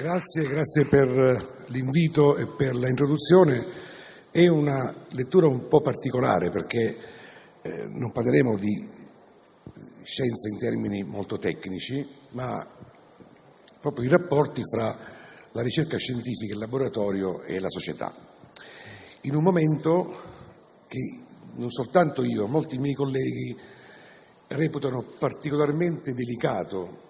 Grazie, 0.00 0.86
per 0.86 1.64
l'invito 1.66 2.38
e 2.38 2.46
per 2.46 2.74
l'introduzione. 2.74 3.62
È 4.30 4.48
una 4.48 4.94
lettura 5.10 5.46
un 5.46 5.68
po' 5.68 5.82
particolare 5.82 6.48
perché 6.48 6.96
eh, 7.60 7.86
non 7.86 8.10
parleremo 8.10 8.56
di 8.56 8.88
scienza 10.02 10.48
in 10.48 10.56
termini 10.56 11.02
molto 11.02 11.36
tecnici, 11.36 12.02
ma 12.30 12.66
proprio 13.78 14.06
i 14.06 14.08
rapporti 14.08 14.62
fra 14.72 14.96
la 15.52 15.60
ricerca 15.60 15.98
scientifica, 15.98 16.54
il 16.54 16.60
laboratorio 16.60 17.42
e 17.42 17.60
la 17.60 17.68
società. 17.68 18.10
In 19.24 19.36
un 19.36 19.42
momento 19.42 20.22
che 20.86 21.18
non 21.56 21.70
soltanto 21.70 22.24
io, 22.24 22.44
ma 22.44 22.52
molti 22.52 22.78
miei 22.78 22.94
colleghi 22.94 23.54
reputano 24.46 25.04
particolarmente 25.18 26.14
delicato 26.14 27.08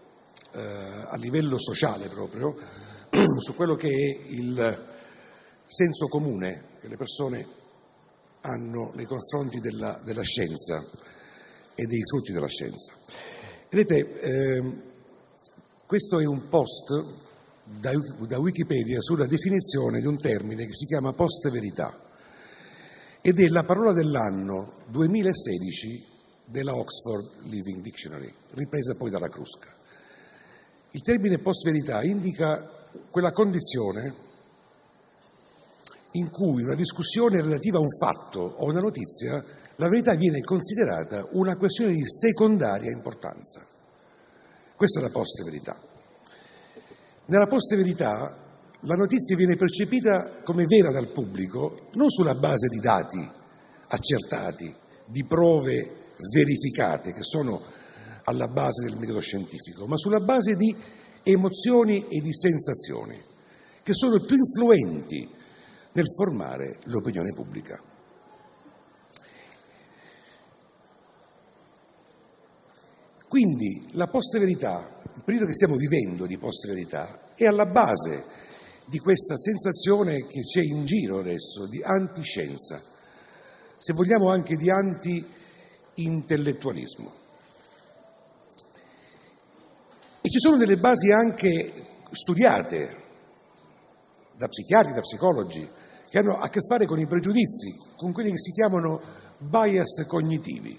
eh, 0.53 1.05
a 1.07 1.17
livello 1.17 1.59
sociale 1.59 2.09
proprio 2.09 2.57
su 3.39 3.55
quello 3.55 3.75
che 3.75 3.89
è 3.89 4.31
il 4.31 4.89
senso 5.67 6.07
comune 6.09 6.65
che 6.81 6.89
le 6.89 6.97
persone 6.97 7.47
hanno 8.43 8.93
nei 8.95 9.07
confronti 9.07 9.61
della, 9.61 10.01
della 10.05 10.23
scienza 10.23 10.83
e 11.75 11.85
dei 11.85 12.01
frutti 12.03 12.33
della 12.33 12.49
scienza. 12.49 12.93
Vedete, 13.69 14.21
eh, 14.21 14.63
questo 15.87 16.19
è 16.19 16.27
un 16.27 16.49
post 16.49 17.29
da, 17.65 17.93
da 18.27 18.39
Wikipedia 18.39 19.01
sulla 19.01 19.27
definizione 19.27 20.01
di 20.01 20.07
un 20.07 20.19
termine 20.19 20.67
che 20.67 20.75
si 20.75 20.87
chiama 20.87 21.13
post-verità 21.13 22.09
ed 23.21 23.39
è 23.39 23.47
la 23.49 23.65
parola 23.65 23.93
dell'anno 23.93 24.85
2016 24.89 26.05
della 26.47 26.75
Oxford 26.75 27.45
Living 27.45 27.81
Dictionary, 27.81 28.33
ripresa 28.55 28.95
poi 28.95 29.11
dalla 29.11 29.29
Crusca. 29.29 29.79
Il 30.93 31.03
termine 31.03 31.39
post-verità 31.39 32.03
indica 32.03 32.69
quella 33.11 33.31
condizione 33.31 34.29
in 36.13 36.29
cui 36.31 36.63
una 36.63 36.75
discussione 36.75 37.41
relativa 37.41 37.79
a 37.79 37.83
un 37.83 37.91
fatto 37.91 38.41
o 38.41 38.65
una 38.65 38.81
notizia, 38.81 39.43
la 39.77 39.89
verità 39.89 40.15
viene 40.15 40.41
considerata 40.41 41.29
una 41.33 41.57
questione 41.57 41.93
di 41.93 42.05
secondaria 42.05 42.91
importanza. 42.91 43.65
Questa 44.75 44.99
è 44.99 45.03
la 45.03 45.11
post-verità. 45.11 45.79
Nella 47.27 47.47
post-verità 47.47 48.37
la 48.81 48.95
notizia 48.95 49.37
viene 49.37 49.55
percepita 49.55 50.41
come 50.43 50.65
vera 50.65 50.91
dal 50.91 51.13
pubblico 51.13 51.89
non 51.93 52.11
sulla 52.11 52.35
base 52.35 52.67
di 52.67 52.81
dati 52.81 53.31
accertati, 53.87 54.75
di 55.05 55.25
prove 55.25 56.09
verificate 56.33 57.13
che 57.13 57.23
sono 57.23 57.63
alla 58.25 58.49
base 58.49 58.87
del 58.87 58.97
metodo 58.97 59.21
scientifico, 59.21 59.87
ma 59.87 59.97
sulla 59.97 60.21
base 60.21 60.55
di 60.55 60.75
emozioni 61.23 62.09
e 62.09 62.21
di 62.21 62.33
sensazioni 62.33 63.29
che 63.83 63.95
sono 63.95 64.21
più 64.21 64.37
influenti 64.37 65.29
nel 65.93 66.07
formare 66.17 66.79
l'opinione 66.85 67.33
pubblica. 67.33 67.83
Quindi 73.27 73.87
la 73.93 74.07
post-verità, 74.09 75.03
il 75.15 75.23
periodo 75.23 75.47
che 75.47 75.55
stiamo 75.55 75.77
vivendo 75.77 76.27
di 76.27 76.37
post-verità, 76.37 77.33
è 77.35 77.47
alla 77.47 77.67
base 77.67 78.25
di 78.87 78.99
questa 78.99 79.37
sensazione 79.37 80.27
che 80.27 80.41
c'è 80.41 80.63
in 80.63 80.85
giro 80.85 81.21
adesso 81.21 81.67
di 81.67 81.81
antiscienza, 81.81 82.83
se 83.77 83.93
vogliamo 83.93 84.31
anche 84.31 84.57
di 84.57 84.69
anti-intellettualismo. 84.69 87.19
E 90.20 90.20
ci 90.31 90.39
sono 90.39 90.57
delle 90.57 90.77
basi 90.77 91.11
anche 91.11 91.73
studiate 92.13 92.97
da 94.37 94.49
psichiatri, 94.49 94.95
da 94.95 95.01
psicologi, 95.01 95.69
che 96.09 96.19
hanno 96.19 96.37
a 96.37 96.49
che 96.49 96.61
fare 96.67 96.87
con 96.87 96.99
i 96.99 97.07
pregiudizi, 97.07 97.77
con 97.97 98.13
quelli 98.13 98.31
che 98.31 98.39
si 98.39 98.53
chiamano 98.53 99.01
bias 99.39 100.07
cognitivi. 100.07 100.79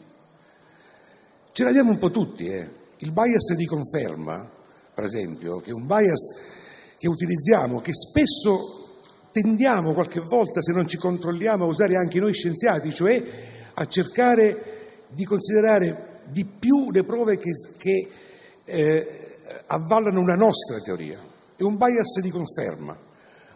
Ce 1.52 1.64
l'abbiamo 1.64 1.92
un 1.92 1.98
po' 1.98 2.12
tutti, 2.12 2.48
eh? 2.48 2.70
Il 2.98 3.12
bias 3.12 3.54
di 3.56 3.66
conferma, 3.66 4.50
per 4.94 5.04
esempio, 5.04 5.60
che 5.60 5.72
è 5.72 5.74
un 5.74 5.86
bias 5.86 6.50
che 6.98 7.08
utilizziamo, 7.08 7.82
che 7.82 7.94
spesso 7.94 9.00
tendiamo 9.32 9.94
qualche 9.94 10.22
volta, 10.22 10.62
se 10.62 10.72
non 10.72 10.88
ci 10.88 10.98
controlliamo, 10.98 11.66
a 11.66 11.68
usare 11.68 11.96
anche 11.96 12.20
noi 12.20 12.34
scienziati, 12.34 12.94
cioè 12.94 13.24
a 13.74 13.86
cercare 13.86 15.06
di 15.10 15.26
considerare 15.26 16.22
di 16.30 16.46
più 16.46 16.92
le 16.92 17.04
prove 17.04 17.38
che, 17.38 17.52
che 17.78 18.10
eh, 18.66 19.31
avvallano 19.68 20.20
una 20.20 20.36
nostra 20.36 20.80
teoria. 20.80 21.20
È 21.56 21.64
un 21.64 21.78
bias 21.78 22.20
di 22.22 22.30
conferma. 22.30 22.98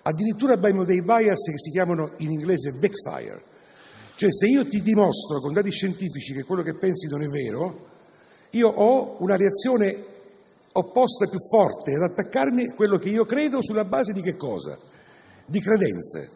Addirittura 0.03 0.53
abbiamo 0.53 0.83
dei 0.83 1.01
bias 1.01 1.43
che 1.49 1.57
si 1.57 1.71
chiamano 1.71 2.11
in 2.17 2.31
inglese 2.31 2.71
backfire. 2.73 3.43
Cioè 4.15 4.31
se 4.31 4.47
io 4.47 4.67
ti 4.67 4.81
dimostro 4.81 5.39
con 5.39 5.53
dati 5.53 5.71
scientifici 5.71 6.33
che 6.33 6.43
quello 6.43 6.61
che 6.61 6.75
pensi 6.75 7.07
non 7.07 7.21
è 7.21 7.27
vero, 7.27 7.93
io 8.51 8.69
ho 8.69 9.17
una 9.19 9.35
reazione 9.35 10.13
opposta 10.71 11.27
più 11.27 11.39
forte 11.39 11.93
ad 11.93 12.11
attaccarmi 12.11 12.67
quello 12.75 12.97
che 12.97 13.09
io 13.09 13.25
credo 13.25 13.61
sulla 13.61 13.85
base 13.85 14.13
di 14.13 14.21
che 14.21 14.35
cosa? 14.35 14.77
Di 15.45 15.59
credenze 15.59 16.29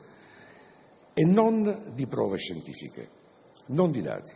e 1.13 1.25
non 1.25 1.91
di 1.93 2.07
prove 2.07 2.37
scientifiche, 2.37 3.09
non 3.67 3.91
di 3.91 4.01
dati. 4.01 4.33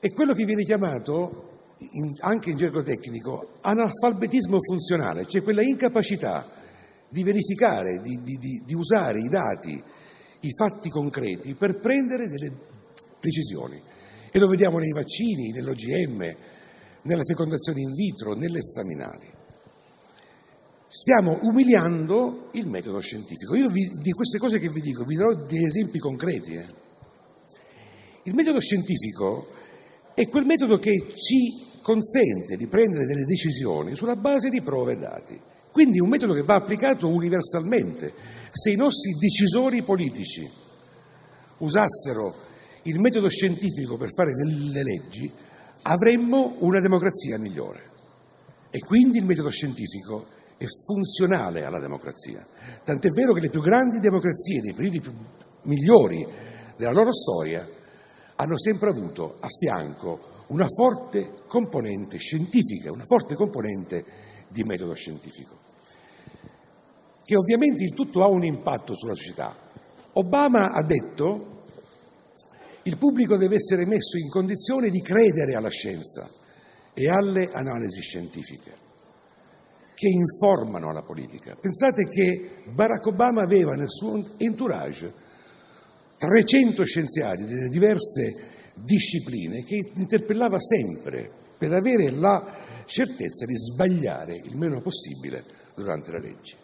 È 0.00 0.12
quello 0.12 0.32
che 0.32 0.44
viene 0.44 0.64
chiamato, 0.64 1.47
in, 1.78 2.12
anche 2.20 2.50
in 2.50 2.56
gergo 2.56 2.82
tecnico, 2.82 3.58
analfabetismo 3.60 4.58
funzionale, 4.60 5.26
cioè 5.26 5.42
quella 5.42 5.62
incapacità 5.62 6.46
di 7.08 7.22
verificare, 7.22 8.00
di, 8.02 8.20
di, 8.22 8.62
di 8.64 8.74
usare 8.74 9.18
i 9.20 9.28
dati, 9.28 9.82
i 10.40 10.50
fatti 10.56 10.88
concreti 10.90 11.54
per 11.54 11.78
prendere 11.78 12.28
delle 12.28 12.52
decisioni. 13.20 13.80
E 14.30 14.38
lo 14.38 14.46
vediamo 14.46 14.78
nei 14.78 14.92
vaccini, 14.92 15.50
nell'OGM, 15.50 16.36
nella 17.02 17.22
fecondazione 17.24 17.80
in 17.80 17.94
vitro, 17.94 18.34
nelle 18.34 18.60
staminali. 18.60 19.36
Stiamo 20.90 21.38
umiliando 21.42 22.48
il 22.52 22.66
metodo 22.66 22.98
scientifico. 23.00 23.54
Io 23.54 23.68
vi, 23.68 23.90
di 24.00 24.10
queste 24.12 24.38
cose 24.38 24.58
che 24.58 24.70
vi 24.70 24.80
dico 24.80 25.04
vi 25.04 25.16
darò 25.16 25.34
degli 25.34 25.64
esempi 25.64 25.98
concreti. 25.98 26.54
Eh. 26.54 26.66
Il 28.24 28.34
metodo 28.34 28.60
scientifico 28.60 29.48
è 30.14 30.26
quel 30.28 30.44
metodo 30.44 30.78
che 30.78 31.12
ci 31.14 31.67
consente 31.88 32.58
di 32.58 32.66
prendere 32.66 33.06
delle 33.06 33.24
decisioni 33.24 33.96
sulla 33.96 34.14
base 34.14 34.50
di 34.50 34.60
prove 34.60 34.92
e 34.92 34.96
dati. 34.98 35.40
Quindi 35.72 36.00
un 36.00 36.10
metodo 36.10 36.34
che 36.34 36.42
va 36.42 36.56
applicato 36.56 37.08
universalmente. 37.08 38.12
Se 38.50 38.70
i 38.70 38.76
nostri 38.76 39.12
decisori 39.12 39.80
politici 39.80 40.46
usassero 41.58 42.34
il 42.82 43.00
metodo 43.00 43.30
scientifico 43.30 43.96
per 43.96 44.12
fare 44.12 44.34
delle 44.34 44.82
leggi, 44.82 45.32
avremmo 45.82 46.56
una 46.58 46.78
democrazia 46.78 47.38
migliore. 47.38 47.90
E 48.68 48.80
quindi 48.80 49.16
il 49.16 49.24
metodo 49.24 49.48
scientifico 49.48 50.26
è 50.58 50.66
funzionale 50.84 51.64
alla 51.64 51.78
democrazia. 51.78 52.46
Tant'è 52.84 53.08
vero 53.10 53.32
che 53.32 53.40
le 53.40 53.48
più 53.48 53.62
grandi 53.62 53.98
democrazie 53.98 54.60
dei 54.60 54.74
periodi 54.74 55.00
più 55.00 55.12
migliori 55.62 56.26
della 56.76 56.92
loro 56.92 57.14
storia 57.14 57.66
hanno 58.36 58.58
sempre 58.58 58.90
avuto 58.90 59.36
a 59.40 59.48
fianco 59.48 60.36
una 60.48 60.66
forte 60.68 61.34
componente 61.46 62.16
scientifica, 62.18 62.92
una 62.92 63.04
forte 63.04 63.34
componente 63.34 64.04
di 64.48 64.62
metodo 64.64 64.94
scientifico, 64.94 65.56
che 67.24 67.36
ovviamente 67.36 67.82
il 67.82 67.92
tutto 67.92 68.22
ha 68.22 68.28
un 68.28 68.44
impatto 68.44 68.96
sulla 68.96 69.14
società. 69.14 69.54
Obama 70.12 70.72
ha 70.72 70.82
detto 70.82 71.56
il 72.82 72.96
pubblico 72.96 73.36
deve 73.36 73.56
essere 73.56 73.84
messo 73.84 74.16
in 74.16 74.30
condizione 74.30 74.88
di 74.88 75.02
credere 75.02 75.54
alla 75.54 75.68
scienza 75.68 76.30
e 76.94 77.08
alle 77.08 77.50
analisi 77.52 78.00
scientifiche 78.00 78.86
che 79.94 80.08
informano 80.08 80.92
la 80.92 81.02
politica. 81.02 81.56
Pensate 81.60 82.06
che 82.06 82.62
Barack 82.72 83.04
Obama 83.06 83.42
aveva 83.42 83.74
nel 83.74 83.90
suo 83.90 84.36
entourage 84.36 85.12
300 86.16 86.84
scienziati 86.84 87.44
delle 87.44 87.68
diverse 87.68 88.56
discipline 88.82 89.64
che 89.64 89.92
interpellava 89.94 90.58
sempre 90.60 91.30
per 91.56 91.72
avere 91.72 92.10
la 92.10 92.56
certezza 92.84 93.44
di 93.44 93.56
sbagliare 93.56 94.36
il 94.36 94.56
meno 94.56 94.80
possibile 94.80 95.44
durante 95.74 96.10
le 96.12 96.20
leggi. 96.20 96.54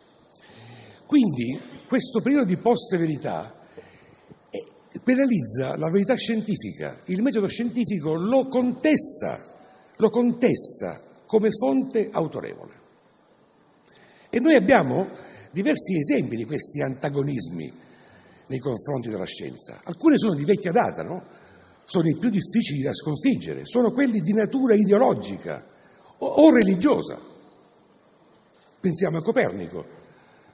Quindi 1.07 1.61
questo 1.87 2.21
periodo 2.21 2.47
di 2.47 2.57
post-verità 2.57 3.63
penalizza 5.03 5.77
la 5.77 5.91
verità 5.91 6.15
scientifica, 6.15 7.01
il 7.07 7.23
metodo 7.23 7.49
scientifico 7.49 8.15
lo 8.15 8.47
contesta, 8.47 9.39
lo 9.97 10.11
contesta 10.11 11.01
come 11.27 11.51
fonte 11.51 12.09
autorevole. 12.11 12.83
E 14.31 14.41
noi 14.41 14.55
abbiamo 14.55 15.09
diversi 15.51 15.97
esempi 15.97 16.37
di 16.37 16.45
questi 16.45 16.81
antagonismi 16.81 17.73
nei 18.49 18.59
confronti 18.59 19.09
della 19.09 19.27
scienza. 19.27 19.81
Alcuni 19.85 20.19
sono 20.19 20.35
di 20.35 20.45
vecchia 20.45 20.73
data, 20.73 21.03
no? 21.03 21.25
Sono 21.85 22.09
i 22.09 22.17
più 22.17 22.31
difficili 22.31 22.83
da 22.83 22.93
sconfiggere, 22.93 23.65
sono 23.65 23.93
quelli 23.93 24.21
di 24.21 24.33
natura 24.33 24.75
ideologica 24.75 25.65
o, 26.19 26.27
o 26.27 26.51
religiosa. 26.51 27.19
Pensiamo 28.81 29.19
a 29.19 29.23
Copernico, 29.23 29.85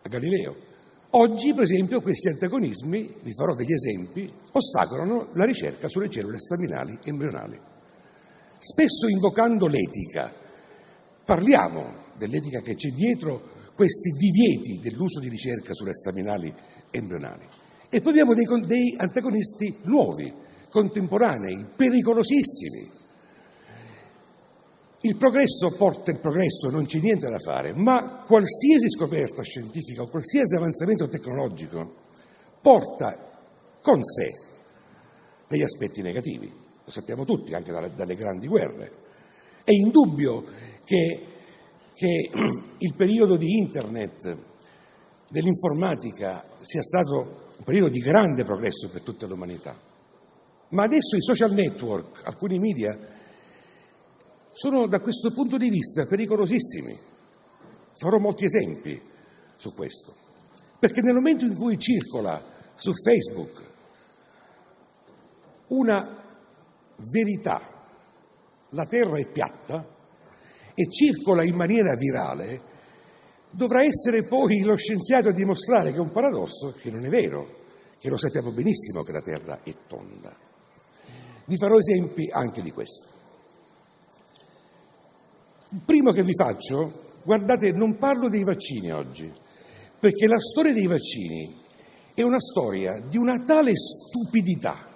a 0.03 0.09
Galileo. 0.09 0.69
Oggi, 1.11 1.53
per 1.53 1.65
esempio, 1.65 2.01
questi 2.01 2.29
antagonismi, 2.29 3.17
vi 3.23 3.33
farò 3.33 3.55
degli 3.55 3.73
esempi, 3.73 4.33
ostacolano 4.53 5.31
la 5.33 5.45
ricerca 5.45 5.89
sulle 5.89 6.09
cellule 6.09 6.39
staminali 6.39 6.97
embrionali. 7.03 7.59
Spesso 8.59 9.09
invocando 9.09 9.67
l'etica, 9.67 10.33
parliamo 11.25 12.09
dell'etica 12.17 12.61
che 12.61 12.75
c'è 12.75 12.91
dietro 12.91 13.73
questi 13.75 14.11
divieti 14.11 14.79
dell'uso 14.79 15.21
di 15.21 15.29
ricerca 15.29 15.75
sulle 15.75 15.95
staminali 15.95 16.55
embrionali. 16.91 17.47
E 17.89 18.01
poi 18.01 18.13
abbiamo 18.13 18.35
dei, 18.35 18.47
dei 18.67 18.95
antagonisti 18.99 19.79
nuovi, 19.85 20.33
contemporanei, 20.71 21.67
pericolosissimi. 21.77 22.99
Il 25.03 25.17
progresso 25.17 25.75
porta 25.77 26.11
il 26.11 26.21
progresso, 26.21 26.71
non 26.71 26.85
c'è 26.85 26.99
niente 26.99 27.29
da 27.29 27.39
fare, 27.39 27.75
ma 27.75 28.23
qualsiasi 28.27 28.91
scoperta 28.91 29.43
scientifica 29.43 30.03
o 30.03 30.09
qualsiasi 30.09 30.55
avanzamento 30.55 31.09
tecnologico 31.09 31.95
porta 32.61 33.29
con 33.83 34.05
sé 34.05 34.29
degli 35.49 35.63
aspetti 35.63 36.03
negativi, 36.03 36.53
lo 36.85 36.91
sappiamo 36.91 37.25
tutti, 37.25 37.55
anche 37.55 37.73
dalle, 37.73 37.93
dalle 37.95 38.15
grandi 38.15 38.47
guerre. 38.47 38.93
È 39.65 39.73
indubbio 39.73 40.45
che, 40.85 41.27
che 41.95 42.31
il 42.79 42.95
periodo 42.95 43.37
di 43.37 43.57
Internet, 43.57 44.37
dell'informatica, 45.31 46.45
sia 46.61 46.83
stato 46.83 47.49
un 47.57 47.65
periodo 47.65 47.89
di 47.89 48.01
grande 48.01 48.45
progresso 48.45 48.91
per 48.91 49.01
tutta 49.01 49.27
l'umanità. 49.27 49.89
Ma 50.71 50.85
adesso 50.85 51.17
i 51.17 51.23
social 51.23 51.53
network, 51.53 52.21
alcuni 52.25 52.59
media, 52.59 52.97
sono 54.53 54.87
da 54.87 55.01
questo 55.01 55.33
punto 55.33 55.57
di 55.57 55.69
vista 55.69 56.07
pericolosissimi. 56.07 56.97
Farò 57.97 58.19
molti 58.19 58.45
esempi 58.45 59.01
su 59.57 59.75
questo. 59.75 60.15
Perché 60.79 61.01
nel 61.01 61.15
momento 61.15 61.45
in 61.45 61.57
cui 61.57 61.79
circola 61.79 62.43
su 62.75 62.93
Facebook 62.93 63.69
una 65.69 66.23
verità, 66.97 67.61
la 68.71 68.87
terra 68.87 69.19
è 69.19 69.27
piatta, 69.31 69.99
e 70.75 70.89
circola 70.89 71.43
in 71.43 71.55
maniera 71.55 71.95
virale, 71.95 72.63
dovrà 73.51 73.83
essere 73.83 74.27
poi 74.27 74.63
lo 74.63 74.77
scienziato 74.77 75.29
a 75.29 75.33
dimostrare 75.33 75.91
che 75.91 75.97
è 75.97 76.01
un 76.01 76.13
paradosso, 76.13 76.73
che 76.73 76.91
non 76.91 77.05
è 77.05 77.09
vero, 77.09 77.59
che 77.99 78.09
lo 78.09 78.17
sappiamo 78.17 78.53
benissimo 78.53 79.03
che 79.03 79.13
la 79.13 79.21
terra 79.21 79.63
è 79.63 79.75
tonda. 79.87 80.49
Vi 81.51 81.57
farò 81.57 81.79
esempi 81.79 82.31
anche 82.31 82.63
di 82.63 82.71
questo. 82.71 83.09
Il 85.71 85.81
primo 85.85 86.13
che 86.13 86.23
vi 86.23 86.33
faccio, 86.33 87.17
guardate, 87.25 87.73
non 87.73 87.99
parlo 87.99 88.29
dei 88.29 88.45
vaccini 88.45 88.93
oggi, 88.93 89.29
perché 89.99 90.29
la 90.29 90.39
storia 90.39 90.73
dei 90.73 90.87
vaccini 90.87 91.53
è 92.15 92.23
una 92.23 92.39
storia 92.39 93.01
di 93.01 93.17
una 93.17 93.43
tale 93.43 93.73
stupidità, 93.75 94.87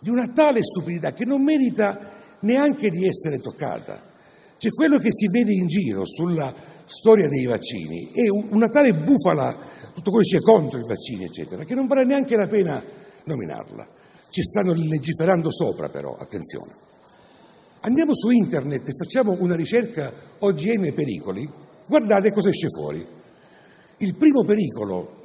di 0.00 0.10
una 0.10 0.26
tale 0.26 0.64
stupidità 0.64 1.12
che 1.12 1.24
non 1.24 1.44
merita 1.44 2.38
neanche 2.40 2.90
di 2.90 3.06
essere 3.06 3.38
toccata. 3.38 4.02
Cioè 4.56 4.72
quello 4.72 4.98
che 4.98 5.12
si 5.12 5.28
vede 5.30 5.52
in 5.52 5.68
giro 5.68 6.04
sulla 6.04 6.52
storia 6.84 7.28
dei 7.28 7.44
vaccini 7.44 8.10
è 8.10 8.28
una 8.28 8.68
tale 8.68 8.92
bufala, 8.92 9.56
tutto 9.94 10.10
quello 10.10 10.26
che 10.26 10.38
c'è 10.38 10.42
contro 10.42 10.80
i 10.80 10.84
vaccini, 10.84 11.26
eccetera, 11.26 11.62
che 11.62 11.74
non 11.76 11.86
vale 11.86 12.04
neanche 12.04 12.34
la 12.34 12.48
pena 12.48 12.82
nominarla. 13.22 14.00
Ci 14.32 14.40
stanno 14.40 14.72
legiferando 14.72 15.52
sopra 15.52 15.90
però, 15.90 16.16
attenzione. 16.16 16.72
Andiamo 17.80 18.14
su 18.14 18.30
internet 18.30 18.88
e 18.88 18.94
facciamo 18.96 19.36
una 19.38 19.54
ricerca 19.54 20.10
OGM 20.38 20.94
pericoli, 20.94 21.46
guardate 21.84 22.32
cosa 22.32 22.48
esce 22.48 22.68
fuori. 22.68 23.06
Il 23.98 24.14
primo 24.14 24.42
pericolo 24.42 25.20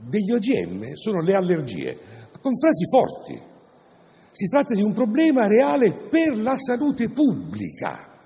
degli 0.00 0.32
OGM 0.32 0.94
sono 0.94 1.20
le 1.20 1.34
allergie, 1.34 1.96
con 2.40 2.58
frasi 2.58 2.84
forti. 2.90 3.40
Si 4.32 4.48
tratta 4.48 4.74
di 4.74 4.82
un 4.82 4.92
problema 4.92 5.46
reale 5.46 5.92
per 5.92 6.36
la 6.36 6.58
salute 6.58 7.10
pubblica. 7.10 8.18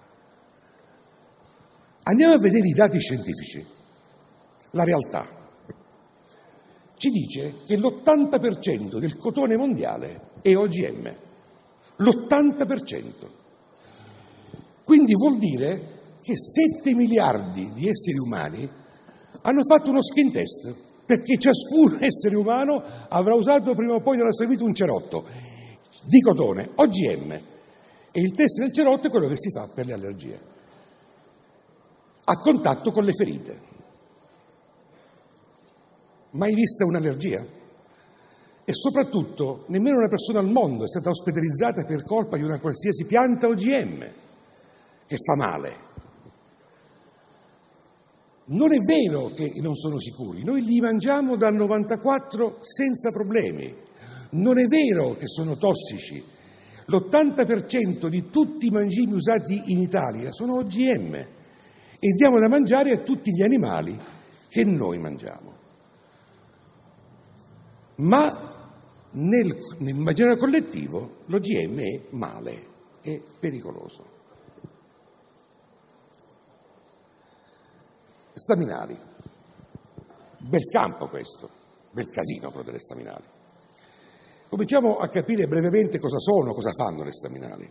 Andiamo 2.04 2.32
a 2.32 2.38
vedere 2.38 2.66
i 2.66 2.72
dati 2.72 2.98
scientifici, 2.98 3.62
la 4.70 4.84
realtà. 4.84 5.37
Ci 6.98 7.10
dice 7.10 7.54
che 7.64 7.76
l'80% 7.76 8.98
del 8.98 9.16
cotone 9.16 9.56
mondiale 9.56 10.30
è 10.42 10.56
OGM, 10.56 11.14
l'80%. 11.96 13.02
Quindi 14.82 15.14
vuol 15.14 15.38
dire 15.38 16.16
che 16.20 16.34
7 16.36 16.94
miliardi 16.94 17.70
di 17.72 17.88
esseri 17.88 18.18
umani 18.18 18.68
hanno 19.42 19.62
fatto 19.62 19.90
uno 19.90 20.02
skin 20.02 20.32
test, 20.32 20.74
perché 21.06 21.38
ciascun 21.38 21.98
essere 22.02 22.34
umano 22.34 22.82
avrà 23.08 23.34
usato 23.34 23.76
prima 23.76 23.94
o 23.94 24.00
poi 24.00 24.16
nella 24.16 24.32
sua 24.32 24.46
vita 24.46 24.64
un 24.64 24.74
cerotto 24.74 25.24
di 26.02 26.20
cotone, 26.20 26.70
OGM, 26.74 27.30
e 28.10 28.20
il 28.20 28.32
test 28.32 28.58
del 28.58 28.72
cerotto 28.72 29.06
è 29.06 29.10
quello 29.10 29.28
che 29.28 29.36
si 29.36 29.50
fa 29.52 29.68
per 29.72 29.86
le 29.86 29.92
allergie, 29.92 30.40
a 32.24 32.40
contatto 32.40 32.90
con 32.90 33.04
le 33.04 33.12
ferite. 33.12 33.76
Mai 36.30 36.54
vista 36.54 36.84
un'allergia? 36.84 37.44
E 38.64 38.72
soprattutto 38.74 39.64
nemmeno 39.68 39.96
una 39.96 40.08
persona 40.08 40.40
al 40.40 40.50
mondo 40.50 40.84
è 40.84 40.88
stata 40.88 41.08
ospedalizzata 41.08 41.84
per 41.84 42.04
colpa 42.04 42.36
di 42.36 42.42
una 42.42 42.60
qualsiasi 42.60 43.06
pianta 43.06 43.48
OGM 43.48 44.06
che 45.06 45.16
fa 45.16 45.36
male. 45.36 45.86
Non 48.50 48.74
è 48.74 48.78
vero 48.78 49.28
che 49.28 49.52
non 49.60 49.74
sono 49.74 49.98
sicuri, 49.98 50.44
noi 50.44 50.62
li 50.62 50.80
mangiamo 50.80 51.36
dal 51.36 51.54
94 51.54 52.58
senza 52.60 53.10
problemi. 53.10 53.74
Non 54.30 54.58
è 54.58 54.66
vero 54.66 55.16
che 55.16 55.26
sono 55.26 55.56
tossici. 55.56 56.22
L'80% 56.86 58.06
di 58.08 58.28
tutti 58.28 58.66
i 58.66 58.70
mangimi 58.70 59.12
usati 59.12 59.72
in 59.72 59.78
Italia 59.78 60.32
sono 60.32 60.56
OGM 60.56 61.14
e 61.14 62.12
diamo 62.16 62.38
da 62.38 62.48
mangiare 62.48 62.92
a 62.92 62.98
tutti 62.98 63.30
gli 63.30 63.42
animali 63.42 63.98
che 64.48 64.64
noi 64.64 64.98
mangiamo. 64.98 65.57
Ma 67.98 68.56
nel, 69.10 69.58
nell'immaginario 69.78 70.36
collettivo 70.36 71.22
l'OGM 71.26 71.78
è 71.78 72.00
male, 72.10 72.66
è 73.00 73.20
pericoloso. 73.38 74.16
Staminali. 78.34 78.96
Bel 80.38 80.68
campo 80.68 81.08
questo, 81.08 81.50
bel 81.90 82.08
casino 82.08 82.50
quello 82.50 82.66
delle 82.66 82.78
staminali. 82.78 83.24
Cominciamo 84.48 84.98
a 84.98 85.08
capire 85.08 85.48
brevemente 85.48 85.98
cosa 85.98 86.18
sono, 86.18 86.54
cosa 86.54 86.70
fanno 86.70 87.02
le 87.02 87.12
staminali. 87.12 87.70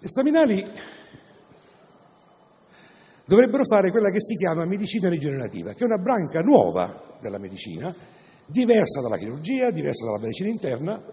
Le 0.00 0.08
staminali 0.08 0.66
dovrebbero 3.26 3.64
fare 3.64 3.90
quella 3.90 4.10
che 4.10 4.22
si 4.22 4.34
chiama 4.34 4.64
medicina 4.64 5.10
rigenerativa, 5.10 5.74
che 5.74 5.82
è 5.82 5.86
una 5.86 5.98
branca 5.98 6.40
nuova 6.40 7.18
della 7.20 7.38
medicina, 7.38 7.94
diversa 8.50 9.02
dalla 9.02 9.18
chirurgia, 9.18 9.70
diversa 9.70 10.06
dalla 10.06 10.18
medicina 10.18 10.48
interna, 10.48 11.04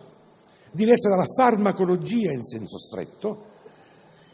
diversa 0.72 1.10
dalla 1.10 1.26
farmacologia 1.36 2.32
in 2.32 2.46
senso 2.46 2.78
stretto, 2.78 3.54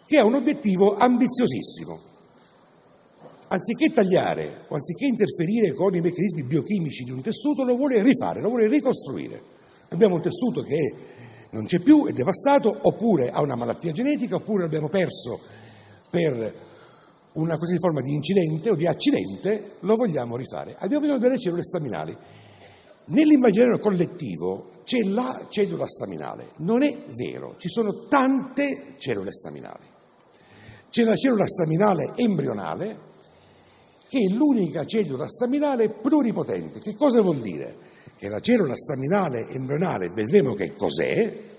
che 0.05 0.17
ha 0.17 0.25
un 0.25 0.35
obiettivo 0.35 0.95
ambiziosissimo, 0.95 1.99
anziché 3.47 3.91
tagliare 3.91 4.65
o 4.67 4.75
anziché 4.75 5.05
interferire 5.05 5.73
con 5.73 5.95
i 5.95 6.01
meccanismi 6.01 6.43
biochimici 6.43 7.03
di 7.03 7.11
un 7.11 7.21
tessuto, 7.21 7.63
lo 7.63 7.75
vuole 7.75 8.01
rifare, 8.01 8.41
lo 8.41 8.49
vuole 8.49 8.67
ricostruire. 8.67 9.41
Abbiamo 9.89 10.15
un 10.15 10.21
tessuto 10.21 10.61
che 10.61 10.93
non 11.51 11.65
c'è 11.65 11.79
più, 11.79 12.05
è 12.05 12.13
devastato, 12.13 12.77
oppure 12.81 13.29
ha 13.29 13.41
una 13.41 13.55
malattia 13.55 13.91
genetica, 13.91 14.35
oppure 14.35 14.63
l'abbiamo 14.63 14.89
perso 14.89 15.39
per 16.09 16.69
una 17.33 17.55
qualsiasi 17.55 17.79
forma 17.79 18.01
di 18.01 18.13
incidente 18.13 18.69
o 18.69 18.75
di 18.75 18.85
accidente, 18.85 19.73
lo 19.79 19.95
vogliamo 19.95 20.35
rifare. 20.35 20.75
Abbiamo 20.77 21.03
bisogno 21.03 21.19
delle 21.19 21.39
cellule 21.39 21.63
staminali. 21.63 22.15
Nell'immaginario 23.11 23.77
collettivo 23.79 24.79
c'è 24.85 24.99
la 24.99 25.47
cellula 25.49 25.85
staminale. 25.85 26.51
Non 26.57 26.81
è 26.81 26.97
vero, 27.13 27.55
ci 27.57 27.67
sono 27.67 28.05
tante 28.07 28.95
cellule 28.97 29.31
staminali. 29.33 29.83
C'è 30.89 31.03
la 31.03 31.15
cellula 31.15 31.45
staminale 31.45 32.13
embrionale, 32.15 33.09
che 34.07 34.27
è 34.29 34.33
l'unica 34.33 34.85
cellula 34.85 35.27
staminale 35.27 35.89
pluripotente. 35.89 36.79
Che 36.79 36.95
cosa 36.95 37.21
vuol 37.21 37.41
dire? 37.41 37.89
Che 38.15 38.29
la 38.29 38.39
cellula 38.39 38.75
staminale 38.75 39.49
embrionale, 39.49 40.09
vedremo 40.09 40.53
che 40.53 40.73
cos'è, 40.73 41.49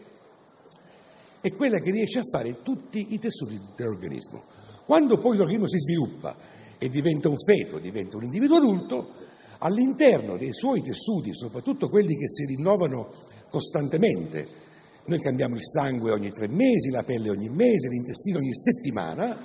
è 1.40 1.52
quella 1.54 1.80
che 1.80 1.90
riesce 1.90 2.20
a 2.20 2.24
fare 2.30 2.62
tutti 2.62 3.08
i 3.10 3.18
tessuti 3.18 3.60
dell'organismo. 3.76 4.44
Quando 4.86 5.18
poi 5.18 5.36
l'organismo 5.36 5.68
si 5.68 5.78
sviluppa 5.78 6.34
e 6.78 6.88
diventa 6.88 7.28
un 7.28 7.36
feto, 7.36 7.78
diventa 7.78 8.16
un 8.16 8.24
individuo 8.24 8.56
adulto, 8.56 9.21
all'interno 9.62 10.36
dei 10.36 10.52
suoi 10.52 10.82
tessuti, 10.82 11.32
soprattutto 11.34 11.88
quelli 11.88 12.16
che 12.16 12.28
si 12.28 12.44
rinnovano 12.44 13.08
costantemente, 13.48 14.60
noi 15.04 15.20
cambiamo 15.20 15.54
il 15.54 15.64
sangue 15.64 16.10
ogni 16.10 16.30
tre 16.32 16.48
mesi, 16.48 16.90
la 16.90 17.04
pelle 17.04 17.30
ogni 17.30 17.48
mese, 17.48 17.88
l'intestino 17.88 18.38
ogni 18.38 18.54
settimana, 18.54 19.36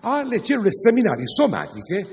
ha 0.00 0.24
le 0.24 0.42
cellule 0.42 0.72
staminali 0.72 1.22
somatiche 1.26 2.06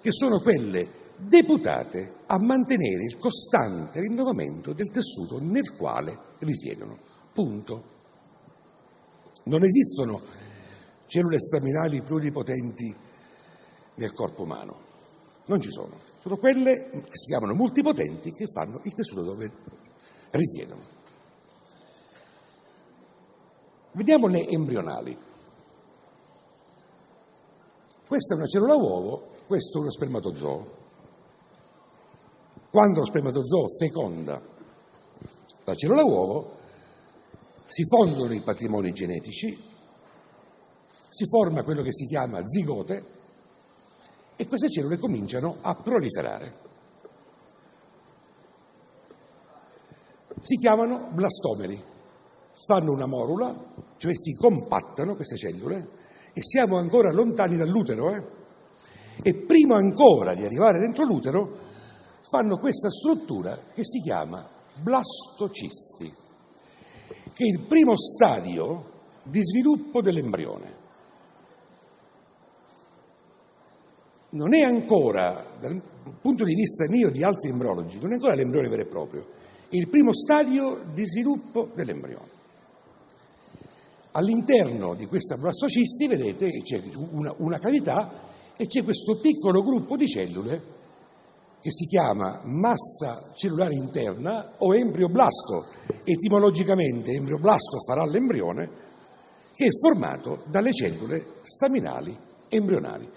che 0.00 0.10
sono 0.10 0.40
quelle 0.40 1.04
deputate 1.16 2.14
a 2.26 2.38
mantenere 2.38 3.04
il 3.04 3.18
costante 3.18 4.00
rinnovamento 4.00 4.72
del 4.72 4.90
tessuto 4.90 5.38
nel 5.40 5.74
quale 5.76 6.18
risiedono. 6.38 6.98
Punto. 7.32 7.94
Non 9.44 9.62
esistono 9.64 10.20
cellule 11.06 11.38
staminali 11.38 12.02
pluripotenti 12.02 12.94
nel 13.94 14.12
corpo 14.12 14.42
umano, 14.42 14.80
non 15.46 15.60
ci 15.60 15.70
sono, 15.70 16.14
sono 16.26 16.38
quelle 16.38 16.90
che 16.90 17.16
si 17.16 17.28
chiamano 17.28 17.54
multipotenti 17.54 18.32
che 18.32 18.48
fanno 18.48 18.80
il 18.82 18.92
tessuto 18.92 19.22
dove 19.22 19.48
risiedono. 20.30 20.82
Vediamo 23.92 24.26
le 24.26 24.44
embrionali. 24.48 25.16
Questa 28.08 28.34
è 28.34 28.36
una 28.36 28.46
cellula 28.46 28.74
uovo, 28.74 29.28
questo 29.46 29.78
è 29.78 29.80
uno 29.82 29.90
spermatozoo. 29.92 30.74
Quando 32.70 32.98
lo 32.98 33.06
spermatozoo 33.06 33.66
feconda 33.78 34.42
la 35.62 35.74
cellula 35.76 36.02
uovo, 36.02 36.56
si 37.66 37.84
fondono 37.84 38.32
i 38.34 38.40
patrimoni 38.40 38.92
genetici, 38.92 39.56
si 41.08 41.24
forma 41.28 41.62
quello 41.62 41.82
che 41.82 41.92
si 41.92 42.06
chiama 42.06 42.44
zigote 42.44 43.14
e 44.36 44.46
queste 44.46 44.70
cellule 44.70 44.98
cominciano 44.98 45.56
a 45.62 45.74
proliferare. 45.74 46.64
Si 50.40 50.56
chiamano 50.58 51.08
blastomeri, 51.12 51.82
fanno 52.66 52.92
una 52.92 53.06
morula, 53.06 53.54
cioè 53.96 54.14
si 54.14 54.34
compattano 54.34 55.16
queste 55.16 55.36
cellule 55.36 55.88
e 56.32 56.42
siamo 56.42 56.76
ancora 56.76 57.10
lontani 57.10 57.56
dall'utero. 57.56 58.14
Eh? 58.14 58.24
E 59.22 59.34
prima 59.34 59.76
ancora 59.76 60.34
di 60.34 60.44
arrivare 60.44 60.78
dentro 60.78 61.04
l'utero 61.04 61.64
fanno 62.28 62.58
questa 62.58 62.90
struttura 62.90 63.58
che 63.72 63.84
si 63.84 64.00
chiama 64.00 64.46
blastocisti, 64.82 66.12
che 67.32 67.44
è 67.44 67.46
il 67.46 67.66
primo 67.66 67.96
stadio 67.96 68.92
di 69.22 69.42
sviluppo 69.42 70.02
dell'embrione. 70.02 70.75
Non 74.28 74.54
è 74.54 74.62
ancora, 74.62 75.44
dal 75.60 75.80
punto 76.20 76.44
di 76.44 76.54
vista 76.54 76.84
mio 76.88 77.08
e 77.08 77.12
di 77.12 77.22
altri 77.22 77.50
embriologi, 77.50 77.98
non 78.00 78.10
è 78.10 78.14
ancora 78.14 78.34
l'embrione 78.34 78.68
vero 78.68 78.82
e 78.82 78.86
proprio, 78.86 79.26
è 79.68 79.76
il 79.76 79.88
primo 79.88 80.12
stadio 80.12 80.82
di 80.92 81.06
sviluppo 81.06 81.70
dell'embrione. 81.74 82.34
All'interno 84.12 84.94
di 84.94 85.06
questa 85.06 85.36
blastocisti, 85.36 86.06
vedete, 86.06 86.50
c'è 86.62 86.82
una, 86.94 87.34
una 87.38 87.58
cavità 87.58 88.24
e 88.56 88.66
c'è 88.66 88.82
questo 88.82 89.18
piccolo 89.20 89.62
gruppo 89.62 89.96
di 89.96 90.08
cellule 90.08 90.74
che 91.60 91.70
si 91.70 91.86
chiama 91.86 92.40
massa 92.44 93.32
cellulare 93.34 93.74
interna 93.74 94.54
o 94.58 94.74
embrioblasto. 94.74 95.66
Etimologicamente 96.04 97.10
embrioblasto 97.12 97.78
farà 97.86 98.04
l'embrione, 98.04 98.70
che 99.54 99.66
è 99.66 99.70
formato 99.70 100.44
dalle 100.46 100.72
cellule 100.72 101.40
staminali 101.42 102.16
embrionali. 102.48 103.10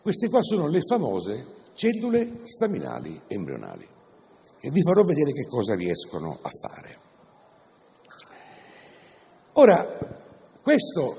Queste 0.00 0.28
qua 0.28 0.42
sono 0.42 0.68
le 0.68 0.80
famose 0.80 1.56
cellule 1.74 2.40
staminali 2.42 3.20
embrionali, 3.28 3.86
e 4.60 4.70
vi 4.70 4.82
farò 4.82 5.02
vedere 5.02 5.32
che 5.32 5.46
cosa 5.46 5.74
riescono 5.74 6.38
a 6.40 6.50
fare. 6.50 6.98
Ora, 9.52 9.86
questo 10.62 11.16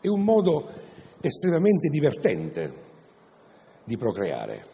è 0.00 0.08
un 0.08 0.22
modo 0.22 0.70
estremamente 1.20 1.88
divertente 1.88 2.74
di 3.84 3.96
procreare, 3.96 4.66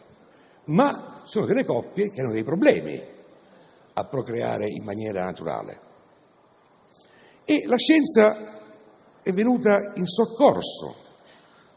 ma 0.65 1.21
sono 1.25 1.45
delle 1.45 1.65
coppie 1.65 2.09
che 2.09 2.21
hanno 2.21 2.31
dei 2.31 2.43
problemi 2.43 3.01
a 3.93 4.03
procreare 4.05 4.67
in 4.67 4.83
maniera 4.83 5.23
naturale. 5.23 5.79
E 7.43 7.65
la 7.65 7.77
scienza 7.77 8.61
è 9.21 9.31
venuta 9.31 9.93
in 9.95 10.05
soccorso 10.05 10.95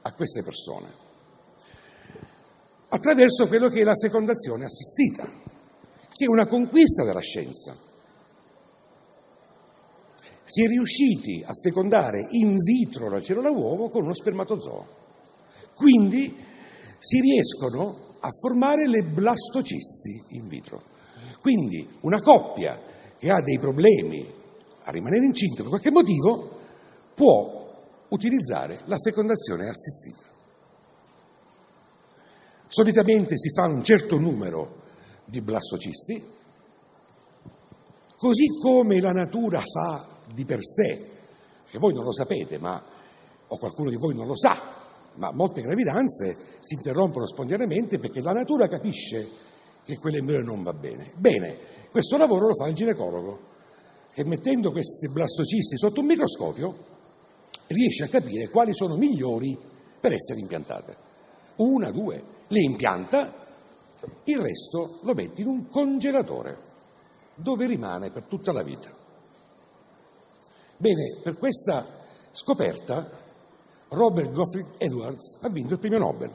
a 0.03 0.13
queste 0.13 0.43
persone 0.43 1.09
attraverso 2.91 3.47
quello 3.47 3.69
che 3.69 3.81
è 3.81 3.85
la 3.85 3.95
fecondazione 3.97 4.65
assistita, 4.65 5.25
che 5.25 6.25
è 6.25 6.29
una 6.29 6.47
conquista 6.47 7.05
della 7.05 7.21
scienza. 7.21 7.77
Si 10.43 10.65
è 10.65 10.67
riusciti 10.67 11.43
a 11.47 11.53
fecondare 11.55 12.27
in 12.31 12.57
vitro 12.57 13.09
la 13.09 13.21
cellula 13.21 13.51
uovo 13.51 13.89
con 13.89 14.03
uno 14.03 14.15
spermatozoo. 14.15 14.99
Quindi 15.75 16.37
si 16.99 17.21
riescono 17.21 18.17
a 18.19 18.29
formare 18.41 18.89
le 18.89 19.03
blastocisti 19.03 20.23
in 20.31 20.49
vitro. 20.49 20.83
Quindi 21.41 21.89
una 22.01 22.21
coppia 22.21 22.79
che 23.17 23.31
ha 23.31 23.41
dei 23.41 23.59
problemi 23.59 24.27
a 24.83 24.91
rimanere 24.91 25.25
incinta 25.25 25.63
per 25.63 25.69
qualche 25.69 25.91
motivo 25.93 26.59
può 27.15 27.59
utilizzare 28.09 28.81
la 28.87 28.97
fecondazione 28.99 29.69
assistita. 29.69 30.30
Solitamente 32.73 33.37
si 33.37 33.51
fa 33.51 33.67
un 33.67 33.83
certo 33.83 34.17
numero 34.17 34.83
di 35.25 35.41
blastocisti, 35.41 36.25
così 38.17 38.47
come 38.63 39.01
la 39.01 39.11
natura 39.11 39.61
fa 39.61 40.21
di 40.33 40.45
per 40.45 40.61
sé, 40.63 41.11
che 41.69 41.79
voi 41.79 41.93
non 41.93 42.05
lo 42.05 42.13
sapete, 42.13 42.61
ma 42.61 42.81
o 43.49 43.59
qualcuno 43.59 43.91
di 43.91 43.97
voi 43.97 44.15
non 44.15 44.29
lo 44.29 44.37
sa, 44.37 44.57
ma 45.15 45.33
molte 45.33 45.63
gravidanze 45.63 46.37
si 46.61 46.75
interrompono 46.75 47.27
spontaneamente 47.27 47.99
perché 47.99 48.23
la 48.23 48.35
natura 48.35 48.69
capisce 48.69 49.29
che 49.85 49.99
quell'embrione 49.99 50.45
non 50.45 50.63
va 50.63 50.73
bene. 50.73 51.11
Bene, 51.17 51.59
questo 51.91 52.17
lavoro 52.17 52.47
lo 52.47 52.55
fa 52.55 52.69
il 52.69 52.77
ginecologo, 52.77 53.41
che 54.13 54.25
mettendo 54.25 54.71
questi 54.71 55.09
blastocisti 55.09 55.77
sotto 55.77 55.99
un 55.99 56.07
microscopio 56.07 56.77
riesce 57.67 58.05
a 58.05 58.09
capire 58.09 58.49
quali 58.49 58.77
sono 58.77 58.95
migliori 58.95 59.59
per 59.99 60.13
essere 60.13 60.39
impiantate. 60.39 60.97
Una, 61.57 61.91
due, 61.91 62.39
le 62.53 62.61
impianta, 62.61 63.33
il 64.25 64.39
resto 64.39 64.99
lo 65.03 65.15
mette 65.15 65.41
in 65.43 65.47
un 65.47 65.69
congelatore 65.69 66.69
dove 67.35 67.67
rimane 67.67 68.11
per 68.11 68.25
tutta 68.25 68.53
la 68.53 68.63
vita. 68.63 68.91
Bene, 70.77 71.21
per 71.23 71.37
questa 71.37 71.87
scoperta 72.33 73.09
Robert 73.89 74.33
Gottfried 74.33 74.75
Edwards 74.79 75.39
ha 75.43 75.49
vinto 75.49 75.75
il 75.75 75.81
premio 75.81 75.99
Nobel. 75.99 76.31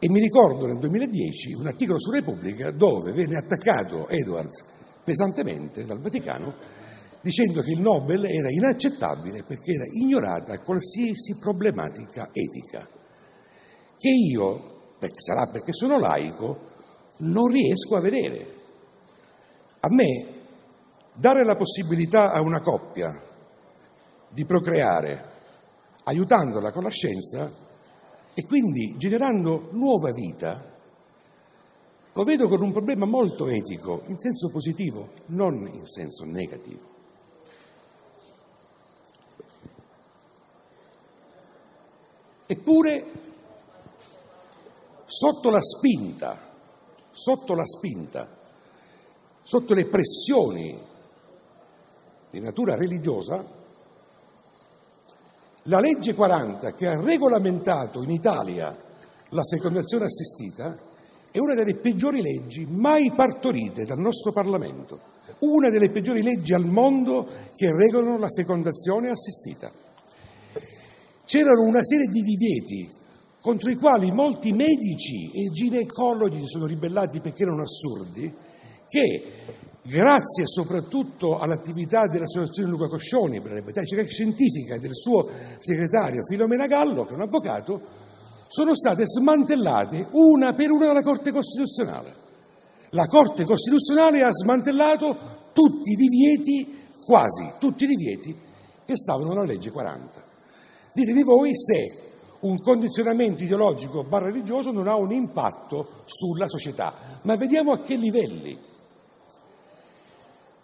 E 0.00 0.08
mi 0.08 0.20
ricordo 0.20 0.66
nel 0.66 0.78
2010 0.78 1.54
un 1.54 1.66
articolo 1.66 1.98
su 1.98 2.10
Repubblica 2.10 2.70
dove 2.70 3.12
venne 3.12 3.36
attaccato 3.36 4.08
Edwards 4.08 4.64
pesantemente 5.02 5.84
dal 5.84 6.00
Vaticano 6.00 6.54
dicendo 7.20 7.62
che 7.62 7.72
il 7.72 7.80
Nobel 7.80 8.24
era 8.24 8.48
inaccettabile 8.48 9.42
perché 9.42 9.72
era 9.72 9.84
ignorata 9.90 10.58
qualsiasi 10.60 11.36
problematica 11.38 12.30
etica, 12.32 12.88
che 13.98 14.08
io, 14.08 14.94
perché 14.98 15.20
sarà 15.20 15.50
perché 15.50 15.72
sono 15.72 15.98
laico, 15.98 16.66
non 17.18 17.46
riesco 17.46 17.96
a 17.96 18.00
vedere. 18.00 18.56
A 19.80 19.88
me 19.90 20.26
dare 21.12 21.44
la 21.44 21.56
possibilità 21.56 22.32
a 22.32 22.40
una 22.40 22.60
coppia 22.60 23.20
di 24.30 24.44
procreare 24.44 25.36
aiutandola 26.04 26.70
con 26.70 26.84
la 26.84 26.90
scienza 26.90 27.50
e 28.34 28.46
quindi 28.46 28.94
generando 28.96 29.68
nuova 29.72 30.12
vita, 30.12 30.76
lo 32.12 32.24
vedo 32.24 32.48
con 32.48 32.62
un 32.62 32.72
problema 32.72 33.04
molto 33.04 33.46
etico, 33.48 34.02
in 34.06 34.18
senso 34.18 34.48
positivo, 34.48 35.10
non 35.26 35.68
in 35.72 35.86
senso 35.86 36.24
negativo. 36.24 36.96
Eppure, 42.46 43.04
sotto 45.08 45.48
la 45.48 45.62
spinta, 45.62 46.38
sotto 47.10 47.54
la 47.54 47.64
spinta, 47.64 48.28
sotto 49.42 49.72
le 49.72 49.86
pressioni 49.86 50.78
di 52.30 52.40
natura 52.40 52.76
religiosa, 52.76 53.42
la 55.62 55.80
legge 55.80 56.14
40 56.14 56.74
che 56.74 56.88
ha 56.88 57.00
regolamentato 57.00 58.02
in 58.02 58.10
Italia 58.10 58.76
la 59.30 59.42
fecondazione 59.42 60.04
assistita 60.04 60.78
è 61.30 61.38
una 61.38 61.54
delle 61.54 61.76
peggiori 61.76 62.20
leggi 62.20 62.66
mai 62.66 63.10
partorite 63.12 63.84
dal 63.84 63.98
nostro 63.98 64.30
Parlamento, 64.30 65.00
una 65.40 65.70
delle 65.70 65.90
peggiori 65.90 66.22
leggi 66.22 66.52
al 66.52 66.66
mondo 66.66 67.26
che 67.54 67.72
regolano 67.72 68.18
la 68.18 68.28
fecondazione 68.28 69.08
assistita. 69.08 69.72
C'erano 71.24 71.62
una 71.62 71.82
serie 71.82 72.08
di 72.08 72.20
divieti 72.20 72.97
contro 73.48 73.70
i 73.70 73.76
quali 73.76 74.10
molti 74.10 74.52
medici 74.52 75.30
e 75.32 75.48
ginecologi 75.50 76.40
si 76.40 76.48
sono 76.48 76.66
ribellati 76.66 77.18
perché 77.18 77.44
erano 77.44 77.62
assurdi, 77.62 78.30
che 78.86 79.32
grazie 79.82 80.46
soprattutto 80.46 81.38
all'attività 81.38 82.04
dell'Associazione 82.04 82.68
Luca 82.68 82.88
Coscioni 82.88 83.40
per 83.40 83.52
la 83.52 83.56
libertà 83.56 83.80
ricerca 83.80 84.06
scientifica 84.06 84.74
e 84.74 84.80
del 84.80 84.92
suo 84.92 85.30
segretario 85.56 86.24
Filomena 86.28 86.66
Gallo, 86.66 87.06
che 87.06 87.12
è 87.12 87.14
un 87.14 87.22
avvocato, 87.22 87.80
sono 88.48 88.76
state 88.76 89.04
smantellate 89.06 90.08
una 90.10 90.52
per 90.52 90.70
una 90.70 90.88
dalla 90.88 91.00
Corte 91.00 91.32
Costituzionale. 91.32 92.14
La 92.90 93.06
Corte 93.06 93.44
Costituzionale 93.44 94.24
ha 94.24 94.30
smantellato 94.30 95.16
tutti 95.54 95.92
i 95.92 95.96
divieti, 95.96 96.84
quasi 97.02 97.52
tutti 97.58 97.84
i 97.84 97.86
divieti, 97.86 98.38
che 98.84 98.94
stavano 98.94 99.30
nella 99.30 99.46
legge 99.46 99.70
40. 99.70 100.22
Ditemi 100.92 101.22
voi 101.22 101.52
se 101.54 102.08
un 102.40 102.58
condizionamento 102.60 103.42
ideologico 103.42 104.04
barra 104.04 104.26
religioso 104.26 104.70
non 104.70 104.86
ha 104.86 104.96
un 104.96 105.12
impatto 105.12 106.02
sulla 106.04 106.48
società, 106.48 107.20
ma 107.22 107.36
vediamo 107.36 107.72
a 107.72 107.80
che 107.80 107.96
livelli. 107.96 108.58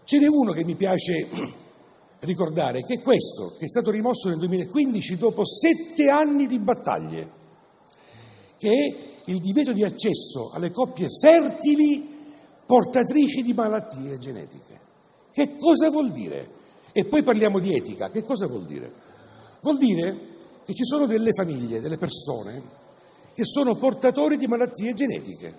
Ce 0.05 0.19
n'è 0.19 0.27
uno 0.29 0.53
che 0.53 0.65
mi 0.65 0.77
piace 0.77 1.29
ricordare, 2.21 2.83
che 2.83 2.95
è 2.95 3.03
questo, 3.03 3.55
che 3.59 3.65
è 3.65 3.69
stato 3.69 3.91
rimosso 3.91 4.29
nel 4.29 4.39
2015 4.39 5.17
dopo 5.17 5.45
sette 5.45 6.09
anni 6.09 6.47
di 6.47 6.59
battaglie 6.59 7.43
che 8.65 8.71
è 8.71 9.31
il 9.31 9.41
divieto 9.41 9.73
di 9.73 9.85
accesso 9.85 10.51
alle 10.53 10.71
coppie 10.71 11.09
fertili 11.21 12.09
portatrici 12.65 13.43
di 13.43 13.53
malattie 13.53 14.19
genetiche. 14.19 14.81
Che 15.31 15.57
cosa 15.57 15.91
vuol 15.91 16.13
dire? 16.13 16.63
E 16.93 17.05
poi 17.05 17.23
parliamo 17.23 17.59
di 17.59 17.75
etica. 17.75 18.09
Che 18.09 18.23
cosa 18.23 18.47
vuol 18.47 18.65
dire? 18.65 18.93
Vuol 19.61 19.77
dire 19.77 20.34
che 20.65 20.75
ci 20.75 20.85
sono 20.85 21.07
delle 21.07 21.33
famiglie, 21.33 21.81
delle 21.81 21.99
persone 21.99 22.83
che 23.35 23.45
sono 23.45 23.75
portatori 23.75 24.37
di 24.37 24.47
malattie 24.47 24.93
genetiche 24.95 25.55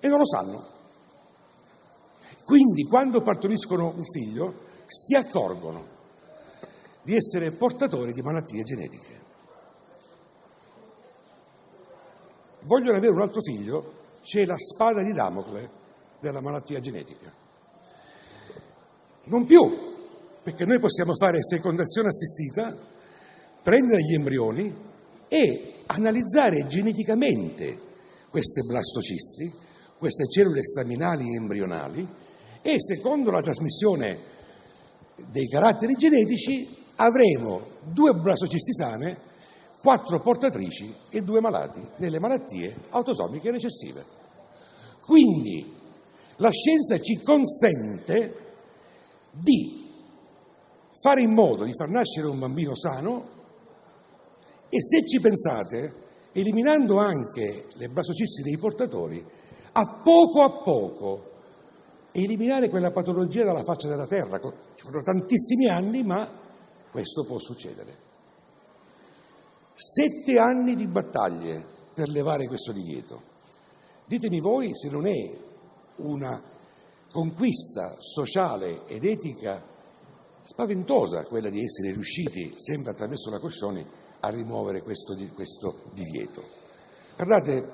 e 0.00 0.08
non 0.08 0.18
lo 0.18 0.26
sanno. 0.26 0.76
Quindi 2.44 2.84
quando 2.84 3.20
partoriscono 3.22 3.92
un 3.94 4.04
figlio 4.04 4.66
si 4.86 5.14
accorgono 5.14 5.96
di 7.02 7.14
essere 7.14 7.52
portatori 7.52 8.12
di 8.12 8.22
malattie 8.22 8.62
genetiche. 8.62 9.18
vogliono 12.68 12.98
avere 12.98 13.14
un 13.14 13.22
altro 13.22 13.40
figlio, 13.40 13.94
c'è 14.22 14.44
la 14.44 14.56
spada 14.58 15.02
di 15.02 15.12
Damocle 15.12 15.70
della 16.20 16.40
malattia 16.40 16.80
genetica. 16.80 17.32
Non 19.24 19.44
più, 19.46 19.94
perché 20.42 20.64
noi 20.64 20.78
possiamo 20.78 21.14
fare 21.14 21.38
fecondazione 21.48 22.08
assistita, 22.08 22.76
prendere 23.68 24.00
gli 24.00 24.14
embrioni 24.14 24.74
e 25.28 25.74
analizzare 25.88 26.66
geneticamente 26.66 27.78
queste 28.30 28.62
blastocisti, 28.62 29.52
queste 29.98 30.26
cellule 30.26 30.62
staminali 30.62 31.34
embrionali 31.34 32.08
e 32.62 32.76
secondo 32.80 33.30
la 33.30 33.42
trasmissione 33.42 34.20
dei 35.30 35.46
caratteri 35.48 35.92
genetici 35.96 36.66
avremo 36.96 37.60
due 37.92 38.14
blastocisti 38.14 38.72
sane 38.72 39.18
quattro 39.82 40.18
portatrici 40.22 40.90
e 41.10 41.20
due 41.20 41.42
malati 41.42 41.86
nelle 41.98 42.18
malattie 42.18 42.74
autosomiche 42.88 43.50
recessive. 43.50 44.02
Quindi 45.02 45.74
la 46.36 46.50
scienza 46.50 46.98
ci 47.02 47.20
consente 47.22 48.34
di 49.30 49.90
fare 51.02 51.22
in 51.22 51.34
modo 51.34 51.64
di 51.64 51.74
far 51.74 51.90
nascere 51.90 52.28
un 52.28 52.38
bambino 52.38 52.74
sano 52.74 53.36
e 54.68 54.82
se 54.82 55.06
ci 55.06 55.20
pensate, 55.20 56.06
eliminando 56.32 56.98
anche 56.98 57.66
le 57.74 57.88
blasocisti 57.88 58.42
dei 58.42 58.58
portatori, 58.58 59.24
a 59.72 60.00
poco 60.02 60.42
a 60.42 60.50
poco 60.62 61.30
eliminare 62.12 62.68
quella 62.68 62.90
patologia 62.90 63.44
dalla 63.44 63.64
faccia 63.64 63.88
della 63.88 64.06
terra. 64.06 64.38
Ci 64.38 64.84
vogliono 64.84 65.02
tantissimi 65.02 65.66
anni, 65.66 66.02
ma 66.02 66.28
questo 66.90 67.24
può 67.24 67.38
succedere. 67.38 68.06
Sette 69.72 70.38
anni 70.38 70.74
di 70.74 70.86
battaglie 70.86 71.64
per 71.94 72.08
levare 72.08 72.46
questo 72.46 72.72
divieto. 72.72 73.22
Ditemi 74.06 74.40
voi 74.40 74.74
se 74.74 74.88
non 74.88 75.06
è 75.06 75.36
una 75.96 76.42
conquista 77.10 77.96
sociale 78.00 78.86
ed 78.86 79.04
etica 79.04 79.62
spaventosa 80.42 81.22
quella 81.22 81.50
di 81.50 81.62
essere 81.62 81.92
riusciti, 81.92 82.54
sempre 82.56 82.92
attraverso 82.92 83.30
la 83.30 83.38
Coscioni, 83.38 83.84
a 84.20 84.28
rimuovere 84.30 84.82
questo, 84.82 85.16
questo 85.34 85.90
divieto. 85.92 86.42
Guardate, 87.16 87.72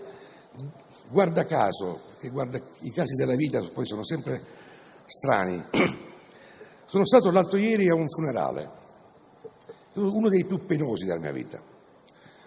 guarda 1.10 1.44
caso, 1.44 2.00
che 2.18 2.28
guarda, 2.30 2.60
i 2.80 2.90
casi 2.90 3.14
della 3.14 3.34
vita 3.34 3.62
poi 3.72 3.86
sono 3.86 4.04
sempre 4.04 4.42
strani. 5.06 5.62
Sono 6.86 7.06
stato 7.06 7.30
l'altro 7.30 7.58
ieri 7.58 7.88
a 7.88 7.94
un 7.94 8.06
funerale, 8.06 8.70
uno 9.94 10.28
dei 10.28 10.44
più 10.44 10.64
penosi 10.66 11.06
della 11.06 11.18
mia 11.18 11.32
vita. 11.32 11.60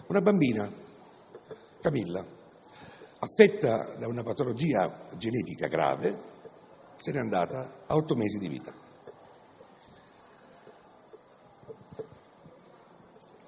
Una 0.07 0.21
bambina, 0.21 0.71
Camilla, 1.81 2.23
affetta 3.19 3.95
da 3.97 4.07
una 4.07 4.21
patologia 4.21 5.09
genetica 5.17 5.67
grave, 5.67 6.21
se 6.97 7.11
n'è 7.11 7.19
andata 7.19 7.83
a 7.87 7.95
otto 7.95 8.15
mesi 8.15 8.37
di 8.37 8.47
vita. 8.47 8.71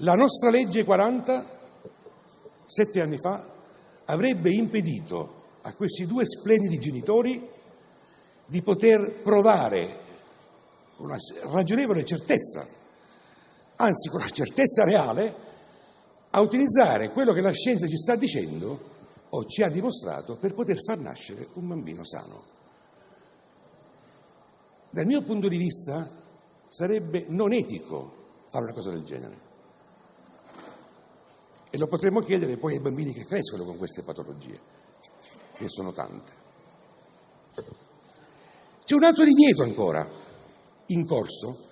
La 0.01 0.13
nostra 0.13 0.49
legge 0.49 0.85
40, 0.85 1.59
sette 2.63 3.01
anni 3.01 3.17
fa, 3.17 3.45
avrebbe 4.05 4.49
impedito 4.49 5.57
a 5.63 5.73
questi 5.73 6.05
due 6.05 6.25
splendidi 6.25 6.77
genitori 6.77 7.45
di 8.45 8.61
poter 8.61 9.21
provare 9.21 9.99
con 10.95 11.07
una 11.07 11.17
ragionevole 11.51 12.05
certezza, 12.05 12.65
anzi 13.75 14.07
con 14.07 14.21
una 14.21 14.29
certezza 14.29 14.85
reale, 14.85 15.35
a 16.29 16.39
utilizzare 16.39 17.11
quello 17.11 17.33
che 17.33 17.41
la 17.41 17.51
scienza 17.51 17.85
ci 17.85 17.97
sta 17.97 18.15
dicendo 18.15 18.79
o 19.27 19.45
ci 19.47 19.63
ha 19.63 19.69
dimostrato 19.69 20.37
per 20.37 20.53
poter 20.53 20.77
far 20.81 20.97
nascere 20.97 21.49
un 21.55 21.67
bambino 21.67 22.05
sano. 22.05 22.43
Dal 24.91 25.05
mio 25.05 25.21
punto 25.23 25.49
di 25.49 25.57
vista 25.57 26.09
sarebbe 26.69 27.25
non 27.27 27.51
etico 27.51 28.45
fare 28.49 28.63
una 28.63 28.73
cosa 28.73 28.91
del 28.91 29.03
genere. 29.03 29.47
E 31.69 31.77
lo 31.77 31.87
potremmo 31.87 32.21
chiedere 32.21 32.57
poi 32.57 32.73
ai 32.73 32.79
bambini 32.79 33.13
che 33.13 33.25
crescono 33.25 33.63
con 33.63 33.77
queste 33.77 34.01
patologie, 34.01 34.59
che 35.53 35.67
sono 35.67 35.91
tante. 35.91 36.31
C'è 38.83 38.95
un 38.95 39.03
altro 39.03 39.23
divieto 39.23 39.61
ancora 39.61 40.07
in 40.87 41.05
corso, 41.05 41.67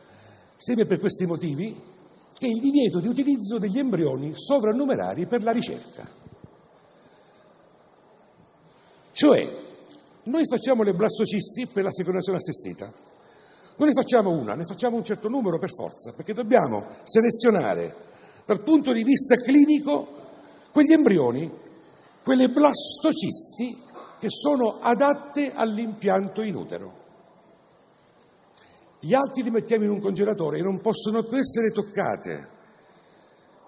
sempre 0.56 0.86
per 0.86 1.00
questi 1.00 1.26
motivi, 1.26 1.96
che 2.34 2.46
è 2.46 2.50
il 2.50 2.60
divieto 2.60 3.00
di 3.00 3.08
utilizzo 3.08 3.58
degli 3.58 3.80
embrioni 3.80 4.34
sovrannumerari 4.36 5.26
per 5.26 5.42
la 5.42 5.52
ricerca. 5.52 6.08
Cioè, 9.12 9.50
noi 10.24 10.44
facciamo 10.46 10.84
le 10.84 10.94
blastocisti 10.94 11.68
per 11.74 11.84
la 11.84 11.92
fecondazione 11.92 12.38
assistita. 12.38 12.86
Non 13.78 13.88
ne 13.88 13.94
facciamo 13.94 14.30
una, 14.30 14.54
ne 14.54 14.66
facciamo 14.66 14.96
un 14.96 15.04
certo 15.04 15.28
numero 15.28 15.58
per 15.58 15.72
forza, 15.74 16.14
perché 16.14 16.34
dobbiamo 16.34 16.98
selezionare 17.02 18.06
dal 18.48 18.64
punto 18.64 18.94
di 18.94 19.04
vista 19.04 19.36
clinico 19.36 20.08
quegli 20.72 20.94
embrioni, 20.94 21.52
quelle 22.24 22.48
blastocisti 22.48 23.78
che 24.20 24.30
sono 24.30 24.80
adatte 24.80 25.54
all'impianto 25.54 26.42
in 26.42 26.56
utero. 26.56 27.06
Gli 29.00 29.14
altri 29.14 29.44
li 29.44 29.50
mettiamo 29.50 29.84
in 29.84 29.90
un 29.90 30.00
congelatore 30.00 30.60
e 30.60 30.62
non 30.62 30.80
possono 30.80 31.24
più 31.24 31.38
essere 31.38 31.72
toccate 31.72 32.48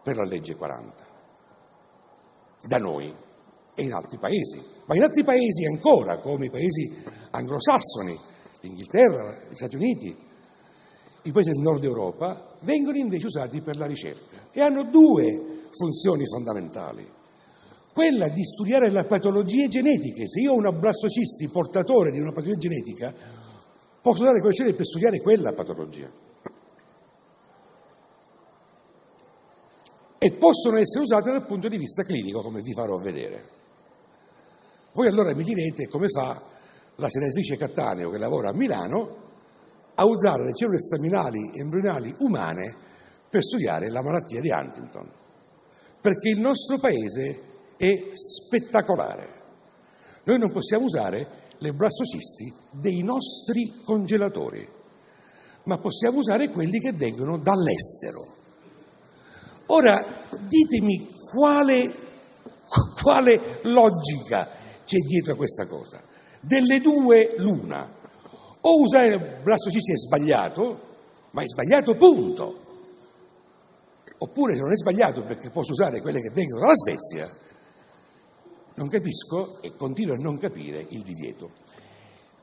per 0.01 0.15
la 0.15 0.23
legge 0.23 0.55
40, 0.55 1.05
da 2.65 2.77
noi 2.77 3.13
e 3.75 3.83
in 3.83 3.91
altri 3.91 4.17
paesi, 4.17 4.63
ma 4.85 4.95
in 4.95 5.03
altri 5.03 5.25
paesi 5.25 5.65
ancora, 5.65 6.19
come 6.19 6.45
i 6.45 6.49
paesi 6.49 7.03
anglosassoni, 7.31 8.17
l'Inghilterra, 8.61 9.39
gli 9.49 9.55
Stati 9.55 9.75
Uniti, 9.75 10.27
i 11.29 11.31
paesi 11.31 11.51
del 11.51 11.61
nord 11.61 11.83
Europa, 11.83 12.55
vengono 12.61 12.97
invece 12.97 13.27
usati 13.27 13.61
per 13.61 13.77
la 13.77 13.85
ricerca 13.85 14.47
e 14.51 14.61
hanno 14.61 14.83
due 14.83 15.67
funzioni 15.71 16.25
fondamentali. 16.25 17.07
Quella 17.93 18.27
di 18.29 18.43
studiare 18.43 18.91
le 18.91 19.03
patologie 19.05 19.67
genetiche. 19.67 20.27
Se 20.27 20.39
io 20.39 20.53
ho 20.53 20.55
una 20.55 20.71
blastocisti 20.71 21.49
portatore 21.49 22.11
di 22.11 22.19
una 22.19 22.31
patologia 22.31 22.57
genetica, 22.57 23.13
Posso 24.01 24.23
dare 24.23 24.39
quelle 24.39 24.55
cellule 24.55 24.75
per 24.75 24.85
studiare 24.85 25.19
quella 25.19 25.51
patologia. 25.51 26.09
E 30.21 30.31
possono 30.33 30.77
essere 30.77 31.03
usate 31.03 31.31
dal 31.31 31.45
punto 31.45 31.67
di 31.67 31.77
vista 31.77 32.03
clinico, 32.03 32.41
come 32.41 32.61
vi 32.61 32.73
farò 32.73 32.97
vedere. 32.97 33.57
Voi 34.93 35.07
allora 35.07 35.33
mi 35.35 35.43
direte 35.43 35.87
come 35.87 36.07
fa 36.07 36.41
la 36.95 37.09
senatrice 37.09 37.57
Cattaneo, 37.57 38.09
che 38.09 38.17
lavora 38.17 38.49
a 38.49 38.53
Milano, 38.53 39.27
a 39.99 40.05
usare 40.05 40.45
le 40.45 40.53
cellule 40.53 40.79
staminali 40.79 41.51
embrionali 41.53 42.15
umane 42.19 42.75
per 43.29 43.43
studiare 43.43 43.89
la 43.89 44.01
malattia 44.01 44.39
di 44.39 44.49
Huntington. 44.49 45.11
Perché 46.01 46.29
il 46.29 46.39
nostro 46.39 46.79
paese 46.79 47.41
è 47.75 48.09
spettacolare. 48.13 49.27
Noi 50.23 50.39
non 50.39 50.51
possiamo 50.51 50.85
usare 50.85 51.27
le 51.57 51.73
blastocisti 51.73 52.53
dei 52.71 53.03
nostri 53.03 53.81
congelatori, 53.83 54.67
ma 55.63 55.77
possiamo 55.77 56.19
usare 56.19 56.49
quelli 56.49 56.79
che 56.79 56.93
vengono 56.93 57.37
dall'estero. 57.37 58.37
Ora 59.67 60.03
ditemi 60.47 61.09
quale 61.29 62.07
Quale 63.01 63.59
logica 63.63 64.47
c'è 64.85 64.97
dietro 64.97 65.33
a 65.33 65.35
questa 65.35 65.65
cosa? 65.65 66.01
Delle 66.39 66.79
due 66.79 67.33
l'una. 67.37 67.97
O 68.61 68.81
usare 68.81 69.07
il 69.07 69.39
blastocisti 69.41 69.93
è 69.93 69.97
sbagliato, 69.97 70.87
ma 71.31 71.41
è 71.41 71.45
sbagliato 71.47 71.95
punto. 71.95 72.67
Oppure 74.17 74.55
se 74.55 74.61
non 74.61 74.71
è 74.71 74.77
sbagliato 74.77 75.23
perché 75.23 75.49
posso 75.49 75.71
usare 75.71 76.01
quelle 76.01 76.19
che 76.21 76.29
vengono 76.29 76.59
dalla 76.61 76.75
Svezia, 76.75 77.29
non 78.75 78.89
capisco 78.89 79.61
e 79.61 79.75
continuo 79.75 80.15
a 80.15 80.17
non 80.17 80.37
capire 80.37 80.85
il 80.89 81.03
divieto. 81.03 81.51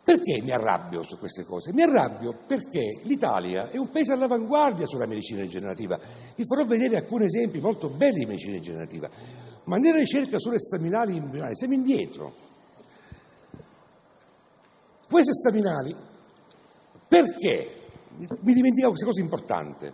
Perché 0.06 0.40
mi 0.40 0.52
arrabbio 0.52 1.02
su 1.02 1.18
queste 1.18 1.44
cose? 1.44 1.72
Mi 1.72 1.82
arrabbio 1.82 2.44
perché 2.46 3.00
l'Italia 3.02 3.70
è 3.70 3.76
un 3.76 3.88
paese 3.88 4.12
all'avanguardia 4.12 4.86
sulla 4.86 5.06
medicina 5.06 5.40
rigenerativa. 5.40 5.98
Vi 6.36 6.44
farò 6.46 6.64
vedere 6.64 6.96
alcuni 6.96 7.24
esempi 7.24 7.58
molto 7.58 7.88
belli 7.88 8.20
di 8.20 8.26
medicina 8.26 8.52
rigenerativa, 8.52 9.10
ma 9.64 9.78
nella 9.78 9.98
ricerca 9.98 10.38
sulle 10.38 10.60
staminali 10.60 11.16
embrionali 11.16 11.56
siamo 11.56 11.74
indietro. 11.74 12.32
Queste 15.08 15.32
staminali, 15.32 15.94
perché? 17.06 17.72
Mi 18.18 18.54
dimenticavo 18.54 18.90
questa 18.90 19.06
cosa 19.06 19.20
importante. 19.20 19.92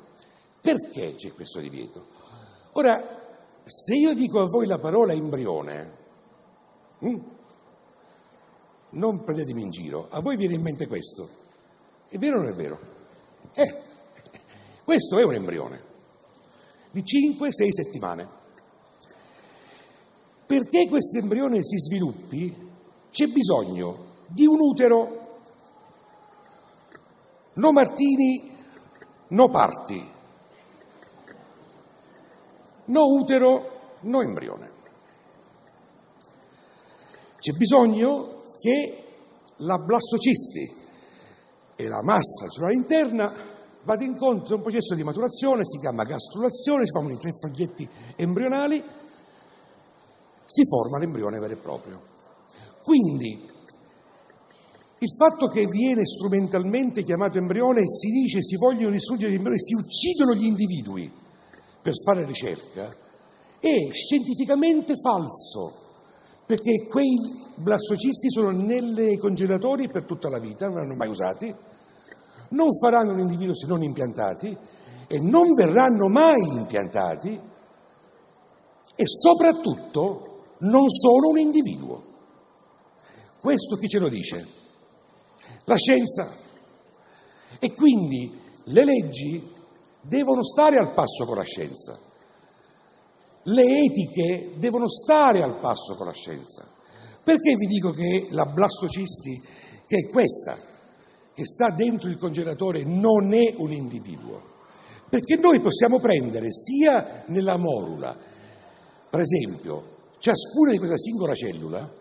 Perché 0.60 1.14
c'è 1.16 1.32
questo 1.32 1.60
divieto? 1.60 2.06
Ora, 2.72 3.20
se 3.64 3.94
io 3.94 4.14
dico 4.14 4.40
a 4.40 4.46
voi 4.46 4.66
la 4.66 4.78
parola 4.78 5.12
embrione, 5.12 5.96
hm, 7.00 7.20
non 8.90 9.24
prendetemi 9.24 9.62
in 9.62 9.70
giro, 9.70 10.08
a 10.08 10.20
voi 10.20 10.36
viene 10.36 10.54
in 10.54 10.62
mente 10.62 10.86
questo. 10.86 11.28
È 12.08 12.16
vero 12.16 12.38
o 12.38 12.42
non 12.42 12.52
è 12.52 12.54
vero? 12.54 12.78
Eh, 13.54 13.82
questo 14.84 15.18
è 15.18 15.24
un 15.24 15.34
embrione 15.34 15.90
di 16.92 17.02
5-6 17.02 17.68
settimane. 17.70 18.28
Perché 20.46 20.86
questo 20.88 21.18
embrione 21.18 21.64
si 21.64 21.78
sviluppi 21.78 22.70
c'è 23.10 23.26
bisogno 23.26 24.10
di 24.26 24.46
un 24.46 24.60
utero. 24.60 25.20
No 27.54 27.72
Martini, 27.72 28.50
no 29.28 29.48
parti. 29.50 30.10
No 32.84 33.04
utero, 33.04 33.96
no 34.00 34.20
embrione. 34.20 34.70
C'è 37.38 37.52
bisogno 37.52 38.52
che 38.58 39.04
la 39.56 39.78
blastocisti 39.78 40.80
e 41.74 41.88
la 41.88 42.02
massa 42.02 42.48
cellulare 42.48 42.74
interna 42.74 43.32
vada 43.84 44.04
incontro 44.04 44.54
a 44.54 44.56
un 44.58 44.62
processo 44.62 44.94
di 44.94 45.02
maturazione, 45.02 45.64
si 45.64 45.78
chiama 45.78 46.04
gastrulazione, 46.04 46.84
si 46.84 46.92
formano 46.92 47.14
i 47.14 47.18
tre 47.18 47.32
foglietti 47.36 47.88
embrionali, 48.16 48.82
si 50.44 50.62
forma 50.66 50.98
l'embrione 50.98 51.38
vero 51.38 51.52
e 51.52 51.56
proprio. 51.56 52.00
Quindi 52.82 53.44
il 55.02 55.10
fatto 55.18 55.48
che 55.48 55.66
viene 55.66 56.06
strumentalmente 56.06 57.02
chiamato 57.02 57.36
embrione, 57.36 57.82
si 57.88 58.08
dice 58.08 58.40
si 58.40 58.56
vogliono 58.56 58.92
distruggere 58.92 59.32
gli 59.32 59.36
embrioni, 59.36 59.58
si 59.58 59.74
uccidono 59.74 60.32
gli 60.32 60.44
individui 60.44 61.10
per 61.82 61.92
fare 62.04 62.24
ricerca, 62.24 62.88
è 63.58 63.90
scientificamente 63.90 64.94
falso, 64.94 65.80
perché 66.46 66.86
quei 66.88 67.16
blastocisti 67.56 68.30
sono 68.30 68.50
nei 68.50 69.18
congelatori 69.18 69.88
per 69.88 70.04
tutta 70.04 70.28
la 70.28 70.38
vita, 70.38 70.68
non 70.68 70.78
hanno 70.78 70.94
mai 70.94 71.08
usati, 71.08 71.52
non 72.50 72.68
faranno 72.80 73.12
un 73.12 73.20
individuo 73.20 73.56
se 73.56 73.66
non 73.66 73.82
impiantati 73.82 74.56
e 75.08 75.18
non 75.18 75.52
verranno 75.54 76.06
mai 76.08 76.40
impiantati 76.58 77.40
e 78.94 79.04
soprattutto 79.04 80.44
non 80.58 80.88
sono 80.88 81.30
un 81.30 81.38
individuo. 81.38 82.04
Questo 83.40 83.74
chi 83.76 83.88
ce 83.88 83.98
lo 83.98 84.08
dice? 84.08 84.60
La 85.64 85.76
scienza. 85.76 86.36
E 87.58 87.74
quindi 87.74 88.40
le 88.64 88.84
leggi 88.84 89.50
devono 90.00 90.44
stare 90.44 90.78
al 90.78 90.92
passo 90.92 91.24
con 91.24 91.36
la 91.36 91.44
scienza. 91.44 91.98
Le 93.44 93.84
etiche 93.84 94.54
devono 94.56 94.88
stare 94.88 95.42
al 95.42 95.58
passo 95.58 95.94
con 95.96 96.06
la 96.06 96.12
scienza. 96.12 96.66
Perché 97.22 97.54
vi 97.56 97.66
dico 97.66 97.90
che 97.90 98.26
la 98.30 98.46
blastocisti, 98.46 99.40
che 99.86 99.96
è 99.96 100.10
questa, 100.10 100.58
che 101.34 101.44
sta 101.44 101.70
dentro 101.70 102.08
il 102.08 102.18
congelatore, 102.18 102.84
non 102.84 103.32
è 103.32 103.54
un 103.56 103.72
individuo? 103.72 104.50
Perché 105.08 105.36
noi 105.36 105.60
possiamo 105.60 106.00
prendere 106.00 106.52
sia 106.52 107.24
nella 107.26 107.56
morula, 107.56 108.16
per 109.10 109.20
esempio, 109.20 109.90
ciascuna 110.18 110.70
di 110.70 110.78
questa 110.78 110.96
singola 110.96 111.34
cellula, 111.34 112.00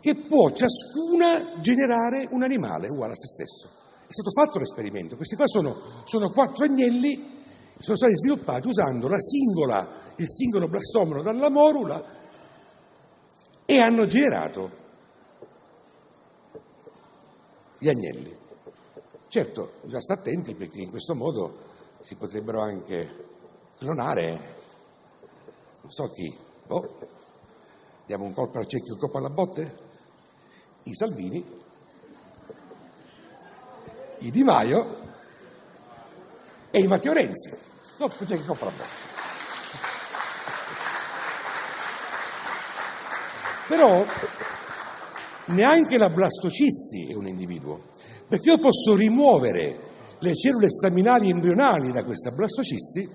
che 0.00 0.14
può 0.14 0.50
ciascuna 0.50 1.60
generare 1.60 2.28
un 2.30 2.42
animale 2.42 2.88
uguale 2.88 3.12
a 3.12 3.16
se 3.16 3.26
stesso. 3.26 3.68
È 4.06 4.12
stato 4.12 4.30
fatto 4.30 4.58
l'esperimento. 4.58 5.16
Questi 5.16 5.36
qua 5.36 5.46
sono, 5.46 5.76
sono 6.04 6.30
quattro 6.30 6.64
agnelli 6.64 7.32
sono 7.78 7.96
stati 7.96 8.16
sviluppati 8.16 8.68
usando 8.68 9.08
la 9.08 9.18
singola, 9.18 10.12
il 10.16 10.28
singolo 10.28 10.68
blastomero 10.68 11.22
dalla 11.22 11.50
morula 11.50 12.02
e 13.64 13.78
hanno 13.78 14.06
generato 14.06 14.82
gli 17.78 17.88
agnelli. 17.88 18.36
Certo, 19.28 19.72
bisogna 19.82 20.00
stare 20.00 20.20
attenti 20.20 20.54
perché 20.54 20.80
in 20.80 20.90
questo 20.90 21.14
modo 21.14 21.72
si 22.00 22.14
potrebbero 22.14 22.62
anche 22.62 23.26
clonare, 23.78 24.30
non 25.80 25.90
so 25.90 26.10
chi, 26.12 26.32
oh, 26.68 26.98
diamo 28.06 28.24
un 28.24 28.32
colpo 28.32 28.58
al 28.58 28.66
cecchio 28.66 28.90
e 28.90 28.92
un 28.92 28.98
colpo 28.98 29.18
alla 29.18 29.30
botte? 29.30 29.83
I 30.84 30.94
Salvini, 30.94 31.44
i 34.18 34.30
Di 34.30 34.42
Maio 34.42 35.02
e 36.70 36.78
i 36.78 36.86
Matteo 36.86 37.12
Renzi. 37.12 37.50
Dopo 37.96 38.24
c'è 38.24 38.36
che 38.36 38.42
botte. 38.70 39.02
Però 43.68 44.04
neanche 45.46 45.96
la 45.96 46.10
blastocisti 46.10 47.10
è 47.10 47.14
un 47.14 47.26
individuo, 47.26 47.90
perché 48.28 48.50
io 48.50 48.58
posso 48.58 48.94
rimuovere 48.94 49.92
le 50.18 50.34
cellule 50.34 50.70
staminali 50.70 51.30
embrionali 51.30 51.92
da 51.92 52.04
questa 52.04 52.30
blastocisti 52.30 53.06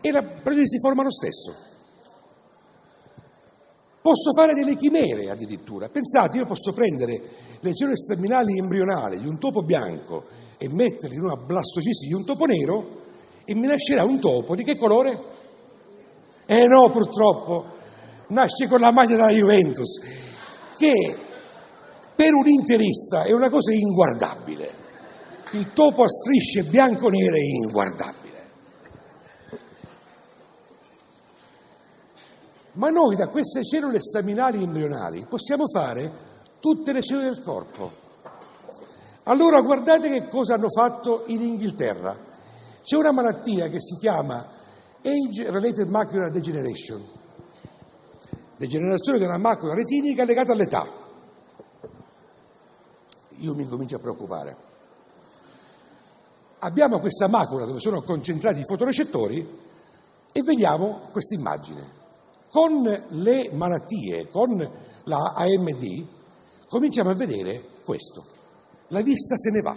e 0.00 0.10
la 0.10 0.22
blastocisti 0.22 0.66
si 0.66 0.78
forma 0.78 1.02
lo 1.02 1.12
stesso. 1.12 1.74
Posso 4.06 4.32
fare 4.32 4.54
delle 4.54 4.76
chimere 4.76 5.30
addirittura. 5.30 5.88
Pensate, 5.88 6.36
io 6.36 6.46
posso 6.46 6.72
prendere 6.72 7.20
le 7.58 7.74
cellule 7.74 7.96
staminali 7.96 8.56
embrionali 8.56 9.18
di 9.18 9.26
un 9.26 9.36
topo 9.36 9.62
bianco 9.62 10.26
e 10.58 10.68
metterle 10.68 11.16
in 11.16 11.22
una 11.22 11.34
blastocisti 11.34 12.06
di 12.06 12.14
un 12.14 12.24
topo 12.24 12.44
nero 12.44 13.00
e 13.44 13.52
mi 13.56 13.66
nascerà 13.66 14.04
un 14.04 14.20
topo 14.20 14.54
di 14.54 14.62
che 14.62 14.78
colore? 14.78 15.24
Eh 16.46 16.66
no, 16.66 16.88
purtroppo, 16.90 17.66
nasce 18.28 18.68
con 18.68 18.78
la 18.78 18.92
maglia 18.92 19.16
della 19.16 19.32
Juventus, 19.32 20.00
che 20.78 21.16
per 22.14 22.32
un 22.32 22.46
interista 22.46 23.24
è 23.24 23.32
una 23.32 23.50
cosa 23.50 23.72
inguardabile. 23.72 24.70
Il 25.50 25.72
topo 25.72 26.04
a 26.04 26.08
strisce 26.08 26.62
bianco-nere 26.62 27.38
è 27.40 27.64
inguardabile. 27.64 28.25
Ma 32.76 32.90
noi 32.90 33.16
da 33.16 33.28
queste 33.28 33.64
cellule 33.64 34.00
staminali 34.00 34.62
embrionali 34.62 35.26
possiamo 35.26 35.66
fare 35.66 36.12
tutte 36.60 36.92
le 36.92 37.02
cellule 37.02 37.26
del 37.30 37.42
corpo. 37.42 38.04
Allora 39.24 39.60
guardate 39.60 40.08
che 40.08 40.28
cosa 40.28 40.54
hanno 40.54 40.68
fatto 40.68 41.24
in 41.26 41.42
Inghilterra. 41.42 42.16
C'è 42.82 42.96
una 42.96 43.12
malattia 43.12 43.68
che 43.68 43.80
si 43.80 43.96
chiama 43.96 44.46
Age 45.02 45.50
Related 45.50 45.88
Macular 45.88 46.30
Degeneration, 46.30 47.02
degenerazione 48.56 49.18
della 49.18 49.38
macula 49.38 49.74
retinica 49.74 50.24
legata 50.24 50.52
all'età. 50.52 50.86
Io 53.38 53.54
mi 53.54 53.66
comincio 53.66 53.96
a 53.96 54.00
preoccupare. 54.00 54.56
Abbiamo 56.60 57.00
questa 57.00 57.26
macula 57.26 57.64
dove 57.64 57.80
sono 57.80 58.02
concentrati 58.02 58.60
i 58.60 58.64
fotorecettori 58.64 59.58
e 60.30 60.42
vediamo 60.42 61.08
questa 61.10 61.34
immagine. 61.34 62.04
Con 62.50 62.82
le 63.08 63.50
malattie, 63.52 64.28
con 64.30 64.58
la 65.04 65.32
AMD, 65.36 66.06
cominciamo 66.68 67.10
a 67.10 67.14
vedere 67.14 67.64
questo. 67.84 68.24
La 68.88 69.02
vista 69.02 69.36
se 69.36 69.50
ne 69.50 69.60
va, 69.60 69.76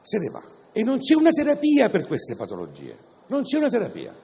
se 0.00 0.18
ne 0.18 0.30
va. 0.30 0.42
E 0.72 0.82
non 0.82 0.98
c'è 0.98 1.14
una 1.14 1.30
terapia 1.30 1.90
per 1.90 2.06
queste 2.06 2.36
patologie, 2.36 2.96
non 3.28 3.42
c'è 3.42 3.58
una 3.58 3.68
terapia. 3.68 4.14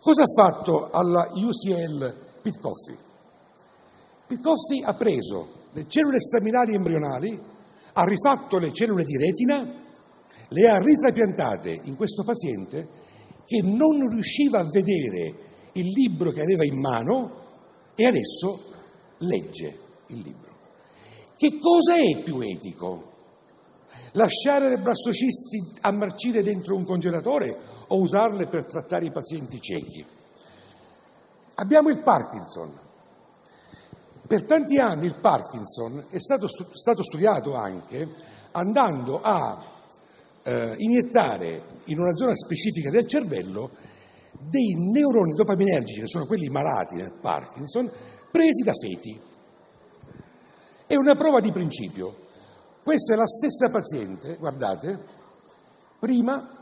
Cosa 0.00 0.22
ha 0.22 0.26
fatto 0.26 0.90
alla 0.90 1.30
UCL 1.32 2.40
Pitcoffey? 2.42 2.98
Pitcoffey 4.26 4.82
ha 4.82 4.94
preso 4.94 5.60
le 5.72 5.86
cellule 5.86 6.20
staminali 6.20 6.74
embrionali, 6.74 7.40
ha 7.92 8.04
rifatto 8.04 8.58
le 8.58 8.72
cellule 8.72 9.04
di 9.04 9.16
retina, 9.16 9.80
le 10.48 10.68
ha 10.68 10.78
ritrapiantate 10.78 11.80
in 11.84 11.96
questo 11.96 12.24
paziente 12.24 13.00
che 13.44 13.60
non 13.62 14.08
riusciva 14.08 14.60
a 14.60 14.68
vedere 14.70 15.50
il 15.72 15.88
libro 15.88 16.30
che 16.30 16.42
aveva 16.42 16.64
in 16.64 16.78
mano 16.78 17.40
e 17.94 18.06
adesso 18.06 18.60
legge 19.18 19.78
il 20.08 20.18
libro. 20.18 20.50
Che 21.36 21.58
cosa 21.58 21.96
è 21.96 22.22
più 22.22 22.40
etico? 22.40 23.10
Lasciare 24.12 24.68
le 24.68 24.78
blassocisti 24.78 25.78
a 25.80 25.90
marcire 25.90 26.42
dentro 26.42 26.76
un 26.76 26.84
congelatore 26.84 27.58
o 27.88 27.98
usarle 27.98 28.46
per 28.46 28.66
trattare 28.66 29.06
i 29.06 29.10
pazienti 29.10 29.60
ciechi? 29.60 30.04
Abbiamo 31.54 31.88
il 31.88 32.00
Parkinson. 32.00 32.78
Per 34.26 34.44
tanti 34.44 34.78
anni 34.78 35.06
il 35.06 35.16
Parkinson 35.16 36.06
è 36.10 36.18
stato, 36.18 36.48
stato 36.48 37.02
studiato 37.02 37.54
anche 37.54 38.08
andando 38.52 39.20
a 39.20 39.62
eh, 40.42 40.74
iniettare 40.76 41.71
in 41.86 41.98
una 41.98 42.14
zona 42.16 42.34
specifica 42.34 42.90
del 42.90 43.06
cervello 43.06 43.70
dei 44.38 44.74
neuroni 44.92 45.34
dopaminergici, 45.34 46.00
che 46.00 46.08
sono 46.08 46.26
quelli 46.26 46.48
malati 46.48 46.94
nel 46.96 47.12
Parkinson, 47.20 47.90
presi 48.30 48.62
da 48.64 48.72
feti. 48.72 49.20
È 50.86 50.96
una 50.96 51.14
prova 51.14 51.40
di 51.40 51.52
principio. 51.52 52.16
Questa 52.82 53.14
è 53.14 53.16
la 53.16 53.26
stessa 53.26 53.70
paziente, 53.70 54.36
guardate, 54.36 55.04
prima 55.98 56.58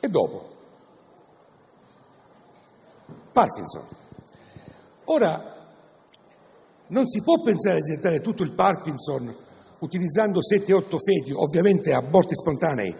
e 0.00 0.08
dopo. 0.08 0.56
Parkinson. 3.32 3.86
Ora, 5.04 5.56
non 6.88 7.06
si 7.06 7.22
può 7.22 7.40
pensare 7.42 7.80
di 7.82 7.92
trattare 7.92 8.20
tutto 8.20 8.42
il 8.42 8.52
Parkinson 8.52 9.46
utilizzando 9.80 10.40
7-8 10.40 10.96
feti, 10.98 11.32
ovviamente 11.32 11.92
aborti 11.92 12.34
spontanei, 12.34 12.94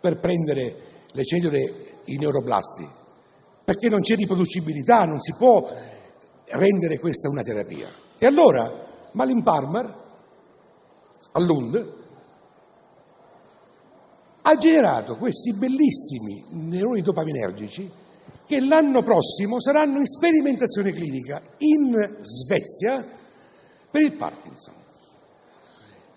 per 0.00 0.18
prendere 0.18 0.76
le 1.12 1.24
cellule, 1.24 2.00
i 2.04 2.16
neuroblasti, 2.16 2.86
perché 3.64 3.88
non 3.88 4.00
c'è 4.00 4.16
riproducibilità, 4.16 5.04
non 5.04 5.20
si 5.20 5.34
può 5.34 5.68
rendere 6.50 6.98
questa 6.98 7.28
una 7.28 7.42
terapia. 7.42 7.88
E 8.18 8.26
allora 8.26 8.86
Malin 9.12 9.42
Palmer, 9.42 10.06
a 11.32 11.40
Lund, 11.40 11.96
ha 14.42 14.56
generato 14.56 15.16
questi 15.16 15.52
bellissimi 15.52 16.44
neuroni 16.50 17.02
dopaminergici 17.02 17.90
che 18.46 18.60
l'anno 18.60 19.02
prossimo 19.02 19.60
saranno 19.60 19.98
in 19.98 20.06
sperimentazione 20.06 20.90
clinica 20.92 21.42
in 21.58 22.16
Svezia 22.20 23.04
per 23.90 24.02
il 24.02 24.16
Parkinson. 24.16 24.77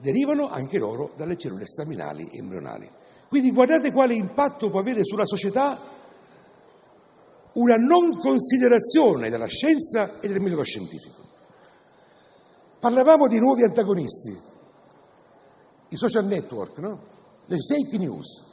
Derivano 0.02 0.50
anche 0.50 0.80
loro 0.80 1.12
dalle 1.16 1.38
cellule 1.38 1.68
staminali 1.68 2.30
embrionali. 2.34 2.90
Quindi 3.30 3.52
guardate 3.52 3.92
quale 3.92 4.16
impatto 4.16 4.72
può 4.72 4.80
avere 4.80 5.06
sulla 5.06 5.26
società 5.26 5.80
una 7.54 7.76
non 7.76 8.18
considerazione 8.18 9.30
della 9.30 9.46
scienza 9.46 10.20
e 10.20 10.28
del 10.28 10.42
metodo 10.42 10.64
scientifico. 10.64 11.22
Parlavamo 12.80 13.28
di 13.28 13.38
nuovi 13.38 13.64
antagonisti, 13.64 14.36
i 15.90 15.96
social 15.96 16.26
network, 16.26 16.78
no? 16.80 17.00
le 17.46 17.58
fake 17.58 17.98
news. 17.98 18.44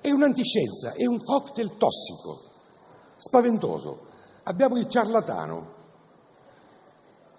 È 0.00 0.10
un'antiscienza, 0.10 0.92
è 0.92 1.04
un 1.04 1.20
cocktail 1.22 1.76
tossico, 1.76 2.42
spaventoso. 3.16 4.06
Abbiamo 4.44 4.76
il 4.76 4.86
ciarlatano 4.86 5.74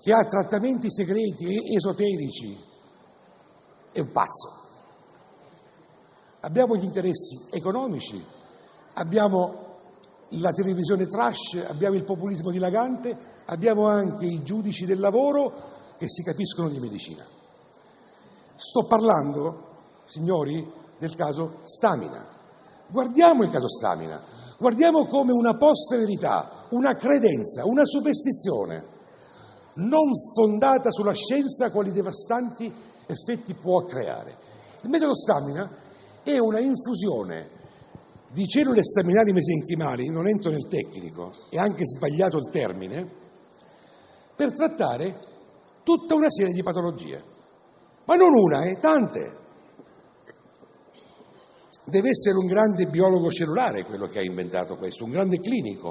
che 0.07 0.13
ha 0.13 0.23
trattamenti 0.23 0.89
segreti 0.89 1.53
e 1.53 1.75
esoterici, 1.75 2.57
è 3.91 3.99
un 3.99 4.11
pazzo. 4.13 4.51
Abbiamo 6.39 6.77
gli 6.77 6.85
interessi 6.85 7.37
economici, 7.51 8.23
abbiamo 8.93 9.65
la 10.29 10.53
televisione 10.53 11.07
trash, 11.07 11.61
abbiamo 11.67 11.95
il 11.97 12.05
populismo 12.05 12.51
dilagante, 12.51 13.17
abbiamo 13.47 13.87
anche 13.87 14.25
i 14.27 14.41
giudici 14.43 14.85
del 14.85 15.01
lavoro 15.01 15.95
che 15.97 16.07
si 16.07 16.23
capiscono 16.23 16.69
di 16.69 16.79
medicina. 16.79 17.25
Sto 18.55 18.85
parlando, 18.85 19.61
signori, 20.05 20.71
del 20.97 21.15
caso 21.15 21.57
Stamina. 21.63 22.25
Guardiamo 22.87 23.43
il 23.43 23.49
caso 23.49 23.67
Stamina, 23.67 24.23
guardiamo 24.57 25.05
come 25.07 25.33
una 25.33 25.57
posta 25.57 25.97
verità, 25.97 26.65
una 26.69 26.93
credenza, 26.93 27.65
una 27.65 27.83
superstizione 27.83 28.95
non 29.77 30.11
fondata 30.33 30.91
sulla 30.91 31.13
scienza 31.13 31.71
quali 31.71 31.91
devastanti 31.91 32.71
effetti 33.07 33.53
può 33.53 33.83
creare. 33.85 34.37
Il 34.81 34.89
metodo 34.89 35.15
Stamina 35.15 35.69
è 36.23 36.37
una 36.37 36.59
infusione 36.59 37.55
di 38.29 38.47
cellule 38.47 38.83
staminali 38.83 39.31
mesenchimali, 39.31 40.09
non 40.09 40.27
entro 40.27 40.51
nel 40.51 40.67
tecnico, 40.67 41.31
è 41.49 41.57
anche 41.57 41.85
sbagliato 41.85 42.37
il 42.37 42.49
termine, 42.49 43.09
per 44.35 44.53
trattare 44.53 45.19
tutta 45.83 46.15
una 46.15 46.29
serie 46.29 46.53
di 46.53 46.61
patologie. 46.61 47.23
Ma 48.05 48.15
non 48.15 48.33
una, 48.33 48.63
eh, 48.63 48.77
tante. 48.79 49.45
Deve 51.85 52.09
essere 52.09 52.37
un 52.37 52.45
grande 52.45 52.85
biologo 52.87 53.31
cellulare 53.31 53.83
quello 53.83 54.07
che 54.07 54.19
ha 54.19 54.23
inventato 54.23 54.75
questo, 54.75 55.05
un 55.05 55.11
grande 55.11 55.39
clinico, 55.39 55.89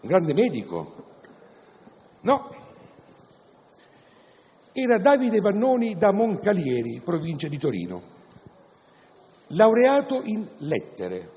un 0.00 0.08
grande 0.08 0.32
medico. 0.32 1.04
No. 2.22 2.57
Era 4.80 4.98
Davide 4.98 5.40
Vannoni 5.40 5.96
da 5.96 6.12
Moncalieri, 6.12 7.00
provincia 7.04 7.48
di 7.48 7.58
Torino, 7.58 8.00
laureato 9.48 10.20
in 10.22 10.46
lettere, 10.58 11.28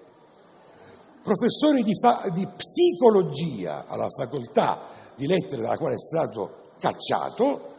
professore 1.23 1.81
di, 1.81 1.91
fa- 1.99 2.29
di 2.31 2.47
psicologia 2.55 3.87
alla 3.87 4.09
facoltà 4.15 4.89
di 5.15 5.25
lettere 5.25 5.63
dalla 5.63 5.75
quale 5.75 5.95
è 5.95 5.97
stato 5.97 6.73
cacciato, 6.77 7.73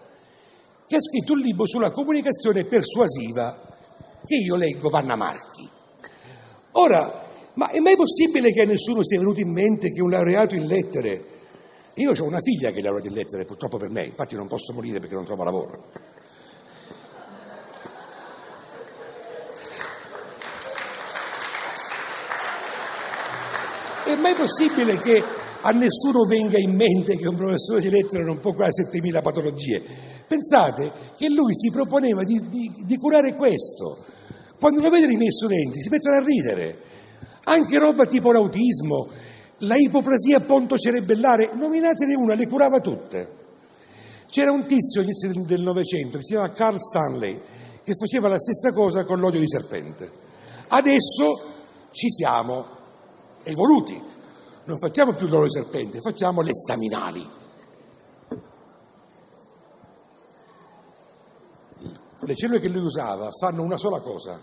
che 0.89 0.97
ha 0.97 1.01
scritto 1.01 1.35
un 1.35 1.39
libro 1.39 1.65
sulla 1.65 1.93
comunicazione 1.93 2.65
persuasiva 2.65 3.57
che 4.25 4.35
io 4.35 4.57
leggo 4.57 4.89
Vanna 4.89 5.15
Marchi. 5.15 5.69
Ora, 6.73 7.23
ma 7.55 7.69
è 7.69 7.79
mai 7.79 7.95
possibile 7.95 8.51
che 8.51 8.63
a 8.63 8.67
nessuno 8.67 9.05
sia 9.05 9.21
venuto 9.21 9.39
in 9.39 9.53
mente 9.53 9.91
che 9.91 10.03
un 10.03 10.11
laureato 10.11 10.57
in 10.57 10.67
lettere, 10.67 11.25
io 11.95 12.13
ho 12.13 12.25
una 12.25 12.41
figlia 12.41 12.71
che 12.71 12.79
è 12.79 12.83
laureata 12.83 13.09
in 13.09 13.15
lettere, 13.15 13.45
purtroppo 13.45 13.77
per 13.77 13.91
me, 13.91 14.05
infatti 14.05 14.35
non 14.35 14.49
posso 14.49 14.73
morire 14.73 14.99
perché 14.99 15.15
non 15.15 15.25
trovo 15.27 15.45
lavoro. 15.45 15.91
È 24.05 24.15
mai 24.17 24.35
possibile 24.35 24.99
che 24.99 25.23
a 25.61 25.71
nessuno 25.71 26.25
venga 26.25 26.59
in 26.59 26.75
mente 26.75 27.17
che 27.17 27.29
un 27.29 27.37
professore 27.37 27.81
di 27.81 27.91
lettere 27.91 28.25
non 28.25 28.41
può 28.41 28.53
curare 28.53 28.73
7.000 28.73 29.23
patologie? 29.23 29.83
Pensate 30.27 30.93
che 31.17 31.29
lui 31.29 31.55
si 31.55 31.71
proponeva 31.71 32.25
di, 32.25 32.41
di, 32.49 32.73
di 32.85 32.97
curare 32.97 33.35
questo, 33.35 34.05
quando 34.59 34.81
lo 34.81 34.89
vedono 34.89 35.13
i 35.13 35.17
miei 35.17 35.31
studenti 35.31 35.83
si 35.83 35.89
mettono 35.91 36.17
a 36.17 36.25
ridere. 36.25 36.77
Anche 37.45 37.79
roba 37.79 38.07
tipo 38.07 38.33
l'autismo, 38.33 39.09
la 39.63 39.77
ipoplasia 39.77 40.41
pontocerebellare, 40.41 41.51
nominatene 41.55 42.15
una, 42.15 42.35
le 42.35 42.47
curava 42.47 42.81
tutte. 42.81 43.41
C'era 44.27 44.51
un 44.51 44.67
tizio 44.67 45.01
all'inizio 45.01 45.31
del 45.45 45.61
Novecento 45.61 46.19
che 46.19 46.25
si 46.25 46.33
chiamava 46.33 46.53
Carl 46.53 46.79
Stanley 46.79 47.41
che 47.85 47.95
faceva 47.95 48.29
la 48.29 48.39
stessa 48.39 48.73
cosa 48.73 49.05
con 49.05 49.19
l'olio 49.19 49.41
di 49.41 49.49
serpente. 49.49 50.11
Adesso 50.69 51.41
ci 51.91 52.09
siamo 52.09 52.65
evoluti, 53.43 54.01
non 54.65 54.79
facciamo 54.79 55.13
più 55.15 55.27
l'olio 55.27 55.47
di 55.47 55.51
serpente, 55.51 56.01
facciamo 56.01 56.41
le 56.41 56.53
staminali. 56.53 57.31
Le 62.25 62.37
cellule 62.37 62.61
che 62.61 62.69
lui 62.69 62.83
usava 62.83 63.29
fanno 63.39 63.63
una 63.63 63.77
sola 63.77 64.01
cosa, 64.01 64.41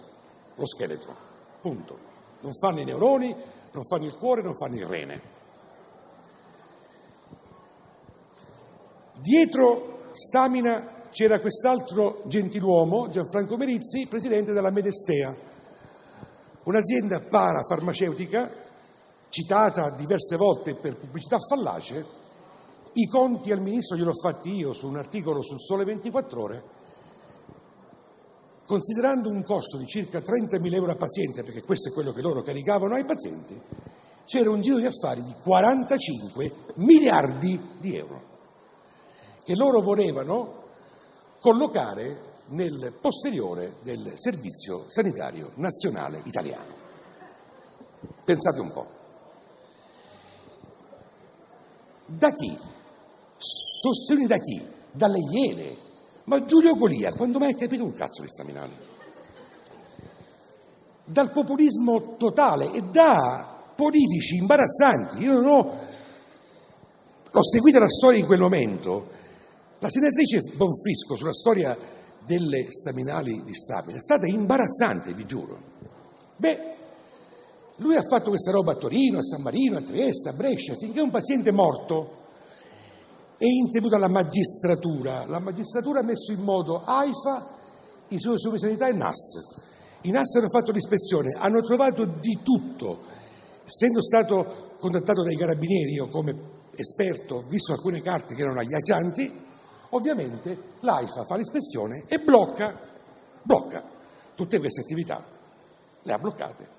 lo 0.55 0.67
scheletro, 0.67 1.15
punto. 1.61 2.07
Non 2.41 2.53
fanno 2.53 2.81
i 2.81 2.85
neuroni, 2.85 3.35
non 3.71 3.83
fanno 3.83 4.05
il 4.05 4.15
cuore, 4.15 4.41
non 4.41 4.55
fanno 4.55 4.75
il 4.75 4.85
rene. 4.85 5.21
Dietro 9.21 10.09
Stamina 10.11 11.07
c'era 11.11 11.39
quest'altro 11.39 12.21
gentiluomo, 12.25 13.09
Gianfranco 13.09 13.57
Merizzi, 13.57 14.07
presidente 14.07 14.53
della 14.53 14.71
Medestea, 14.71 15.35
un'azienda 16.63 17.21
parafarmaceutica 17.29 18.51
citata 19.29 19.91
diverse 19.91 20.35
volte 20.35 20.75
per 20.75 20.97
pubblicità 20.97 21.37
fallace. 21.37 22.17
I 22.93 23.05
conti 23.07 23.51
al 23.51 23.61
ministro 23.61 23.95
gliel'ho 23.95 24.13
fatti 24.13 24.51
io 24.51 24.73
su 24.73 24.87
un 24.87 24.97
articolo 24.97 25.43
sul 25.43 25.59
Sole 25.59 25.83
24 25.83 26.41
ore 26.41 26.63
considerando 28.69 29.29
un 29.29 29.41
costo 29.41 29.77
di 29.77 29.87
circa 29.87 30.19
30.000 30.19 30.73
euro 30.75 30.91
a 30.91 30.95
paziente, 30.95 31.41
perché 31.41 31.63
questo 31.63 31.89
è 31.89 31.91
quello 31.91 32.13
che 32.13 32.21
loro 32.21 32.43
caricavano 32.43 32.93
ai 32.93 33.03
pazienti, 33.03 33.59
c'era 34.25 34.51
un 34.51 34.61
giro 34.61 34.77
di 34.77 34.85
affari 34.85 35.23
di 35.23 35.33
45 35.41 36.51
miliardi 36.75 37.59
di 37.79 37.97
euro 37.97 38.21
che 39.43 39.55
loro 39.55 39.81
volevano 39.81 40.65
collocare 41.39 42.35
nel 42.49 42.93
posteriore 43.01 43.77
del 43.81 44.11
Servizio 44.13 44.83
Sanitario 44.87 45.53
Nazionale 45.55 46.21
Italiano. 46.25 46.75
Pensate 48.23 48.59
un 48.59 48.71
po'. 48.71 48.87
Da 52.05 52.31
chi? 52.33 52.55
Sostenuti 53.35 54.27
da 54.27 54.37
chi? 54.37 54.63
Dalle 54.91 55.17
Iene. 55.31 55.88
Ma 56.29 56.45
Giulio 56.45 56.75
Golia, 56.75 57.11
quando 57.11 57.39
mai 57.39 57.53
ha 57.53 57.55
capito 57.55 57.83
un 57.83 57.93
cazzo 57.93 58.21
di 58.21 58.27
staminali? 58.27 58.71
Dal 61.03 61.31
populismo 61.31 62.17
totale 62.17 62.71
e 62.71 62.83
da 62.83 63.73
politici 63.75 64.35
imbarazzanti. 64.35 65.23
Io 65.23 65.33
non 65.33 65.45
ho... 65.47 65.87
L'ho 67.31 67.43
seguita 67.43 67.79
la 67.79 67.89
storia 67.89 68.19
in 68.19 68.27
quel 68.27 68.39
momento. 68.39 69.09
La 69.79 69.89
senatrice 69.89 70.41
Bonfrisco 70.55 71.15
sulla 71.15 71.33
storia 71.33 71.75
delle 72.23 72.67
staminali 72.69 73.41
di 73.43 73.53
Stamina 73.55 73.97
è 73.97 74.01
stata 74.01 74.27
imbarazzante, 74.27 75.13
vi 75.15 75.25
giuro. 75.25 75.57
Beh, 76.35 76.75
lui 77.77 77.95
ha 77.95 78.03
fatto 78.07 78.29
questa 78.29 78.51
roba 78.51 78.73
a 78.73 78.75
Torino, 78.75 79.17
a 79.17 79.23
San 79.23 79.41
Marino, 79.41 79.77
a 79.77 79.81
Trieste, 79.81 80.29
a 80.29 80.33
Brescia, 80.33 80.75
finché 80.75 81.01
un 81.01 81.09
paziente 81.09 81.51
morto 81.51 82.18
è 83.39 83.45
intervenuta 83.45 83.97
la 83.97 84.09
magistratura. 84.09 85.25
La 85.25 85.39
magistratura 85.39 86.01
ha 86.01 86.03
messo 86.03 86.31
in 86.31 86.41
moto 86.41 86.83
AIFA, 86.83 87.57
i 88.09 88.19
suoi 88.19 88.59
sanità 88.59 88.87
e 88.87 88.93
NAS. 88.93 89.67
I 90.01 90.11
NAS 90.11 90.35
hanno 90.35 90.49
fatto 90.49 90.71
l'ispezione, 90.71 91.35
hanno 91.39 91.61
trovato 91.61 92.05
di 92.05 92.39
tutto. 92.43 92.99
Essendo 93.65 94.01
stato 94.01 94.75
contattato 94.77 95.23
dai 95.23 95.35
carabinieri, 95.35 95.93
io 95.93 96.07
come 96.07 96.57
esperto 96.75 97.35
ho 97.35 97.43
visto 97.47 97.73
alcune 97.73 98.01
carte 98.01 98.35
che 98.35 98.41
erano 98.41 98.59
agghiaccianti, 98.59 99.45
ovviamente 99.91 100.57
l'AIFA 100.81 101.23
fa 101.23 101.35
l'ispezione 101.35 102.03
e 102.07 102.19
blocca, 102.19 102.77
blocca 103.41 103.83
tutte 104.35 104.59
queste 104.59 104.81
attività, 104.81 105.25
le 106.03 106.13
ha 106.13 106.17
bloccate 106.19 106.77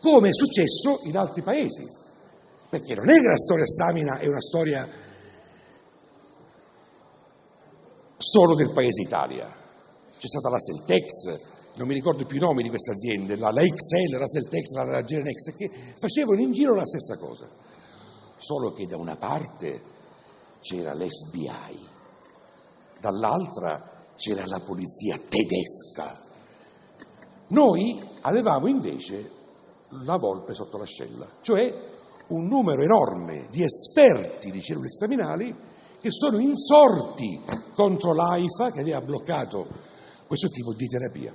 come 0.00 0.28
è 0.28 0.32
successo 0.32 1.00
in 1.04 1.16
altri 1.16 1.42
paesi, 1.42 1.84
perché 2.68 2.94
non 2.94 3.08
è 3.08 3.20
che 3.20 3.28
la 3.28 3.36
storia 3.36 3.64
stamina 3.64 4.18
è 4.18 4.26
una 4.26 4.40
storia 4.40 4.88
solo 8.16 8.54
del 8.54 8.72
paese 8.72 9.02
Italia. 9.02 9.46
C'è 10.18 10.26
stata 10.26 10.48
la 10.48 10.58
Celtex, 10.58 11.74
non 11.74 11.86
mi 11.86 11.94
ricordo 11.94 12.24
più 12.24 12.36
i 12.36 12.40
nomi 12.40 12.62
di 12.62 12.68
queste 12.68 12.92
aziende, 12.92 13.36
la, 13.36 13.50
la 13.50 13.62
XL, 13.62 14.18
la 14.18 14.26
Celtex, 14.26 14.70
la, 14.72 14.84
la 14.84 15.04
Genex, 15.04 15.56
che 15.56 15.70
facevano 15.98 16.40
in 16.40 16.52
giro 16.52 16.74
la 16.74 16.86
stessa 16.86 17.18
cosa, 17.18 17.46
solo 18.36 18.72
che 18.72 18.86
da 18.86 18.96
una 18.96 19.16
parte 19.16 19.94
c'era 20.60 20.94
l'FBI, 20.94 21.88
dall'altra 23.00 24.14
c'era 24.16 24.46
la 24.46 24.60
polizia 24.60 25.18
tedesca. 25.28 26.24
Noi 27.48 28.00
avevamo 28.22 28.66
invece 28.66 29.30
la 30.04 30.16
volpe 30.16 30.54
sotto 30.54 30.78
l'ascella, 30.78 31.28
cioè 31.42 31.94
un 32.28 32.46
numero 32.46 32.82
enorme 32.82 33.46
di 33.50 33.62
esperti 33.62 34.50
di 34.50 34.60
cellule 34.60 34.88
staminali 34.88 35.54
che 36.00 36.10
sono 36.10 36.38
insorti 36.38 37.40
contro 37.74 38.14
l'AIFA 38.14 38.70
che 38.70 38.80
aveva 38.80 39.00
bloccato 39.00 39.66
questo 40.26 40.48
tipo 40.48 40.72
di 40.72 40.86
terapia. 40.86 41.34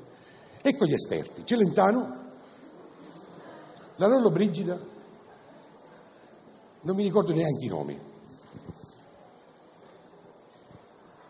Ecco 0.62 0.86
gli 0.86 0.93
esperti, 0.93 1.43
Celentano, 1.45 2.19
la 3.95 4.08
Lollo 4.08 4.32
Brigida, 4.32 4.80
non 6.82 6.95
mi 6.95 7.04
ricordo 7.04 7.34
neanche 7.34 7.65
i 7.65 7.69
nomi. 7.69 8.00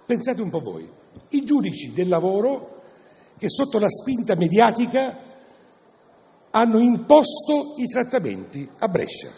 Pensate 0.06 0.42
un 0.42 0.50
po' 0.50 0.60
voi, 0.60 0.90
i 1.30 1.44
giudici 1.44 1.94
del 1.94 2.08
lavoro 2.08 2.82
che 3.38 3.50
sotto 3.50 3.80
la 3.80 3.90
spinta 3.90 4.36
mediatica 4.36 5.18
hanno 6.52 6.80
imposto 6.80 7.76
i 7.78 7.88
trattamenti 7.88 8.70
a 8.80 8.88
Brescia, 8.88 9.32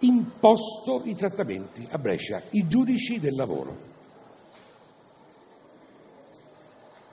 imposto 0.00 1.02
i 1.04 1.14
trattamenti 1.14 1.86
a 1.90 1.98
Brescia, 1.98 2.42
i 2.50 2.66
giudici 2.66 3.18
del 3.18 3.34
lavoro. 3.34 3.86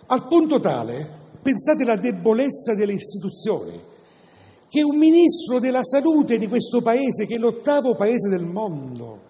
Al 0.08 0.28
punto 0.28 0.60
tale, 0.60 1.24
pensate 1.42 1.84
alla 1.84 1.98
debolezza 1.98 2.76
delle 2.76 2.94
istituzioni, 2.94 3.82
che 4.68 4.84
un 4.84 4.98
ministro 4.98 5.60
della 5.60 5.84
salute 5.84 6.38
di 6.38 6.48
questo 6.48 6.82
paese, 6.82 7.26
che 7.26 7.36
è 7.36 7.40
l'ottavo 7.40 7.96
paese 7.96 8.30
del 8.30 8.46
mondo, 8.46 9.22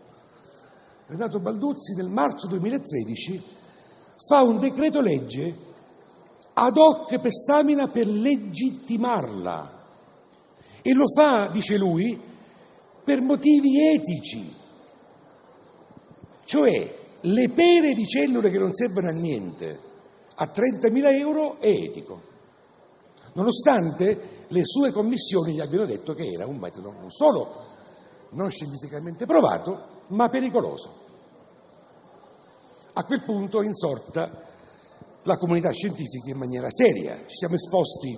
Renato 1.08 1.39
Balduzzi, 1.39 1.94
nel 1.96 2.10
marzo 2.10 2.48
2013, 2.48 3.41
fa 4.28 4.41
un 4.41 4.58
decreto 4.58 5.02
legge 5.02 5.56
ad 6.54 6.78
hoc 6.78 7.20
per 7.20 7.32
Stamina 7.32 7.88
per 7.88 8.08
legittimarla. 8.08 9.84
E 10.82 10.94
lo 10.94 11.06
fa, 11.08 11.48
dice 11.48 11.78
lui, 11.78 12.20
per 13.06 13.22
motivi 13.22 13.94
etici. 13.94 14.54
Cioè, 16.44 16.96
le 17.22 17.50
pere 17.50 17.94
di 17.94 18.06
cellule 18.06 18.50
che 18.50 18.58
non 18.58 18.74
servono 18.74 19.08
a 19.08 19.12
niente 19.12 19.80
a 20.36 20.52
30.000 20.54 21.13
euro 21.18 21.60
è 21.60 21.70
etico. 21.70 22.34
Nonostante 23.34 24.34
le 24.48 24.62
sue 24.65 24.91
commissioni 24.91 25.54
gli 25.54 25.60
abbiano 25.60 25.86
detto 25.86 26.13
che 26.13 26.26
era 26.26 26.46
un 26.46 26.58
metodo 26.58 26.91
non 26.91 27.10
solo 27.10 27.74
non 28.32 28.50
scientificamente 28.50 29.26
provato, 29.26 30.04
ma 30.08 30.30
pericoloso. 30.30 31.04
A 32.94 33.04
quel 33.04 33.24
punto 33.24 33.62
è 33.62 33.65
insorta 33.65 34.44
la 35.24 35.38
comunità 35.38 35.72
scientifica 35.72 36.30
in 36.30 36.38
maniera 36.38 36.70
seria. 36.70 37.18
Ci 37.26 37.36
siamo 37.36 37.56
esposti 37.56 38.18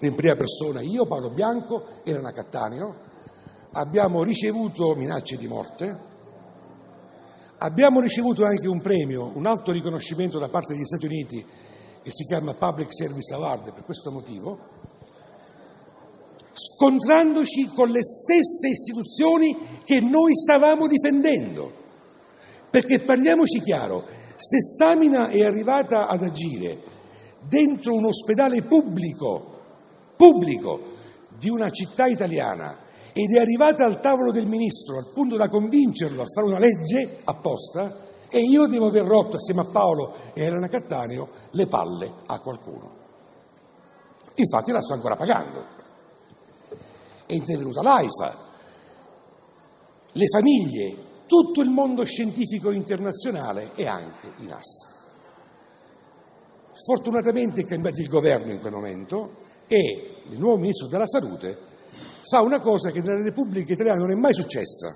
in 0.00 0.14
prima 0.14 0.34
persona 0.34 0.80
io, 0.80 1.06
Paolo 1.06 1.30
Bianco, 1.30 2.00
Elena 2.04 2.32
Cattaneo, 2.32 3.10
abbiamo 3.72 4.22
ricevuto 4.22 4.94
minacce 4.94 5.36
di 5.36 5.46
morte, 5.46 5.98
abbiamo 7.58 8.00
ricevuto 8.00 8.44
anche 8.44 8.68
un 8.68 8.80
premio, 8.80 9.32
un 9.34 9.46
alto 9.46 9.72
riconoscimento 9.72 10.38
da 10.38 10.48
parte 10.48 10.74
degli 10.74 10.84
Stati 10.84 11.06
Uniti 11.06 11.44
che 12.02 12.10
si 12.10 12.24
chiama 12.24 12.54
Public 12.54 12.92
Service 12.92 13.32
Award 13.32 13.72
per 13.72 13.84
questo 13.84 14.10
motivo, 14.10 14.58
scontrandoci 16.52 17.70
con 17.74 17.88
le 17.88 18.02
stesse 18.02 18.68
istituzioni 18.68 19.56
che 19.84 20.00
noi 20.00 20.34
stavamo 20.34 20.86
difendendo. 20.86 21.80
Perché 22.68 23.00
parliamoci 23.00 23.60
chiaro, 23.60 24.04
se 24.36 24.60
Stamina 24.60 25.28
è 25.28 25.44
arrivata 25.44 26.06
ad 26.08 26.22
agire 26.22 26.90
dentro 27.40 27.94
un 27.94 28.06
ospedale 28.06 28.62
pubblico 28.62 29.52
pubblico 30.16 30.80
di 31.36 31.50
una 31.50 31.68
città 31.70 32.06
italiana 32.06 32.78
ed 33.12 33.34
è 33.34 33.40
arrivata 33.40 33.84
al 33.84 34.00
tavolo 34.00 34.30
del 34.30 34.46
ministro 34.46 34.96
al 34.96 35.10
punto 35.12 35.36
da 35.36 35.48
convincerlo 35.48 36.22
a 36.22 36.26
fare 36.26 36.46
una 36.46 36.58
legge 36.58 37.20
apposta 37.24 38.10
e 38.28 38.40
io 38.40 38.66
devo 38.66 38.86
aver 38.86 39.04
rotto 39.04 39.36
assieme 39.36 39.60
a 39.60 39.66
Paolo 39.70 40.14
e 40.32 40.42
a 40.42 40.46
Elena 40.46 40.68
Cattaneo 40.68 41.28
le 41.50 41.66
palle 41.66 42.12
a 42.26 42.40
qualcuno. 42.40 43.00
Infatti 44.34 44.72
la 44.72 44.80
sto 44.80 44.94
ancora 44.94 45.16
pagando. 45.16 45.80
È 47.26 47.34
intervenuta 47.34 47.82
l'AIFA, 47.82 48.38
le 50.12 50.26
famiglie, 50.26 50.96
tutto 51.26 51.60
il 51.60 51.68
mondo 51.68 52.04
scientifico 52.04 52.70
internazionale 52.70 53.72
e 53.74 53.86
anche 53.86 54.32
i 54.38 54.46
NAS. 54.46 54.90
Fortunatamente 56.86 57.60
è 57.60 57.64
cambiato 57.66 58.00
il 58.00 58.08
governo 58.08 58.50
in 58.50 58.60
quel 58.60 58.72
momento 58.72 59.36
e 59.66 60.20
il 60.28 60.38
nuovo 60.38 60.56
Ministro 60.56 60.88
della 60.88 61.06
Salute 61.06 61.70
fa 62.28 62.40
una 62.40 62.60
cosa 62.60 62.90
che 62.90 63.00
nella 63.00 63.22
Repubblica 63.22 63.72
Italiana 63.72 63.98
non 63.98 64.10
è 64.10 64.14
mai 64.14 64.34
successa. 64.34 64.88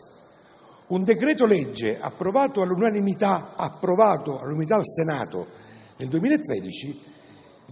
Un 0.88 1.02
decreto 1.02 1.46
legge 1.46 1.98
approvato 2.00 2.62
all'unanimità, 2.62 3.54
approvato 3.56 4.38
all'unanimità 4.38 4.76
al 4.76 4.86
Senato 4.86 5.46
nel 5.96 6.08
2013 6.08 7.00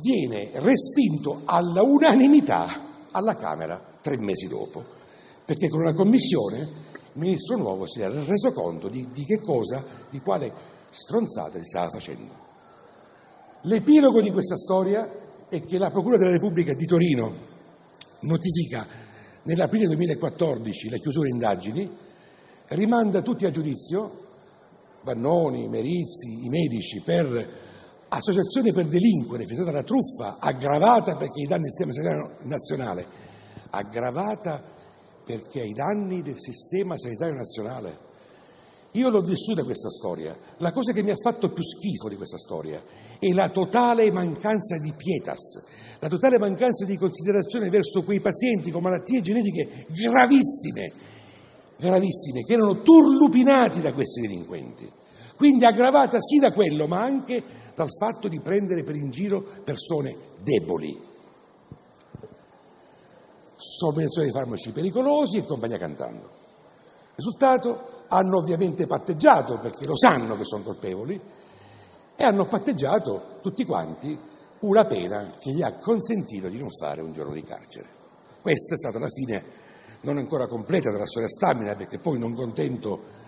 viene 0.00 0.50
respinto 0.55 1.42
alla 1.44 1.82
unanimità 1.82 3.07
alla 3.12 3.36
Camera 3.36 3.80
tre 4.00 4.18
mesi 4.18 4.48
dopo, 4.48 4.84
perché 5.44 5.68
con 5.68 5.80
una 5.80 5.94
commissione 5.94 6.59
il 6.59 7.20
ministro 7.20 7.57
nuovo 7.57 7.86
si 7.86 8.00
era 8.00 8.24
reso 8.24 8.52
conto 8.52 8.88
di, 8.88 9.07
di 9.12 9.24
che 9.24 9.40
cosa, 9.40 9.84
di 10.11 10.20
quale 10.20 10.52
stronzata 10.90 11.59
si 11.59 11.64
stava 11.64 11.90
facendo. 11.90 12.42
L'epilogo 13.62 14.20
di 14.20 14.32
questa 14.32 14.57
storia 14.57 15.09
è 15.48 15.62
che 15.62 15.78
la 15.78 15.90
Procura 15.90 16.16
della 16.16 16.32
Repubblica 16.32 16.74
di 16.74 16.84
Torino 16.84 17.52
notifica 18.20 18.86
nell'aprile 19.45 19.86
2014 19.86 20.90
la 20.90 20.99
chiusura 20.99 21.28
indagini, 21.28 21.90
rimanda 22.68 23.22
tutti 23.22 23.47
a 23.47 23.51
giudizio, 23.51 24.22
Vannoni, 25.03 25.68
Merizzi, 25.68 26.45
i 26.45 26.49
medici, 26.49 27.01
per 27.01 27.62
associazione 28.09 28.72
per 28.72 28.86
delinquere, 28.86 29.45
pensate 29.45 29.70
alla 29.70 29.82
truffa, 29.82 30.36
aggravata 30.38 31.16
perché 31.16 31.40
i 31.40 31.47
danni 31.47 31.62
del 31.62 31.72
sistema 31.72 31.92
sanitario 31.92 32.36
nazionale, 32.42 33.07
aggravata 33.70 34.62
perché 35.24 35.61
ai 35.61 35.72
danni 35.72 36.22
del 36.22 36.38
sistema 36.38 36.99
sanitario 36.99 37.34
nazionale. 37.34 38.12
Io 38.92 39.09
l'ho 39.11 39.22
vissuta 39.22 39.64
questa 39.64 39.88
storia. 39.88 40.36
La 40.59 40.72
cosa 40.72 40.92
che 40.92 41.03
mi 41.03 41.11
ha 41.11 41.16
fatto 41.20 41.51
più 41.51 41.64
schifo 41.64 42.09
di 42.09 42.14
questa 42.14 42.38
storia 42.38 42.80
è 43.18 43.32
la 43.32 43.49
totale 43.49 44.11
mancanza 44.12 44.78
di 44.78 44.92
pietas, 44.97 45.64
la 46.05 46.11
totale 46.11 46.38
mancanza 46.38 46.84
di 46.84 46.98
considerazione 46.98 47.70
verso 47.70 48.02
quei 48.02 48.20
pazienti 48.20 48.70
con 48.70 48.82
malattie 48.82 49.22
genetiche 49.22 49.86
gravissime, 49.88 50.92
gravissime, 51.78 52.42
che 52.42 52.52
erano 52.52 52.82
turlupinati 52.82 53.80
da 53.80 53.94
questi 53.94 54.20
delinquenti. 54.20 54.86
Quindi 55.34 55.64
aggravata 55.64 56.20
sì 56.20 56.38
da 56.38 56.52
quello, 56.52 56.86
ma 56.86 57.00
anche 57.00 57.42
dal 57.74 57.88
fatto 57.98 58.28
di 58.28 58.38
prendere 58.40 58.82
per 58.82 58.96
in 58.96 59.09
giro 59.09 59.46
persone 59.64 60.14
deboli. 60.42 60.94
Somministrazione 63.57 64.26
di 64.26 64.32
farmaci 64.34 64.72
pericolosi 64.72 65.38
e 65.38 65.46
compagnia 65.46 65.78
cantando. 65.78 66.28
Risultato? 67.14 68.02
Hanno 68.09 68.36
ovviamente 68.36 68.86
patteggiato 68.86 69.59
perché 69.59 69.86
lo 69.86 69.96
sanno 69.96 70.36
che 70.36 70.44
sono 70.44 70.64
colpevoli 70.64 71.18
e 72.14 72.24
hanno 72.24 72.44
patteggiato 72.44 73.38
tutti 73.40 73.64
quanti 73.64 74.32
una 74.66 74.86
pena 74.86 75.36
che 75.38 75.52
gli 75.52 75.62
ha 75.62 75.74
consentito 75.74 76.48
di 76.48 76.58
non 76.58 76.70
fare 76.70 77.02
un 77.02 77.12
giorno 77.12 77.34
di 77.34 77.42
carcere. 77.42 77.86
Questa 78.40 78.74
è 78.74 78.78
stata 78.78 78.98
la 78.98 79.08
fine 79.08 79.62
non 80.00 80.18
ancora 80.18 80.46
completa 80.46 80.90
della 80.90 81.06
storia 81.06 81.28
stamina 81.28 81.74
perché 81.74 81.98
poi 81.98 82.18
non 82.18 82.34
contento 82.34 83.22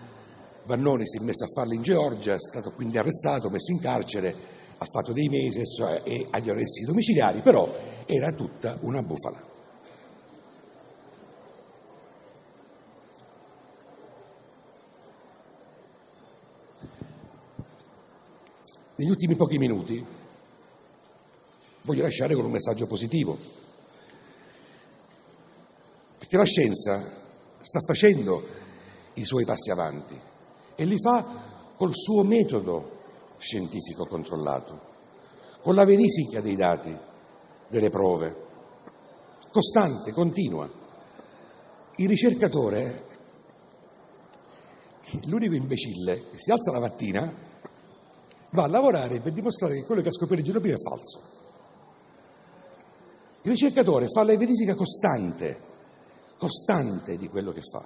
Vannoni 0.65 1.07
si 1.07 1.17
è 1.17 1.21
messo 1.21 1.45
a 1.45 1.47
farlo 1.47 1.73
in 1.73 1.81
Georgia, 1.81 2.33
è 2.33 2.39
stato 2.39 2.71
quindi 2.71 2.97
arrestato, 2.97 3.49
messo 3.49 3.71
in 3.71 3.79
carcere, 3.79 4.35
ha 4.77 4.85
fatto 4.85 5.13
dei 5.13 5.29
mesi 5.29 5.61
e 6.03 6.27
agli 6.29 6.49
arresti 6.49 6.83
domiciliari, 6.83 7.39
però 7.39 7.73
era 8.05 8.31
tutta 8.33 8.77
una 8.81 9.01
bufala. 9.01 9.45
Negli 18.95 19.09
ultimi 19.09 19.35
pochi 19.35 19.57
minuti 19.57 20.16
voglio 21.87 22.01
lasciare 22.01 22.35
con 22.35 22.43
un 22.43 22.51
messaggio 22.51 22.85
positivo, 22.85 23.37
perché 26.17 26.35
la 26.35 26.43
scienza 26.43 27.01
sta 27.61 27.79
facendo 27.79 28.45
i 29.13 29.23
suoi 29.23 29.45
passi 29.45 29.69
avanti 29.71 30.19
e 30.75 30.83
li 30.83 30.99
fa 30.99 31.71
col 31.77 31.95
suo 31.95 32.23
metodo 32.23 32.95
scientifico 33.37 34.05
controllato, 34.05 34.95
con 35.61 35.75
la 35.75 35.85
verifica 35.85 36.41
dei 36.41 36.57
dati, 36.57 36.93
delle 37.69 37.89
prove, 37.89 38.35
costante, 39.49 40.11
continua. 40.11 40.69
Il 41.95 42.09
ricercatore 42.09 43.05
l'unico 45.27 45.55
imbecille 45.55 46.31
che 46.31 46.37
si 46.37 46.51
alza 46.51 46.73
la 46.73 46.81
mattina, 46.81 47.33
va 48.51 48.63
a 48.63 48.67
lavorare 48.67 49.21
per 49.21 49.31
dimostrare 49.31 49.75
che 49.75 49.85
quello 49.85 50.01
che 50.01 50.09
ha 50.09 50.13
scoperto 50.13 50.41
il 50.41 50.43
giorno 50.43 50.59
prima 50.59 50.75
è 50.75 50.81
falso. 50.81 51.36
Il 53.47 53.53
ricercatore 53.53 54.07
fa 54.09 54.23
la 54.23 54.35
verifica 54.35 54.75
costante, 54.75 55.57
costante 56.37 57.17
di 57.17 57.29
quello 57.29 57.53
che 57.53 57.61
fa 57.61 57.81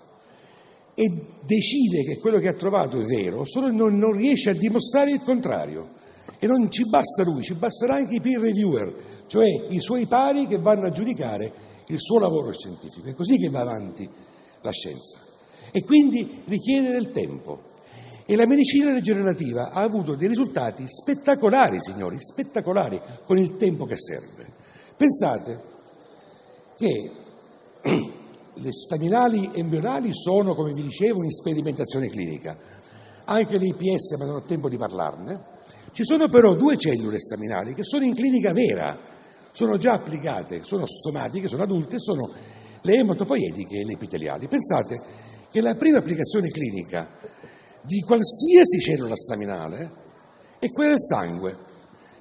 e 0.96 1.08
decide 1.46 2.04
che 2.04 2.18
quello 2.20 2.40
che 2.40 2.48
ha 2.48 2.54
trovato 2.54 3.00
è 3.00 3.06
vero, 3.06 3.46
solo 3.46 3.72
non, 3.72 3.96
non 3.96 4.12
riesce 4.12 4.50
a 4.50 4.54
dimostrare 4.54 5.12
il 5.12 5.22
contrario. 5.22 6.00
E 6.40 6.48
non 6.48 6.72
ci 6.72 6.90
basta 6.90 7.22
lui, 7.24 7.44
ci 7.44 7.54
basterà 7.54 7.98
anche 7.98 8.16
i 8.16 8.22
peer 8.22 8.40
reviewer, 8.40 9.26
cioè 9.28 9.46
i 9.70 9.80
suoi 9.80 10.08
pari 10.08 10.48
che 10.48 10.58
vanno 10.58 10.88
a 10.88 10.90
giudicare 10.90 11.54
il 11.86 12.00
suo 12.00 12.18
lavoro 12.18 12.52
scientifico. 12.52 13.08
È 13.08 13.14
così 13.14 13.38
che 13.38 13.50
va 13.50 13.60
avanti 13.60 14.10
la 14.62 14.72
scienza. 14.72 15.20
E 15.72 15.84
quindi 15.84 16.42
richiede 16.46 16.90
del 16.90 17.12
tempo. 17.12 17.70
E 18.26 18.36
la 18.36 18.48
medicina 18.48 18.92
rigenerativa 18.92 19.70
ha 19.70 19.82
avuto 19.82 20.16
dei 20.16 20.28
risultati 20.28 20.86
spettacolari, 20.88 21.80
signori, 21.80 22.18
spettacolari, 22.20 23.00
con 23.24 23.38
il 23.38 23.58
tempo 23.58 23.86
che 23.86 23.96
serve. 23.98 24.61
Pensate 25.02 25.60
che 26.78 27.12
le 28.54 28.72
staminali 28.72 29.50
embrionali 29.52 30.14
sono, 30.14 30.54
come 30.54 30.74
vi 30.74 30.84
dicevo, 30.84 31.24
in 31.24 31.32
sperimentazione 31.32 32.08
clinica. 32.08 32.56
Anche 33.26 33.58
le 33.58 33.66
IPS, 33.66 34.16
ma 34.20 34.26
non 34.26 34.36
ho 34.36 34.44
tempo 34.44 34.70
di 34.70 34.78
parlarne. 34.78 35.42
Ci 35.92 36.04
sono 36.04 36.28
però 36.28 36.54
due 36.54 36.78
cellule 36.78 37.18
staminali 37.20 37.74
che 37.74 37.84
sono 37.84 38.06
in 38.06 38.14
clinica 38.14 38.54
vera, 38.54 38.96
sono 39.52 39.78
già 39.78 39.94
applicate, 39.94 40.64
sono 40.64 40.86
somatiche, 40.86 41.48
sono 41.48 41.64
adulte, 41.64 41.98
sono 41.98 42.30
le 42.80 42.94
ematopoietiche 42.94 43.78
e 43.80 43.86
le 43.86 43.94
epiteliali. 43.94 44.48
Pensate 44.48 45.02
che 45.50 45.62
la 45.62 45.74
prima 45.74 45.98
applicazione 45.98 46.50
clinica 46.50 47.10
di 47.82 48.02
qualsiasi 48.02 48.80
cellula 48.80 49.16
staminale 49.16 49.92
è 50.60 50.70
quella 50.70 50.92
del 50.92 51.02
sangue. 51.02 51.70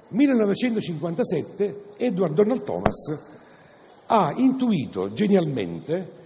1957 0.07 1.90
Edward 2.03 2.33
Donald 2.33 2.63
Thomas 2.63 3.15
ha 4.07 4.33
intuito 4.35 5.13
genialmente 5.13 6.19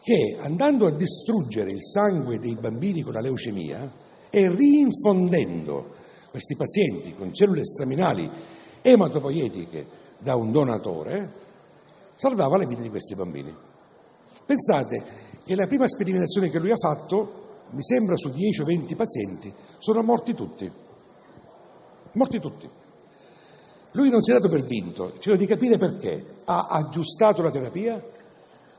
che 0.00 0.36
andando 0.40 0.86
a 0.86 0.92
distruggere 0.92 1.72
il 1.72 1.82
sangue 1.82 2.38
dei 2.38 2.54
bambini 2.54 3.02
con 3.02 3.12
la 3.12 3.20
leucemia 3.20 3.92
e 4.30 4.48
rinfondendo 4.48 5.94
questi 6.30 6.54
pazienti 6.54 7.12
con 7.16 7.32
cellule 7.34 7.64
staminali 7.64 8.30
ematopoietiche 8.80 9.86
da 10.18 10.36
un 10.36 10.52
donatore, 10.52 11.32
salvava 12.14 12.56
la 12.56 12.64
vita 12.64 12.82
di 12.82 12.90
questi 12.90 13.16
bambini. 13.16 13.52
Pensate 14.46 15.02
che 15.44 15.56
la 15.56 15.66
prima 15.66 15.88
sperimentazione 15.88 16.50
che 16.50 16.60
lui 16.60 16.70
ha 16.70 16.76
fatto, 16.76 17.64
mi 17.70 17.82
sembra 17.82 18.16
su 18.16 18.30
10 18.30 18.60
o 18.60 18.64
20 18.64 18.94
pazienti, 18.94 19.52
sono 19.78 20.02
morti 20.02 20.34
tutti. 20.34 20.70
Morti 22.12 22.38
tutti. 22.38 22.84
Lui 23.96 24.10
non 24.10 24.22
si 24.22 24.30
è 24.30 24.34
dato 24.34 24.50
per 24.50 24.62
vinto, 24.62 25.14
cerca 25.18 25.38
di 25.38 25.46
capire 25.46 25.78
perché. 25.78 26.34
Ha 26.44 26.66
aggiustato 26.68 27.40
la 27.40 27.50
terapia, 27.50 28.04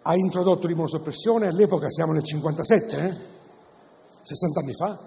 ha 0.04 0.16
introdotto 0.16 0.68
l'immunosoppressione, 0.68 1.48
all'epoca 1.48 1.90
siamo 1.90 2.14
nel 2.14 2.24
57, 2.24 2.98
eh? 2.98 3.16
60 4.22 4.60
anni 4.60 4.74
fa, 4.76 5.00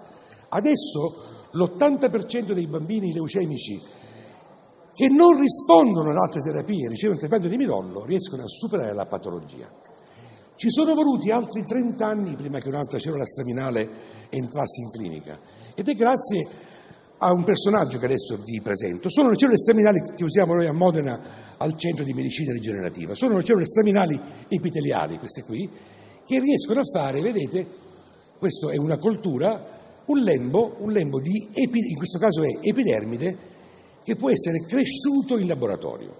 adesso 0.49 1.47
l'80% 1.51 2.51
dei 2.51 2.67
bambini 2.67 3.13
leucemici 3.13 3.81
che 4.93 5.07
non 5.07 5.39
rispondono 5.39 6.09
ad 6.09 6.17
altre 6.17 6.41
terapie, 6.41 6.89
ricevono 6.89 7.13
il 7.13 7.19
trattamento 7.19 7.47
di 7.47 7.55
midollo, 7.55 8.03
riescono 8.03 8.43
a 8.43 8.47
superare 8.47 8.93
la 8.93 9.05
patologia. 9.05 9.69
Ci 10.55 10.69
sono 10.69 10.93
voluti 10.93 11.31
altri 11.31 11.63
30 11.63 12.05
anni 12.05 12.35
prima 12.35 12.59
che 12.59 12.67
un'altra 12.67 12.99
cellula 12.99 13.25
staminale 13.25 13.89
entrasse 14.29 14.81
in 14.81 14.91
clinica 14.91 15.39
ed 15.73 15.87
è 15.87 15.95
grazie 15.95 16.47
a 17.23 17.31
un 17.31 17.43
personaggio 17.43 17.99
che 17.99 18.05
adesso 18.05 18.37
vi 18.43 18.61
presento. 18.61 19.07
Sono 19.09 19.29
le 19.29 19.37
cellule 19.37 19.57
staminali 19.57 20.01
che 20.15 20.23
usiamo 20.23 20.55
noi 20.55 20.65
a 20.65 20.73
Modena 20.73 21.55
al 21.57 21.77
centro 21.77 22.03
di 22.03 22.13
medicina 22.13 22.51
rigenerativa. 22.51 23.13
Sono 23.13 23.37
le 23.37 23.43
cellule 23.43 23.67
staminali 23.67 24.19
epiteliali, 24.47 25.19
queste 25.19 25.43
qui, 25.43 25.69
che 26.25 26.39
riescono 26.39 26.79
a 26.79 26.83
fare, 26.83 27.21
vedete, 27.21 27.67
questo 28.39 28.71
è 28.71 28.77
una 28.77 28.97
coltura, 28.97 30.03
un 30.05 30.17
lembo, 30.17 30.77
un 30.79 30.91
lembo 30.91 31.19
di, 31.19 31.47
in 31.53 31.95
questo 31.95 32.17
caso 32.17 32.41
è 32.41 32.57
epidermide, 32.59 33.37
che 34.03 34.15
può 34.15 34.31
essere 34.31 34.65
cresciuto 34.67 35.37
in 35.37 35.45
laboratorio. 35.45 36.15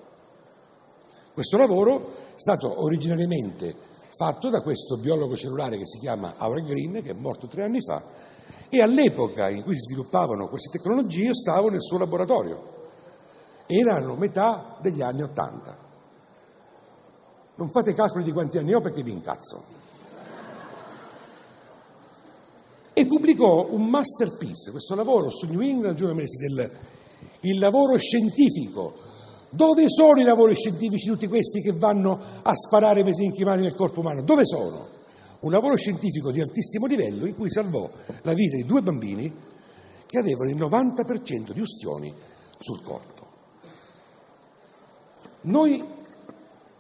Questo 1.34 1.58
lavoro 1.58 2.14
è 2.36 2.40
stato 2.40 2.84
originariamente 2.84 3.90
fatto 4.16 4.50
da 4.50 4.62
questo 4.62 4.98
biologo 4.98 5.36
cellulare 5.36 5.80
che 5.80 5.88
si 5.88 5.98
chiama 5.98 6.36
Howard 6.38 6.64
Green, 6.64 7.02
che 7.02 7.10
è 7.10 7.16
morto 7.18 7.48
tre 7.48 7.64
anni 7.64 7.82
fa, 7.82 8.04
e 8.72 8.82
all'epoca 8.82 9.50
in 9.50 9.62
cui 9.62 9.74
si 9.74 9.92
sviluppavano 9.92 10.48
queste 10.48 10.78
tecnologie 10.78 11.26
io 11.26 11.36
stavo 11.36 11.70
nel 11.70 11.84
suo 11.84 12.00
laboratorio 12.00 12.80
erano 13.80 14.16
metà 14.16 14.78
degli 14.82 15.02
anni 15.02 15.22
Ottanta. 15.22 15.78
Non 17.56 17.70
fate 17.72 17.94
calcoli 17.94 18.24
di 18.24 18.32
quanti 18.32 18.58
anni 18.58 18.74
ho 18.74 18.82
perché 18.82 19.04
vi 19.04 19.12
incazzo. 19.12 19.80
E 22.94 23.06
pubblicò 23.06 23.68
un 23.70 23.86
masterpiece, 23.86 24.72
questo 24.72 24.96
lavoro 24.96 25.30
su 25.30 25.46
New 25.46 25.62
England 25.62 25.96
Journal 25.96 26.18
of 26.18 26.18
Medicine, 26.18 26.80
il 27.42 27.60
lavoro 27.60 27.98
scientifico. 27.98 29.10
Dove 29.50 29.90
sono 29.90 30.20
i 30.20 30.24
lavori 30.24 30.56
scientifici 30.56 31.10
tutti 31.10 31.28
questi 31.28 31.62
che 31.62 31.74
vanno 31.74 32.20
a 32.42 32.56
sparare 32.56 33.04
mesenchimali 33.04 33.62
nel 33.62 33.76
corpo 33.76 34.00
umano? 34.00 34.22
Dove 34.22 34.46
sono? 34.46 35.00
Un 35.42 35.52
lavoro 35.52 35.76
scientifico 35.76 36.32
di 36.32 36.40
altissimo 36.40 36.86
livello 36.86 37.26
in 37.26 37.36
cui 37.36 37.50
salvò 37.50 37.90
la 38.22 38.34
vita 38.34 38.56
di 38.56 38.64
due 38.64 38.82
bambini 38.82 39.34
che 40.06 40.20
avevano 40.20 40.52
il 40.52 40.58
90% 40.58 41.52
di 41.52 41.60
ustioni 41.60 42.14
sul 42.60 42.84
corpo. 42.84 43.26
Noi 45.42 45.84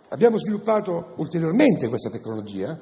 abbiamo 0.10 0.38
sviluppato 0.38 1.14
ulteriormente 1.16 1.88
questa 1.88 2.12
tecnologia. 2.12 2.78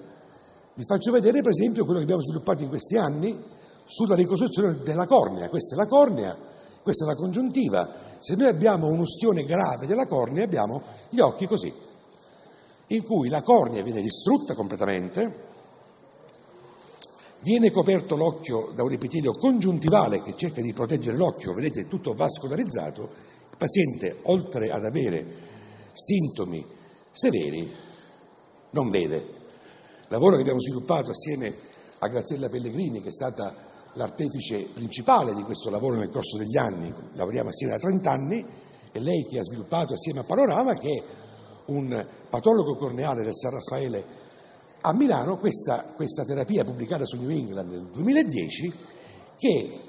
Vi 0.74 0.84
faccio 0.86 1.12
vedere 1.12 1.42
per 1.42 1.52
esempio 1.52 1.84
quello 1.84 2.00
che 2.00 2.06
abbiamo 2.06 2.24
sviluppato 2.24 2.64
in 2.64 2.70
questi 2.70 2.98
anni 2.98 3.42
sulla 3.86 4.16
ricostruzione 4.16 4.80
della 4.84 5.06
cornea. 5.06 5.48
Questa 5.48 5.76
è 5.76 5.78
la 5.78 5.88
cornea, 5.88 6.36
questa 6.84 7.06
è 7.06 7.08
la 7.08 7.16
congiuntiva. 7.16 8.18
Se 8.20 8.36
noi 8.36 8.48
abbiamo 8.48 8.88
un'ustione 8.88 9.44
grave 9.44 9.88
della 9.88 10.08
cornea 10.08 10.44
abbiamo 10.44 10.82
gli 11.10 11.20
occhi 11.20 11.48
così, 11.48 11.74
in 12.88 13.04
cui 13.04 13.30
la 13.30 13.44
cornea 13.44 13.82
viene 13.82 14.02
distrutta 14.02 14.56
completamente, 14.56 15.48
viene 17.42 17.72
coperto 17.72 18.16
l'occhio 18.16 18.72
da 18.74 18.84
un 18.84 18.92
epitelio 18.92 19.32
congiuntivale 19.32 20.22
che 20.22 20.36
cerca 20.36 20.62
di 20.62 20.74
proteggere 20.74 21.18
l'occhio, 21.18 21.54
vedete 21.54 21.88
tutto 21.88 22.14
vascolarizzato, 22.14 23.02
il 23.52 23.58
paziente 23.58 24.20
oltre 24.24 24.70
ad 24.70 24.84
avere 24.86 25.26
sintomi 25.94 26.66
severi, 27.12 27.70
non 28.72 28.90
vede. 28.90 29.16
Il 29.16 30.08
lavoro 30.16 30.36
che 30.36 30.42
abbiamo 30.42 30.60
sviluppato 30.60 31.12
assieme 31.12 31.54
a 32.00 32.08
Graziella 32.08 32.50
Pellegrini, 32.50 33.02
che 33.02 33.10
è 33.10 33.12
stata 33.12 33.68
l'artefice 33.94 34.68
principale 34.74 35.34
di 35.34 35.44
questo 35.44 35.70
lavoro 35.70 35.98
nel 35.98 36.10
corso 36.10 36.38
degli 36.38 36.58
anni, 36.58 36.94
lavoriamo 37.14 37.50
assieme 37.50 37.74
da 37.74 37.80
30 37.80 38.12
anni, 38.12 38.46
e 38.92 39.00
lei 39.00 39.26
che 39.26 39.40
ha 39.40 39.44
sviluppato 39.44 39.94
assieme 39.94 40.20
a 40.20 40.24
Panorama, 40.24 40.74
che 40.74 40.90
è 40.90 41.04
un 41.68 42.08
patologo 42.30 42.76
corneale 42.76 43.24
del 43.24 43.36
San 43.36 43.52
Raffaele 43.52 44.19
a 44.82 44.94
Milano, 44.94 45.38
questa, 45.38 45.84
questa 45.96 46.24
terapia 46.24 46.64
pubblicata 46.64 47.06
su 47.06 47.18
New 47.18 47.30
England 47.30 47.70
nel 47.70 47.86
2010, 47.86 48.74
che 49.38 49.80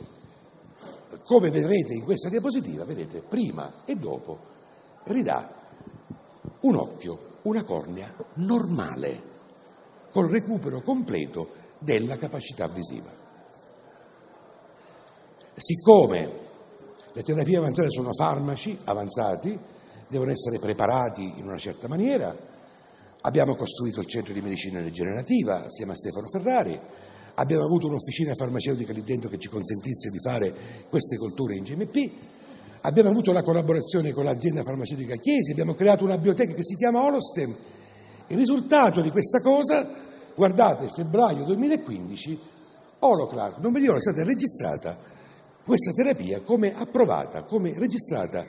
come 1.24 1.50
vedrete 1.50 1.94
in 1.94 2.02
questa 2.02 2.28
diapositiva, 2.28 2.84
vedete 2.84 3.20
prima 3.20 3.84
e 3.84 3.96
dopo, 3.96 4.38
ridà 5.04 5.48
un 6.60 6.74
occhio, 6.74 7.18
una 7.42 7.62
cornea 7.64 8.12
normale, 8.34 9.28
col 10.10 10.28
recupero 10.28 10.80
completo 10.80 11.50
della 11.78 12.16
capacità 12.16 12.66
visiva. 12.68 13.10
Siccome 15.54 16.48
le 17.12 17.22
terapie 17.22 17.56
avanzate 17.56 17.90
sono 17.90 18.12
farmaci 18.12 18.78
avanzati, 18.84 19.58
devono 20.08 20.30
essere 20.30 20.58
preparati 20.58 21.38
in 21.38 21.46
una 21.46 21.58
certa 21.58 21.86
maniera, 21.86 22.36
abbiamo 23.22 23.54
costruito 23.54 24.00
il 24.00 24.06
centro 24.06 24.32
di 24.32 24.40
medicina 24.40 24.80
rigenerativa 24.80 25.66
assieme 25.66 25.92
a 25.92 25.94
Stefano 25.94 26.28
Ferrari, 26.28 26.78
abbiamo 27.34 27.64
avuto 27.64 27.86
un'officina 27.86 28.34
farmaceutica 28.34 28.92
lì 28.92 29.02
dentro 29.02 29.28
che 29.28 29.38
ci 29.38 29.48
consentisse 29.48 30.10
di 30.10 30.18
fare 30.18 30.54
queste 30.88 31.16
colture 31.16 31.56
in 31.56 31.62
GMP, 31.62 32.10
abbiamo 32.82 33.10
avuto 33.10 33.32
la 33.32 33.42
collaborazione 33.42 34.12
con 34.12 34.24
l'azienda 34.24 34.62
farmaceutica 34.62 35.16
Chiesi, 35.16 35.52
abbiamo 35.52 35.74
creato 35.74 36.04
una 36.04 36.16
biblioteca 36.16 36.54
che 36.54 36.64
si 36.64 36.76
chiama 36.76 37.04
Holostem. 37.04 37.54
Il 38.28 38.36
risultato 38.36 39.00
di 39.00 39.10
questa 39.10 39.40
cosa, 39.40 39.88
guardate, 40.34 40.88
febbraio 40.88 41.44
2015, 41.44 42.38
Holoclar, 43.00 43.60
non 43.60 43.72
vi 43.72 43.80
dico, 43.80 43.96
è 43.96 44.00
stata 44.00 44.22
registrata 44.24 44.96
questa 45.64 45.92
terapia 45.92 46.40
come 46.40 46.74
approvata, 46.74 47.42
come 47.42 47.74
registrata 47.76 48.46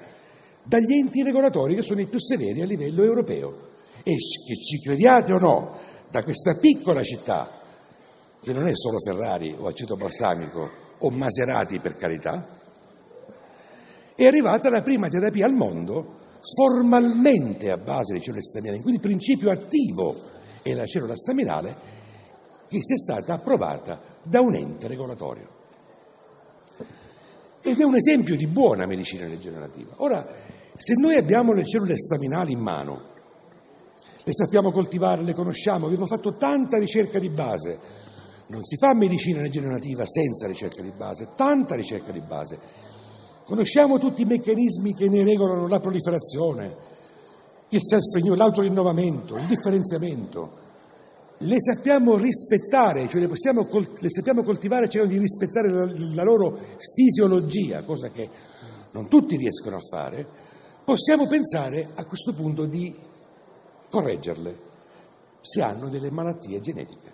dagli 0.64 0.94
enti 0.94 1.24
regolatori 1.24 1.76
che 1.76 1.82
sono 1.82 2.02
i 2.02 2.06
più 2.06 2.20
severi 2.20 2.62
a 2.62 2.66
livello 2.66 3.04
europeo. 3.04 3.70
E 4.04 4.16
che 4.16 4.56
ci 4.56 4.80
crediate 4.80 5.34
o 5.34 5.40
no, 5.40 5.80
da 6.10 6.24
questa 6.24 6.58
piccola 6.58 7.04
città, 7.04 7.60
che 8.42 8.54
non 8.54 8.68
è 8.68 8.76
solo 8.76 8.98
Ferrari 9.00 9.56
o 9.58 9.68
aceto 9.68 9.96
balsamico 9.96 10.70
o 10.98 11.10
Maserati 11.10 11.80
per 11.80 11.96
carità, 11.96 12.60
è 14.16 14.26
arrivata 14.26 14.70
la 14.70 14.82
prima 14.82 15.08
terapia 15.08 15.46
al 15.46 15.54
mondo 15.54 16.20
formalmente 16.42 17.70
a 17.70 17.78
base 17.78 18.14
di 18.14 18.22
cellule 18.22 18.42
staminali, 18.42 18.82
quindi 18.82 19.00
principio 19.00 19.52
attivo 19.52 20.30
è 20.62 20.74
la 20.74 20.86
cellula 20.86 21.16
staminale 21.16 22.00
che 22.68 22.80
sia 22.82 22.98
stata 22.98 23.34
approvata 23.34 24.02
da 24.24 24.42
un 24.42 24.56
ente 24.56 24.88
regolatorio. 24.88 25.60
Ed 27.62 27.80
è 27.80 27.84
un 27.84 27.96
esempio 27.96 28.36
di 28.36 28.48
buona 28.48 28.86
medicina 28.88 29.28
rigenerativa. 29.28 29.94
Ora, 29.98 30.26
se 30.74 30.96
noi 30.96 31.16
abbiamo 31.16 31.54
le 31.54 31.66
cellule 31.66 31.98
staminali 31.98 32.54
in 32.54 32.60
mano, 32.60 33.10
le 34.24 34.34
sappiamo 34.34 34.72
coltivare, 34.72 35.24
le 35.24 35.34
conosciamo, 35.34 35.88
abbiamo 35.88 36.06
fatto 36.06 36.34
tanta 36.34 36.78
ricerca 36.78 37.18
di 37.18 37.30
base, 37.30 37.80
non 38.48 38.64
si 38.64 38.78
fa 38.78 38.94
medicina 38.94 39.42
rigenerativa 39.42 40.04
senza 40.06 40.46
ricerca 40.46 40.82
di 40.82 40.92
base, 40.96 41.30
tanta 41.36 41.76
ricerca 41.76 42.12
di 42.12 42.20
base. 42.20 42.60
Conosciamo 43.46 43.98
tutti 43.98 44.22
i 44.22 44.26
meccanismi 44.26 44.94
che 44.94 45.10
ne 45.10 45.24
regolano 45.24 45.68
la 45.68 45.80
proliferazione, 45.80 46.90
il 47.70 47.80
self-renew, 47.82 48.36
l'autorinnovamento, 48.36 49.36
il 49.36 49.46
differenziamento. 49.46 50.60
Le 51.38 51.60
sappiamo 51.60 52.18
rispettare, 52.18 53.08
cioè 53.08 53.22
le, 53.22 53.28
possiamo, 53.28 53.68
le 53.72 54.10
sappiamo 54.10 54.44
coltivare 54.44 54.88
cercando 54.88 55.16
di 55.16 55.20
rispettare 55.20 55.70
la, 55.70 55.92
la 56.14 56.24
loro 56.24 56.60
fisiologia, 56.78 57.82
cosa 57.84 58.10
che 58.10 58.30
non 58.92 59.08
tutti 59.08 59.38
riescono 59.38 59.78
a 59.78 59.82
fare. 59.90 60.28
Possiamo 60.84 61.26
pensare 61.28 61.90
a 61.96 62.06
questo 62.06 62.34
punto 62.34 62.66
di 62.66 62.94
correggerle 63.92 64.70
se 65.42 65.62
hanno 65.62 65.90
delle 65.90 66.10
malattie 66.10 66.60
genetiche. 66.62 67.12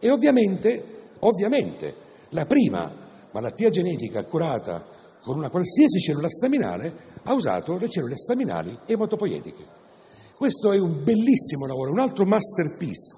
E 0.00 0.10
ovviamente, 0.10 0.84
ovviamente 1.20 1.94
la 2.30 2.46
prima 2.46 2.90
malattia 3.30 3.70
genetica 3.70 4.24
curata 4.24 4.84
con 5.22 5.36
una 5.36 5.50
qualsiasi 5.50 6.00
cellula 6.00 6.28
staminale 6.28 7.14
ha 7.22 7.32
usato 7.32 7.76
le 7.76 7.88
cellule 7.88 8.16
staminali 8.16 8.76
ematopoietiche. 8.86 9.64
Questo 10.36 10.72
è 10.72 10.78
un 10.78 11.02
bellissimo 11.02 11.66
lavoro, 11.66 11.90
un 11.90 11.98
altro 11.98 12.24
masterpiece, 12.24 13.14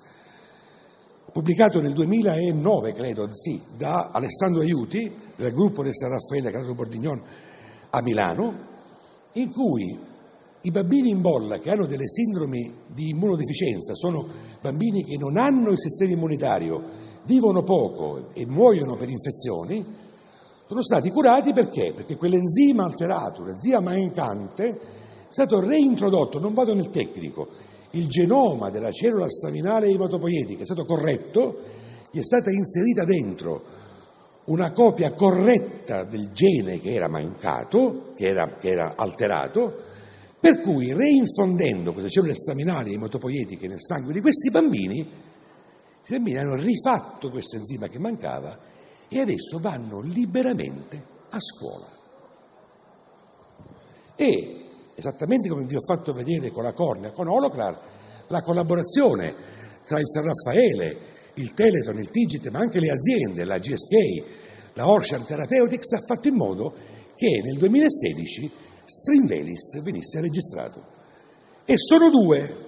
pubblicato 1.32 1.80
nel 1.80 1.92
2009, 1.92 2.92
credo, 2.92 3.28
sì, 3.32 3.60
da 3.76 4.10
Alessandro 4.12 4.62
Aiuti, 4.62 5.14
del 5.36 5.52
gruppo 5.52 5.82
del 5.82 5.94
San 5.94 6.10
Raffaele 6.10 6.50
Carlo 6.50 6.74
Bordignon 6.74 7.22
a 7.90 8.00
Milano, 8.02 8.66
in 9.32 9.50
cui 9.50 9.98
i 10.62 10.70
bambini 10.70 11.10
in 11.10 11.20
bolla 11.20 11.58
che 11.58 11.70
hanno 11.70 11.86
delle 11.86 12.08
sindromi 12.08 12.72
di 12.86 13.10
immunodeficienza 13.10 13.94
sono 13.94 14.26
bambini 14.60 15.04
che 15.04 15.16
non 15.16 15.36
hanno 15.36 15.70
il 15.70 15.78
sistema 15.78 16.12
immunitario, 16.12 16.82
vivono 17.24 17.62
poco 17.62 18.30
e 18.32 18.44
muoiono 18.46 18.96
per 18.96 19.08
infezioni, 19.08 19.84
sono 20.66 20.82
stati 20.82 21.10
curati 21.10 21.52
perché? 21.52 21.92
Perché 21.94 22.16
quell'enzima 22.16 22.84
alterato, 22.84 23.44
l'enzima 23.44 23.80
mancante, 23.80 24.68
è 24.68 24.76
stato 25.28 25.60
reintrodotto, 25.60 26.38
non 26.40 26.54
vado 26.54 26.74
nel 26.74 26.90
tecnico, 26.90 27.48
il 27.92 28.06
genoma 28.08 28.68
della 28.70 28.90
cellula 28.90 29.30
staminale 29.30 29.86
ematopoietica 29.88 30.62
è 30.62 30.66
stato 30.66 30.84
corretto, 30.84 31.58
gli 32.10 32.18
è 32.18 32.24
stata 32.24 32.50
inserita 32.50 33.04
dentro 33.04 33.62
una 34.46 34.72
copia 34.72 35.12
corretta 35.12 36.04
del 36.04 36.30
gene 36.32 36.80
che 36.80 36.92
era 36.94 37.08
mancato, 37.08 38.12
che 38.14 38.26
era, 38.26 38.56
che 38.58 38.68
era 38.70 38.94
alterato, 38.96 39.87
per 40.40 40.60
cui 40.60 40.92
reinfondendo 40.92 41.92
queste 41.92 42.10
cellule 42.10 42.34
staminali 42.34 42.94
ematopoietiche 42.94 43.66
nel 43.66 43.80
sangue 43.80 44.12
di 44.12 44.20
questi 44.20 44.50
bambini, 44.50 44.98
i 45.00 46.10
bambini 46.10 46.38
hanno 46.38 46.54
rifatto 46.54 47.30
questo 47.30 47.56
enzima 47.56 47.88
che 47.88 47.98
mancava 47.98 48.58
e 49.08 49.20
adesso 49.20 49.58
vanno 49.58 50.00
liberamente 50.00 51.02
a 51.30 51.40
scuola. 51.40 51.86
E, 54.14 54.64
esattamente 54.94 55.48
come 55.48 55.64
vi 55.64 55.76
ho 55.76 55.82
fatto 55.84 56.12
vedere 56.12 56.50
con 56.50 56.62
la 56.62 56.72
cornea, 56.72 57.12
con 57.12 57.28
Holoclar, 57.28 57.80
la 58.28 58.42
collaborazione 58.42 59.34
tra 59.84 59.98
il 59.98 60.08
San 60.08 60.24
Raffaele, 60.24 60.96
il 61.34 61.52
Teleton, 61.52 61.98
il 61.98 62.10
Tigit, 62.10 62.48
ma 62.48 62.58
anche 62.58 62.80
le 62.80 62.90
aziende, 62.90 63.44
la 63.44 63.58
GSK, 63.58 64.74
la 64.74 64.88
Ocean 64.88 65.24
Therapeutics, 65.24 65.92
ha 65.92 66.00
fatto 66.06 66.28
in 66.28 66.34
modo 66.34 66.74
che 67.14 67.40
nel 67.42 67.58
2016 67.58 68.50
Strinvelis 68.88 69.82
venisse 69.82 70.18
registrato. 70.20 70.82
E 71.66 71.76
sono 71.76 72.08
due. 72.08 72.66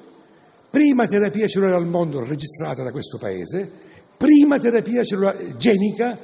Prima 0.69 1.07
terapia 1.07 1.49
cellulare 1.49 1.77
al 1.77 1.87
mondo 1.87 2.23
registrata 2.23 2.85
da 2.85 2.93
questo 2.93 3.19
paese, 3.19 3.69
prima 4.17 4.59
terapia 4.59 5.03
genica 5.03 6.17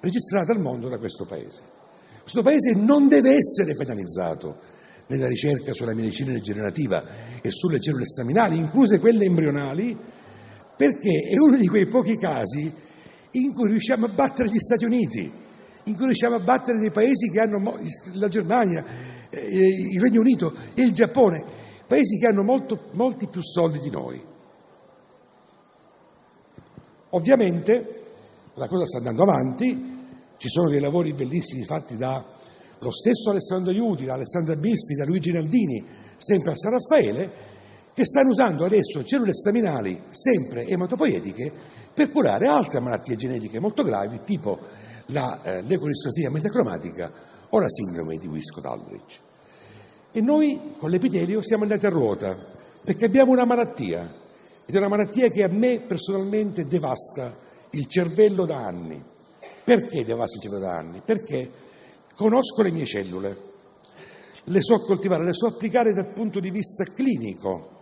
registrata 0.00 0.52
al 0.52 0.60
mondo 0.60 0.88
da 0.88 0.98
questo 0.98 1.26
paese. 1.26 1.60
Questo 2.22 2.42
paese 2.42 2.72
non 2.72 3.08
deve 3.08 3.34
essere 3.34 3.74
penalizzato 3.76 4.58
nella 5.08 5.26
ricerca 5.26 5.74
sulla 5.74 5.92
medicina 5.92 6.32
rigenerativa 6.32 7.04
e 7.42 7.50
sulle 7.50 7.80
cellule 7.80 8.06
staminali, 8.06 8.56
incluse 8.56 9.00
quelle 9.00 9.24
embrionali, 9.24 9.98
perché 10.76 11.28
è 11.28 11.36
uno 11.36 11.56
di 11.56 11.66
quei 11.66 11.86
pochi 11.86 12.16
casi 12.16 12.72
in 13.32 13.52
cui 13.52 13.68
riusciamo 13.68 14.06
a 14.06 14.08
battere 14.08 14.48
gli 14.48 14.58
Stati 14.58 14.84
Uniti, 14.84 15.30
in 15.84 15.94
cui 15.94 16.04
riusciamo 16.06 16.36
a 16.36 16.40
battere 16.40 16.78
dei 16.78 16.90
paesi 16.90 17.28
che 17.28 17.40
hanno 17.40 17.78
la 18.14 18.28
Germania, 18.28 18.84
il 19.30 20.00
Regno 20.00 20.20
Unito 20.20 20.54
e 20.74 20.82
il 20.82 20.92
Giappone, 20.92 21.44
paesi 21.86 22.18
che 22.18 22.26
hanno 22.26 22.42
molto, 22.42 22.88
molti 22.92 23.26
più 23.26 23.42
soldi 23.42 23.78
di 23.80 23.90
noi. 23.90 24.22
Ovviamente 27.10 28.02
la 28.54 28.68
cosa 28.68 28.86
sta 28.86 28.98
andando 28.98 29.22
avanti, 29.22 29.88
ci 30.36 30.48
sono 30.48 30.68
dei 30.68 30.80
lavori 30.80 31.12
bellissimi 31.12 31.64
fatti 31.64 31.96
da 31.96 32.24
lo 32.78 32.90
stesso 32.90 33.30
Alessandro 33.30 33.70
Aiuti, 33.70 34.04
da 34.04 34.14
Alessandra 34.14 34.56
Biffi, 34.56 34.94
da 34.94 35.04
Luigi 35.04 35.32
Naldini, 35.32 35.84
sempre 36.16 36.52
a 36.52 36.56
San 36.56 36.72
Raffaele, 36.72 37.30
che 37.92 38.04
stanno 38.04 38.30
usando 38.30 38.64
adesso 38.64 39.04
cellule 39.04 39.34
staminali 39.34 40.04
sempre 40.08 40.66
ematopoietiche 40.66 41.52
per 41.92 42.10
curare 42.10 42.46
altre 42.46 42.80
malattie 42.80 43.16
genetiche 43.16 43.60
molto 43.60 43.82
gravi, 43.82 44.20
tipo 44.24 44.58
la 45.06 45.42
eh, 45.42 45.62
leucodistrofia 45.62 46.30
metacromatica 46.30 47.28
o 47.50 47.58
la 47.58 47.68
sindrome 47.68 48.16
di 48.16 48.26
Wiskott-Aldrich. 48.26 49.20
E 50.12 50.20
noi 50.20 50.74
con 50.78 50.90
l'epitelio 50.90 51.42
siamo 51.42 51.62
andati 51.62 51.86
a 51.86 51.90
ruota 51.90 52.36
perché 52.82 53.04
abbiamo 53.04 53.32
una 53.32 53.44
malattia 53.44 54.18
ed 54.66 54.74
è 54.74 54.78
una 54.78 54.88
malattia 54.88 55.28
che 55.28 55.42
a 55.42 55.48
me 55.48 55.80
personalmente 55.80 56.66
devasta 56.66 57.36
il 57.70 57.86
cervello 57.86 58.46
da 58.46 58.64
anni. 58.64 59.02
Perché 59.64 60.04
devasta 60.04 60.36
il 60.36 60.42
cervello 60.42 60.62
da 60.62 60.76
anni? 60.76 61.02
Perché 61.04 61.50
conosco 62.14 62.62
le 62.62 62.70
mie 62.70 62.86
cellule. 62.86 63.48
le 64.44 64.62
so 64.62 64.80
coltivare, 64.80 65.24
le 65.24 65.34
so 65.34 65.46
applicare 65.46 65.92
dal 65.92 66.12
punto 66.12 66.40
di 66.40 66.50
vista 66.50 66.84
clinico, 66.84 67.78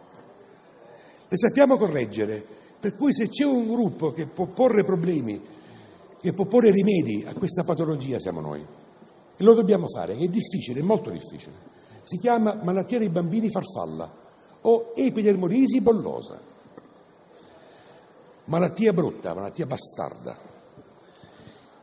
le 1.28 1.36
sappiamo 1.36 1.76
correggere, 1.76 2.44
per 2.80 2.94
cui 2.94 3.12
se 3.14 3.28
c'è 3.28 3.44
un 3.44 3.66
gruppo 3.66 4.12
che 4.12 4.26
può 4.26 4.46
porre 4.46 4.82
problemi, 4.82 5.40
che 6.20 6.32
può 6.32 6.46
porre 6.46 6.70
rimedi 6.70 7.24
a 7.26 7.34
questa 7.34 7.64
patologia 7.64 8.18
siamo 8.18 8.40
noi. 8.40 8.64
E 9.40 9.44
lo 9.44 9.54
dobbiamo 9.54 9.86
fare, 9.86 10.16
è 10.16 10.26
difficile, 10.26 10.80
è 10.80 10.82
molto 10.82 11.10
difficile. 11.10 11.54
Si 12.02 12.18
chiama 12.18 12.58
malattia 12.60 12.98
dei 12.98 13.08
bambini 13.08 13.50
farfalla 13.50 14.10
o 14.62 14.92
epidermolisi 14.96 15.80
bollosa. 15.80 16.40
Malattia 18.46 18.92
brutta, 18.92 19.34
malattia 19.34 19.66
bastarda. 19.66 20.36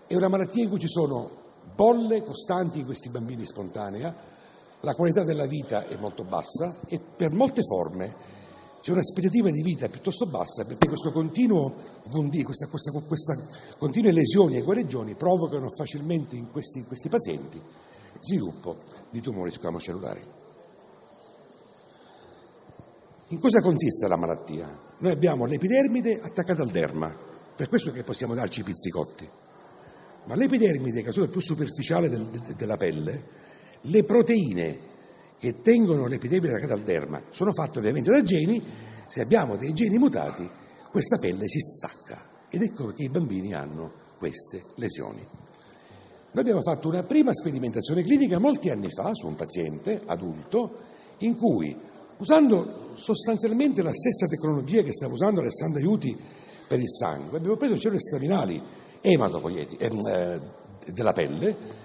È 0.05 0.13
una 0.15 0.27
malattia 0.27 0.63
in 0.63 0.69
cui 0.69 0.79
ci 0.79 0.89
sono 0.89 1.29
bolle 1.73 2.23
costanti 2.23 2.79
in 2.79 2.85
questi 2.85 3.07
bambini 3.07 3.45
spontanea, 3.45 4.13
la 4.81 4.93
qualità 4.93 5.23
della 5.23 5.45
vita 5.45 5.87
è 5.87 5.95
molto 5.95 6.23
bassa 6.23 6.81
e 6.89 6.99
per 6.99 7.31
molte 7.31 7.61
forme 7.63 8.15
c'è 8.85 8.91
un'aspettativa 8.91 9.49
di 9.49 9.63
vita 9.63 9.89
piuttosto 9.89 10.27
bassa 10.27 10.63
perché 10.63 10.87
questo 10.87 11.11
continuo 11.11 11.73
vundi, 12.11 12.43
questa, 12.43 12.67
questa, 12.67 12.91
questa 12.91 13.35
continue 13.79 14.11
lesioni 14.11 14.57
e 14.57 14.61
guarigioni 14.61 15.15
provocano 15.15 15.69
facilmente 15.75 16.35
in 16.35 16.51
questi, 16.51 16.77
in 16.77 16.85
questi 16.85 17.09
pazienti 17.09 17.59
sviluppo 18.19 18.77
di 19.09 19.21
tumori 19.21 19.49
squamocellulari. 19.49 20.21
In 23.29 23.39
cosa 23.39 23.59
consiste 23.59 24.07
la 24.07 24.17
malattia? 24.17 24.79
Noi 24.99 25.11
abbiamo 25.11 25.45
l'epidermide 25.45 26.19
attaccata 26.21 26.61
al 26.61 26.69
derma, 26.69 27.11
per 27.55 27.69
questo 27.69 27.91
che 27.91 28.03
possiamo 28.03 28.35
darci 28.35 28.59
i 28.59 28.63
pizzicotti. 28.63 29.27
Ma 30.25 30.35
l'epidermide, 30.35 31.01
che 31.01 31.09
è 31.09 31.19
la 31.19 31.27
più 31.27 31.41
superficiale 31.41 32.07
del, 32.07 32.27
de, 32.27 32.53
della 32.53 32.77
pelle, 32.77 33.23
le 33.81 34.03
proteine 34.03 34.93
che 35.45 35.61
tengono 35.61 36.07
l'epidermide 36.07 36.53
attaccata 36.53 36.73
al 36.73 36.81
derma 36.81 37.21
sono 37.29 37.53
fatte 37.53 37.77
ovviamente 37.77 38.09
da 38.09 38.23
geni, 38.23 38.59
se 39.05 39.21
abbiamo 39.21 39.57
dei 39.57 39.73
geni 39.73 39.99
mutati 39.99 40.49
questa 40.89 41.19
pelle 41.19 41.47
si 41.47 41.59
stacca 41.59 42.19
ed 42.49 42.63
ecco 42.63 42.87
che 42.87 43.03
i 43.03 43.09
bambini 43.09 43.53
hanno 43.53 43.91
queste 44.17 44.63
lesioni. 44.77 45.19
Noi 45.19 46.43
abbiamo 46.43 46.63
fatto 46.63 46.87
una 46.87 47.03
prima 47.03 47.31
sperimentazione 47.31 48.01
clinica 48.01 48.39
molti 48.39 48.69
anni 48.69 48.89
fa 48.89 49.13
su 49.13 49.27
un 49.27 49.35
paziente 49.35 50.01
adulto 50.07 50.79
in 51.19 51.37
cui, 51.37 51.77
usando 52.17 52.93
sostanzialmente 52.95 53.83
la 53.83 53.93
stessa 53.93 54.25
tecnologia 54.25 54.81
che 54.81 54.93
stava 54.93 55.13
usando 55.13 55.41
Alessandro 55.41 55.79
Aiuti 55.79 56.17
per 56.67 56.79
il 56.79 56.89
sangue, 56.89 57.37
abbiamo 57.37 57.55
preso 57.55 57.77
cellule 57.77 57.99
staminali 57.99 58.59
ematopoieti 58.99 59.75
eh, 59.75 60.39
della 60.91 61.13
pelle 61.13 61.83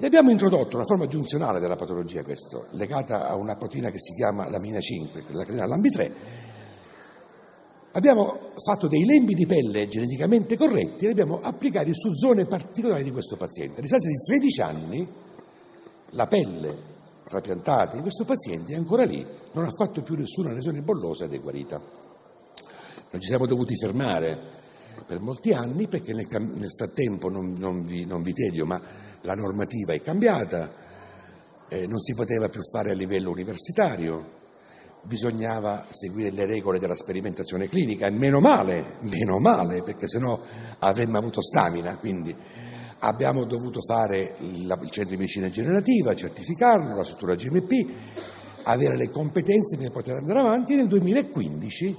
e 0.00 0.06
abbiamo 0.06 0.30
introdotto 0.30 0.76
una 0.76 0.86
forma 0.86 1.06
giunzionale 1.06 1.60
della 1.60 1.76
patologia, 1.76 2.22
questo, 2.22 2.66
legata 2.70 3.28
a 3.28 3.34
una 3.36 3.56
proteina 3.56 3.90
che 3.90 3.98
si 3.98 4.14
chiama 4.14 4.48
lamina 4.48 4.80
5, 4.80 5.24
la 5.32 5.44
catena 5.44 5.66
LAMBI3, 5.66 6.12
Abbiamo 7.92 8.52
fatto 8.64 8.86
dei 8.86 9.04
lembi 9.04 9.34
di 9.34 9.46
pelle 9.46 9.88
geneticamente 9.88 10.56
corretti 10.56 11.04
e 11.04 11.06
li 11.06 11.10
abbiamo 11.10 11.40
applicati 11.42 11.90
su 11.92 12.14
zone 12.14 12.44
particolari 12.44 13.02
di 13.02 13.10
questo 13.10 13.36
paziente. 13.36 13.80
A 13.80 13.82
distanza 13.82 14.08
di 14.08 14.14
13 14.14 14.62
anni 14.62 15.08
la 16.10 16.26
pelle 16.28 16.88
trapiantata 17.26 17.96
di 17.96 18.00
questo 18.00 18.24
paziente 18.24 18.74
è 18.74 18.76
ancora 18.76 19.04
lì, 19.04 19.26
non 19.52 19.64
ha 19.64 19.72
fatto 19.76 20.02
più 20.02 20.14
nessuna 20.14 20.52
lesione 20.52 20.82
bollosa 20.82 21.24
ed 21.24 21.32
è 21.32 21.40
guarita. 21.40 21.78
Non 23.10 23.20
ci 23.20 23.26
siamo 23.26 23.46
dovuti 23.46 23.74
fermare 23.74 24.38
per 25.04 25.18
molti 25.18 25.52
anni 25.52 25.88
perché 25.88 26.12
nel, 26.12 26.28
nel 26.30 26.70
frattempo, 26.70 27.28
non, 27.28 27.54
non, 27.58 27.82
vi, 27.82 28.04
non, 28.04 28.22
vi, 28.22 28.32
tedio, 28.32 28.66
ma 28.66 28.80
la 29.22 29.34
normativa 29.34 29.92
è 29.92 30.00
cambiata, 30.00 30.70
eh, 31.68 31.86
non 31.86 32.00
si 32.00 32.14
poteva 32.14 32.48
più 32.48 32.60
fare 32.62 32.90
a 32.90 32.94
livello 32.94 33.30
universitario, 33.30 34.38
bisognava 35.02 35.86
seguire 35.88 36.30
le 36.30 36.46
regole 36.46 36.78
della 36.78 36.94
sperimentazione 36.94 37.68
clinica 37.68 38.06
e 38.06 38.10
meno 38.10 38.40
male, 38.40 38.96
meno 39.00 39.38
male, 39.38 39.82
perché 39.82 40.08
sennò 40.08 40.38
avremmo 40.78 41.18
avuto 41.18 41.40
stamina, 41.40 41.96
quindi 41.96 42.34
abbiamo 43.00 43.44
dovuto 43.44 43.80
fare 43.80 44.36
il, 44.40 44.76
centro 44.90 45.10
di 45.10 45.16
medicina 45.16 45.48
generativa, 45.48 46.14
certificarlo, 46.14 46.94
la 46.94 47.04
struttura 47.04 47.34
GMP, 47.34 47.86
avere 48.64 48.96
le 48.96 49.10
competenze 49.10 49.76
per 49.76 49.90
poter 49.90 50.16
andare 50.16 50.40
avanti 50.40 50.74
e 50.74 50.76
nel 50.76 50.88
2015 50.88 51.96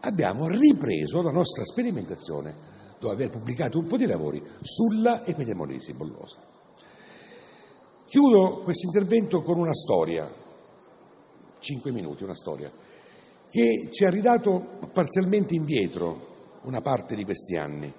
abbiamo 0.00 0.46
ripreso 0.48 1.22
la 1.22 1.32
nostra 1.32 1.64
sperimentazione 1.64 2.72
dopo 3.00 3.12
aver 3.12 3.30
pubblicato 3.30 3.78
un 3.78 3.86
po' 3.86 3.96
di 3.96 4.06
lavori 4.06 4.42
sulla 4.60 5.26
epidemolisi 5.26 5.92
bollosa. 5.92 6.53
Chiudo 8.06 8.60
questo 8.62 8.86
intervento 8.86 9.42
con 9.42 9.58
una 9.58 9.74
storia 9.74 10.42
cinque 11.64 11.90
minuti, 11.90 12.22
una 12.22 12.34
storia, 12.34 12.70
che 13.48 13.88
ci 13.90 14.04
ha 14.04 14.10
ridato 14.10 14.78
parzialmente 14.92 15.54
indietro 15.54 16.32
una 16.64 16.80
parte 16.80 17.14
di 17.16 17.24
questi 17.24 17.56
anni, 17.56 17.92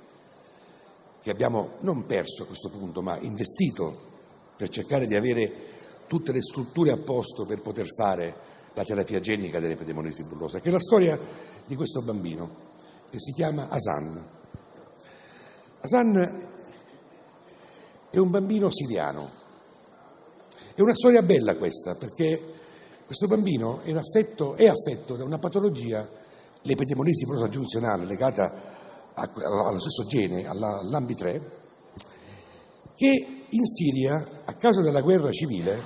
che 1.22 1.30
abbiamo 1.32 1.78
non 1.80 2.06
perso 2.06 2.44
a 2.44 2.46
questo 2.46 2.70
punto, 2.70 3.02
ma 3.02 3.18
investito 3.20 4.14
per 4.56 4.70
cercare 4.70 5.08
di 5.08 5.16
avere 5.16 5.74
tutte 6.08 6.32
le 6.32 6.42
strutture 6.42 6.92
a 6.92 6.98
posto 6.98 7.46
per 7.46 7.62
poter 7.62 7.88
fare 7.98 8.54
la 8.74 8.84
terapia 8.84 9.20
genica 9.20 9.60
dell'epidemolisi 9.60 10.24
bullosa, 10.24 10.60
che 10.60 10.70
è 10.70 10.72
la 10.72 10.80
storia 10.80 11.20
di 11.66 11.76
questo 11.76 12.02
bambino 12.02 12.64
che 13.10 13.20
si 13.20 13.34
chiama 13.34 13.70
Asan. 13.70 14.24
Asan 15.82 16.50
è 18.12 18.18
un 18.18 18.30
bambino 18.30 18.70
siriano. 18.70 19.44
È 20.76 20.82
una 20.82 20.94
storia 20.94 21.22
bella 21.22 21.56
questa, 21.56 21.96
perché 21.96 22.38
questo 23.06 23.28
bambino 23.28 23.80
affetto, 23.96 24.56
è 24.58 24.68
affetto 24.68 25.16
da 25.16 25.24
una 25.24 25.38
patologia, 25.38 26.06
l'epidemolisi 26.64 27.26
prosa 27.26 27.48
giunzionale 27.48 28.04
legata 28.04 29.14
a, 29.14 29.32
allo 29.68 29.80
stesso 29.80 30.06
gene, 30.06 30.44
all'AMB3, 30.44 31.42
che 32.94 33.28
in 33.48 33.66
Siria, 33.66 34.44
a 34.44 34.54
causa 34.56 34.82
della 34.82 35.00
guerra 35.00 35.32
civile, 35.32 35.82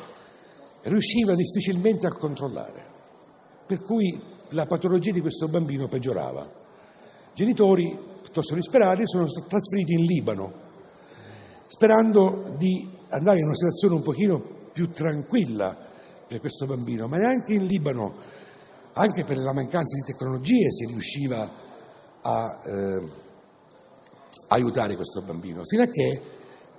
riusciva 0.81 1.35
difficilmente 1.35 2.07
a 2.07 2.15
controllare, 2.15 2.83
per 3.67 3.83
cui 3.83 4.19
la 4.49 4.65
patologia 4.65 5.11
di 5.11 5.21
questo 5.21 5.47
bambino 5.47 5.87
peggiorava. 5.87 6.41
I 6.41 7.35
genitori, 7.35 7.95
piuttosto 8.23 8.55
disperati, 8.55 9.03
sono 9.05 9.27
trasferiti 9.27 9.93
in 9.93 10.05
Libano, 10.05 10.51
sperando 11.67 12.55
di 12.57 12.89
andare 13.09 13.37
in 13.37 13.45
una 13.45 13.53
situazione 13.53 13.93
un 13.93 14.01
pochino 14.01 14.57
più 14.79 14.91
tranquilla 14.91 15.75
per 16.25 16.39
questo 16.39 16.65
bambino, 16.65 17.07
ma 17.07 17.17
neanche 17.17 17.51
in 17.51 17.65
Libano, 17.65 18.15
anche 18.93 19.25
per 19.25 19.37
la 19.37 19.51
mancanza 19.51 19.97
di 19.97 20.03
tecnologie, 20.05 20.71
si 20.71 20.85
riusciva 20.85 21.49
a 22.21 22.61
eh, 22.63 23.03
aiutare 24.47 24.95
questo 24.95 25.21
bambino, 25.21 25.63
fino 25.65 25.83
a 25.83 25.87
che 25.87 26.21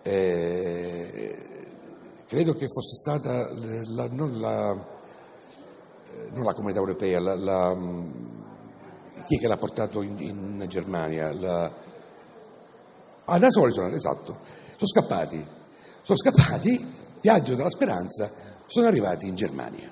eh, 0.01 1.67
credo 2.27 2.55
che 2.55 2.69
fosse 2.69 2.97
stata 2.97 3.53
la, 3.91 4.07
non, 4.07 4.41
la, 4.41 4.71
eh, 6.11 6.31
non, 6.31 6.45
la, 6.45 6.55
comunità 6.55 6.79
europea, 6.79 7.21
la, 7.21 7.77
chi 9.27 9.37
è 9.37 9.39
che 9.39 9.47
l'ha 9.47 9.59
portato 9.59 10.01
in, 10.01 10.19
in 10.21 10.65
Germania? 10.69 11.35
La, 11.35 11.71
ah, 13.27 13.39
da 13.39 13.51
soli 13.51 13.73
sono, 13.73 13.89
esatto, 13.89 14.39
sono 14.77 14.87
scappati, 14.87 15.47
sono 16.01 16.17
scappati, 16.17 17.00
viaggio 17.21 17.55
della 17.55 17.71
speranza, 17.71 18.31
sono 18.67 18.87
arrivati 18.87 19.27
in 19.27 19.35
Germania. 19.35 19.91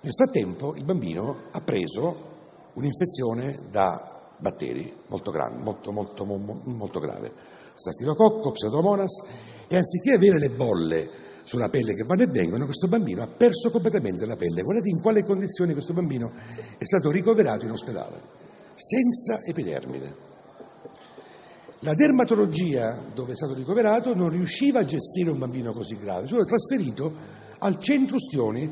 Nel 0.00 0.12
frattempo 0.14 0.74
il 0.76 0.84
bambino 0.84 1.44
ha 1.50 1.60
preso 1.60 2.34
un'infezione 2.74 3.58
da 3.70 4.34
batteri 4.38 4.94
molto, 5.08 5.30
grande, 5.30 5.62
molto, 5.62 5.90
molto, 5.92 6.24
molto 6.24 7.00
grave, 7.00 7.32
stafilococco, 7.74 8.52
pseudomonas, 8.52 9.24
e 9.68 9.76
anziché 9.76 10.12
avere 10.12 10.38
le 10.38 10.50
bolle 10.50 11.10
sulla 11.44 11.68
pelle 11.68 11.94
che 11.94 12.04
vanno 12.04 12.22
e 12.22 12.26
vengono, 12.26 12.64
questo 12.64 12.88
bambino 12.88 13.22
ha 13.22 13.28
perso 13.28 13.70
completamente 13.70 14.26
la 14.26 14.36
pelle. 14.36 14.62
Guardate 14.62 14.88
in 14.88 15.00
quale 15.00 15.24
condizioni 15.24 15.72
questo 15.72 15.92
bambino 15.92 16.32
è 16.76 16.84
stato 16.84 17.10
ricoverato 17.10 17.64
in 17.64 17.70
ospedale, 17.70 18.20
senza 18.74 19.40
epidermide. 19.44 20.25
La 21.86 21.94
dermatologia, 21.94 23.00
dove 23.14 23.30
è 23.30 23.36
stato 23.36 23.54
ricoverato, 23.54 24.12
non 24.12 24.28
riusciva 24.28 24.80
a 24.80 24.84
gestire 24.84 25.30
un 25.30 25.38
bambino 25.38 25.70
così 25.70 25.96
grave, 25.96 26.26
stato 26.26 26.42
trasferito 26.42 27.14
al 27.58 27.78
centro 27.78 28.16
ustioni 28.16 28.68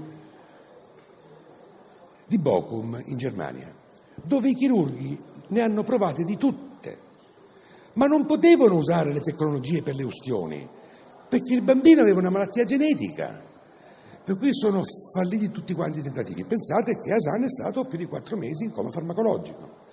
di 2.26 2.38
Bochum 2.38 3.00
in 3.04 3.16
Germania, 3.16 3.72
dove 4.20 4.48
i 4.48 4.54
chirurghi 4.56 5.16
ne 5.46 5.60
hanno 5.60 5.84
provate 5.84 6.24
di 6.24 6.36
tutte, 6.36 6.98
ma 7.92 8.06
non 8.06 8.26
potevano 8.26 8.74
usare 8.74 9.12
le 9.12 9.20
tecnologie 9.20 9.80
per 9.82 9.94
le 9.94 10.02
ustioni, 10.02 10.68
perché 11.28 11.54
il 11.54 11.62
bambino 11.62 12.00
aveva 12.00 12.18
una 12.18 12.30
malattia 12.30 12.64
genetica, 12.64 13.40
per 14.24 14.36
cui 14.36 14.52
sono 14.52 14.82
falliti 15.14 15.52
tutti 15.52 15.72
quanti 15.72 16.00
i 16.00 16.02
tentativi. 16.02 16.42
Pensate 16.42 17.00
che 17.00 17.12
Asan 17.12 17.44
è 17.44 17.48
stato 17.48 17.84
più 17.84 17.96
di 17.96 18.06
quattro 18.06 18.36
mesi 18.36 18.64
in 18.64 18.72
coma 18.72 18.90
farmacologico. 18.90 19.83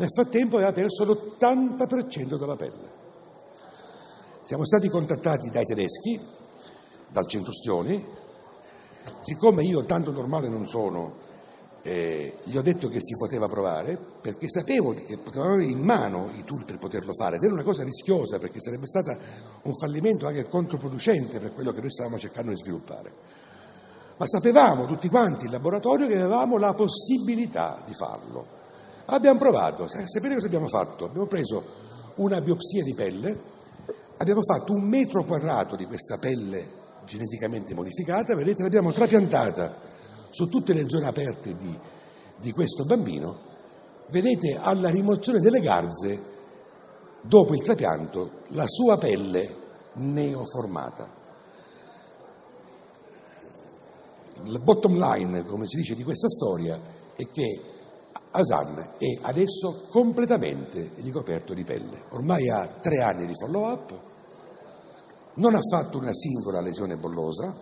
Nel 0.00 0.08
frattempo 0.10 0.56
aveva 0.56 0.72
perso 0.72 1.04
l'80% 1.04 2.38
della 2.38 2.56
pelle. 2.56 2.98
Siamo 4.40 4.64
stati 4.64 4.88
contattati 4.88 5.50
dai 5.50 5.66
tedeschi 5.66 6.18
dal 7.06 7.26
Centostioni, 7.26 8.02
siccome 9.20 9.62
io 9.62 9.84
tanto 9.84 10.10
normale 10.10 10.48
non 10.48 10.66
sono, 10.66 11.28
eh, 11.82 12.38
gli 12.44 12.56
ho 12.56 12.62
detto 12.62 12.88
che 12.88 12.98
si 12.98 13.14
poteva 13.18 13.46
provare 13.46 13.98
perché 14.22 14.48
sapevo 14.48 14.94
che 14.94 15.18
potevamo 15.18 15.52
avere 15.52 15.68
in 15.68 15.80
mano 15.80 16.30
i 16.34 16.44
tool 16.44 16.64
per 16.64 16.78
poterlo 16.78 17.12
fare 17.12 17.36
ed 17.36 17.42
era 17.42 17.52
una 17.52 17.62
cosa 17.62 17.84
rischiosa 17.84 18.38
perché 18.38 18.58
sarebbe 18.58 18.86
stato 18.86 19.14
un 19.64 19.74
fallimento 19.74 20.26
anche 20.26 20.48
controproducente 20.48 21.40
per 21.40 21.52
quello 21.52 21.72
che 21.72 21.80
noi 21.80 21.90
stavamo 21.90 22.18
cercando 22.18 22.52
di 22.52 22.56
sviluppare. 22.56 23.12
Ma 24.16 24.26
sapevamo 24.26 24.86
tutti 24.86 25.10
quanti 25.10 25.44
in 25.44 25.50
laboratorio 25.50 26.06
che 26.06 26.16
avevamo 26.16 26.56
la 26.56 26.72
possibilità 26.72 27.82
di 27.84 27.92
farlo. 27.92 28.59
Abbiamo 29.12 29.38
provato, 29.38 29.88
sapete 29.88 30.34
cosa 30.34 30.46
abbiamo 30.46 30.68
fatto? 30.68 31.06
Abbiamo 31.06 31.26
preso 31.26 31.64
una 32.16 32.40
biopsia 32.40 32.84
di 32.84 32.94
pelle, 32.94 33.40
abbiamo 34.18 34.40
fatto 34.42 34.72
un 34.72 34.82
metro 34.82 35.24
quadrato 35.24 35.74
di 35.74 35.84
questa 35.86 36.16
pelle 36.18 36.78
geneticamente 37.04 37.74
modificata, 37.74 38.36
vedete, 38.36 38.62
l'abbiamo 38.62 38.92
trapiantata 38.92 39.74
su 40.30 40.48
tutte 40.48 40.72
le 40.74 40.88
zone 40.88 41.08
aperte 41.08 41.56
di, 41.56 41.76
di 42.38 42.52
questo 42.52 42.84
bambino, 42.84 43.40
vedete 44.10 44.56
alla 44.56 44.90
rimozione 44.90 45.40
delle 45.40 45.58
garze, 45.58 46.22
dopo 47.20 47.54
il 47.54 47.62
trapianto, 47.62 48.42
la 48.50 48.66
sua 48.68 48.96
pelle 48.96 49.56
neoformata. 49.94 51.18
Il 54.44 54.60
bottom 54.60 54.96
line, 54.96 55.44
come 55.44 55.66
si 55.66 55.78
dice, 55.78 55.96
di 55.96 56.04
questa 56.04 56.28
storia 56.28 56.78
è 57.16 57.28
che 57.28 57.69
Asan 58.32 58.94
è 58.98 59.18
adesso 59.22 59.86
completamente 59.90 60.90
ricoperto 60.96 61.52
di 61.52 61.64
pelle. 61.64 62.04
Ormai 62.10 62.48
ha 62.48 62.78
tre 62.80 63.02
anni 63.02 63.26
di 63.26 63.34
follow-up, 63.34 64.00
non 65.34 65.54
ha 65.54 65.60
fatto 65.60 65.98
una 65.98 66.12
singola 66.12 66.60
lesione 66.60 66.96
bollosa, 66.96 67.54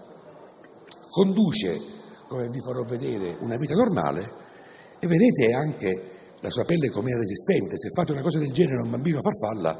conduce 1.10 1.96
come 2.28 2.48
vi 2.48 2.60
farò 2.60 2.82
vedere, 2.84 3.36
una 3.40 3.56
vita 3.56 3.74
normale 3.74 4.46
e 4.98 5.06
vedete 5.06 5.52
anche 5.54 6.16
la 6.40 6.50
sua 6.50 6.64
pelle 6.64 6.90
come 6.90 7.10
è 7.10 7.14
resistente. 7.14 7.76
Se 7.78 7.88
fate 7.94 8.12
una 8.12 8.22
cosa 8.22 8.38
del 8.38 8.52
genere 8.52 8.80
a 8.80 8.84
un 8.84 8.90
bambino 8.90 9.20
farfalla, 9.20 9.76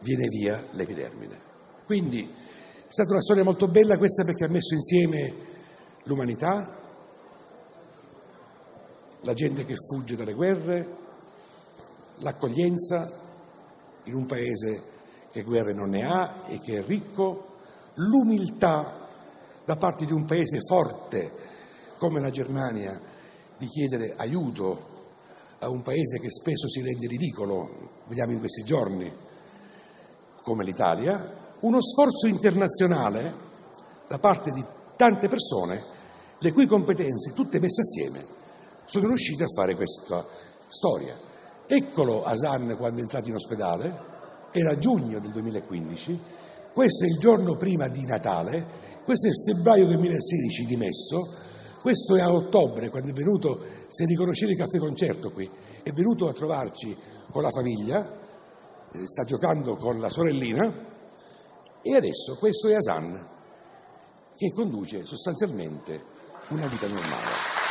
viene 0.00 0.26
via 0.28 0.64
l'epidermide. 0.72 1.52
Quindi 1.84 2.22
è 2.22 2.90
stata 2.90 3.12
una 3.12 3.20
storia 3.20 3.44
molto 3.44 3.68
bella 3.68 3.98
questa 3.98 4.24
perché 4.24 4.44
ha 4.44 4.48
messo 4.48 4.74
insieme 4.74 5.34
l'umanità, 6.04 6.83
la 9.24 9.32
gente 9.34 9.64
che 9.64 9.74
fugge 9.74 10.16
dalle 10.16 10.34
guerre, 10.34 10.96
l'accoglienza 12.18 13.10
in 14.04 14.14
un 14.14 14.26
paese 14.26 14.92
che 15.32 15.42
guerre 15.42 15.72
non 15.72 15.88
ne 15.88 16.04
ha 16.04 16.44
e 16.46 16.60
che 16.60 16.78
è 16.78 16.84
ricco, 16.84 17.56
l'umiltà 17.94 19.08
da 19.64 19.76
parte 19.76 20.04
di 20.04 20.12
un 20.12 20.26
paese 20.26 20.58
forte 20.60 21.32
come 21.98 22.20
la 22.20 22.30
Germania, 22.30 23.00
di 23.56 23.66
chiedere 23.66 24.14
aiuto 24.16 24.92
a 25.58 25.70
un 25.70 25.80
paese 25.80 26.20
che 26.20 26.30
spesso 26.30 26.68
si 26.68 26.82
rende 26.82 27.06
ridicolo, 27.06 28.02
vediamo 28.06 28.32
in 28.32 28.38
questi 28.38 28.62
giorni, 28.62 29.10
come 30.42 30.64
l'Italia, 30.64 31.54
uno 31.60 31.80
sforzo 31.80 32.26
internazionale 32.26 33.32
da 34.06 34.18
parte 34.18 34.50
di 34.50 34.62
tante 34.96 35.28
persone 35.28 35.82
le 36.38 36.52
cui 36.52 36.66
competenze, 36.66 37.32
tutte 37.32 37.58
messe 37.58 37.80
assieme, 37.80 38.42
sono 38.84 39.08
riuscite 39.08 39.44
a 39.44 39.48
fare 39.48 39.74
questa 39.74 40.26
storia. 40.68 41.16
Eccolo 41.66 42.24
Asan 42.24 42.74
quando 42.76 42.98
è 43.00 43.02
entrato 43.02 43.28
in 43.28 43.34
ospedale, 43.34 44.12
era 44.52 44.78
giugno 44.78 45.18
del 45.18 45.32
2015, 45.32 46.20
questo 46.72 47.04
è 47.04 47.08
il 47.08 47.18
giorno 47.18 47.56
prima 47.56 47.88
di 47.88 48.04
Natale, 48.04 48.82
questo 49.04 49.26
è 49.26 49.30
il 49.30 49.42
febbraio 49.44 49.86
2016 49.86 50.64
dimesso, 50.66 51.34
questo 51.80 52.16
è 52.16 52.20
a 52.20 52.32
ottobre, 52.32 52.88
quando 52.90 53.10
è 53.10 53.12
venuto, 53.12 53.60
se 53.88 54.04
riconoscete 54.06 54.52
il 54.52 54.58
caffè 54.58 54.78
concerto 54.78 55.30
qui, 55.32 55.48
è 55.82 55.90
venuto 55.92 56.28
a 56.28 56.32
trovarci 56.32 56.96
con 57.30 57.42
la 57.42 57.50
famiglia, 57.50 58.22
eh, 58.92 59.06
sta 59.06 59.24
giocando 59.24 59.76
con 59.76 59.98
la 59.98 60.08
sorellina 60.08 60.92
e 61.82 61.94
adesso 61.94 62.36
questo 62.36 62.68
è 62.68 62.74
Asan 62.74 63.28
che 64.36 64.52
conduce 64.52 65.04
sostanzialmente 65.04 66.02
una 66.48 66.66
vita 66.66 66.86
normale. 66.86 67.62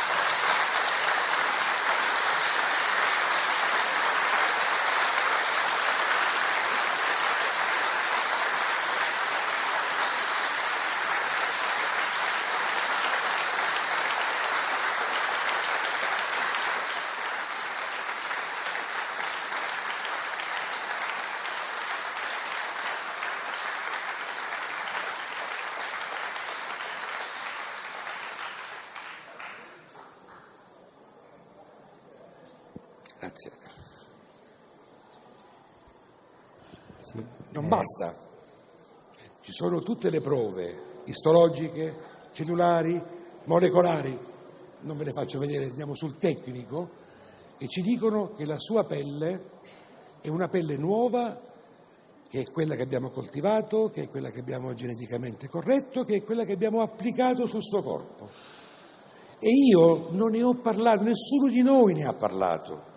Grazie. 33.34 33.50
Non 37.50 37.68
basta. 37.68 38.14
Ci 39.40 39.52
sono 39.52 39.82
tutte 40.04 40.10
le 40.10 40.20
prove 40.20 40.82
istologiche, 41.04 41.94
cellulari, 42.32 43.00
molecolari, 43.44 44.18
non 44.80 44.98
ve 44.98 45.04
le 45.04 45.12
faccio 45.12 45.38
vedere, 45.38 45.64
andiamo 45.64 45.94
sul 45.94 46.18
tecnico, 46.18 46.90
che 47.56 47.68
ci 47.68 47.80
dicono 47.80 48.34
che 48.34 48.44
la 48.44 48.58
sua 48.58 48.84
pelle 48.84 49.52
è 50.20 50.28
una 50.28 50.48
pelle 50.48 50.76
nuova, 50.76 51.40
che 52.28 52.40
è 52.40 52.50
quella 52.50 52.74
che 52.74 52.82
abbiamo 52.82 53.10
coltivato, 53.10 53.90
che 53.90 54.02
è 54.02 54.08
quella 54.10 54.30
che 54.30 54.40
abbiamo 54.40 54.74
geneticamente 54.74 55.48
corretto, 55.48 56.04
che 56.04 56.16
è 56.16 56.22
quella 56.22 56.44
che 56.44 56.52
abbiamo 56.52 56.82
applicato 56.82 57.46
sul 57.46 57.62
suo 57.62 57.82
corpo. 57.82 58.28
E 59.38 59.48
io 59.48 60.08
non 60.10 60.32
ne 60.32 60.42
ho 60.42 60.54
parlato, 60.54 61.02
nessuno 61.02 61.48
di 61.48 61.62
noi 61.62 61.94
ne 61.94 62.04
ha 62.04 62.12
parlato 62.12 62.92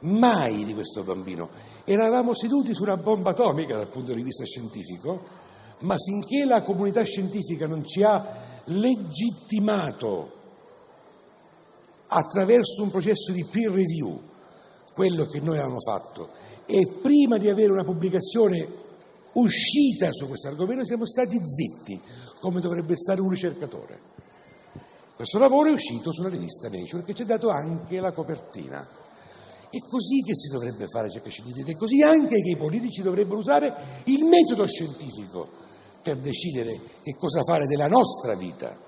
mai 0.00 0.64
di 0.64 0.74
questo 0.74 1.02
bambino. 1.02 1.48
Eravamo 1.84 2.34
seduti 2.34 2.72
su 2.72 2.82
una 2.82 2.96
bomba 2.96 3.30
atomica 3.30 3.76
dal 3.76 3.88
punto 3.88 4.12
di 4.12 4.22
vista 4.22 4.44
scientifico, 4.44 5.44
ma 5.80 5.94
finché 5.96 6.44
la 6.44 6.62
comunità 6.62 7.02
scientifica 7.02 7.66
non 7.66 7.84
ci 7.84 8.02
ha 8.02 8.62
legittimato 8.66 10.32
attraverso 12.08 12.82
un 12.82 12.90
processo 12.90 13.32
di 13.32 13.44
peer 13.44 13.70
review 13.70 14.20
quello 14.94 15.26
che 15.26 15.40
noi 15.40 15.58
avevamo 15.58 15.80
fatto 15.80 16.30
e 16.64 16.86
prima 17.02 17.36
di 17.36 17.48
avere 17.48 17.72
una 17.72 17.84
pubblicazione 17.84 18.84
uscita 19.34 20.10
su 20.12 20.26
questo 20.26 20.48
argomento 20.48 20.84
siamo 20.84 21.04
stati 21.04 21.38
zitti, 21.44 22.00
come 22.40 22.60
dovrebbe 22.60 22.96
stare 22.96 23.20
un 23.20 23.28
ricercatore. 23.28 24.14
Questo 25.14 25.38
lavoro 25.38 25.68
è 25.68 25.72
uscito 25.72 26.12
sulla 26.12 26.28
rivista 26.28 26.68
Nature 26.68 27.04
che 27.04 27.14
ci 27.14 27.22
ha 27.22 27.26
dato 27.26 27.50
anche 27.50 28.00
la 28.00 28.12
copertina. 28.12 28.86
È 29.68 29.78
così 29.88 30.20
che 30.22 30.34
si 30.34 30.48
dovrebbe 30.48 30.86
fare 30.86 31.10
cerca 31.10 31.28
scientifica, 31.28 31.70
è 31.70 31.76
così 31.76 32.02
anche 32.02 32.40
che 32.40 32.50
i 32.50 32.56
politici 32.56 33.02
dovrebbero 33.02 33.38
usare 33.38 33.74
il 34.04 34.24
metodo 34.24 34.66
scientifico 34.66 35.64
per 36.06 36.18
decidere 36.18 36.78
che 37.02 37.16
cosa 37.16 37.42
fare 37.42 37.66
della 37.66 37.88
nostra 37.88 38.36
vita, 38.36 38.78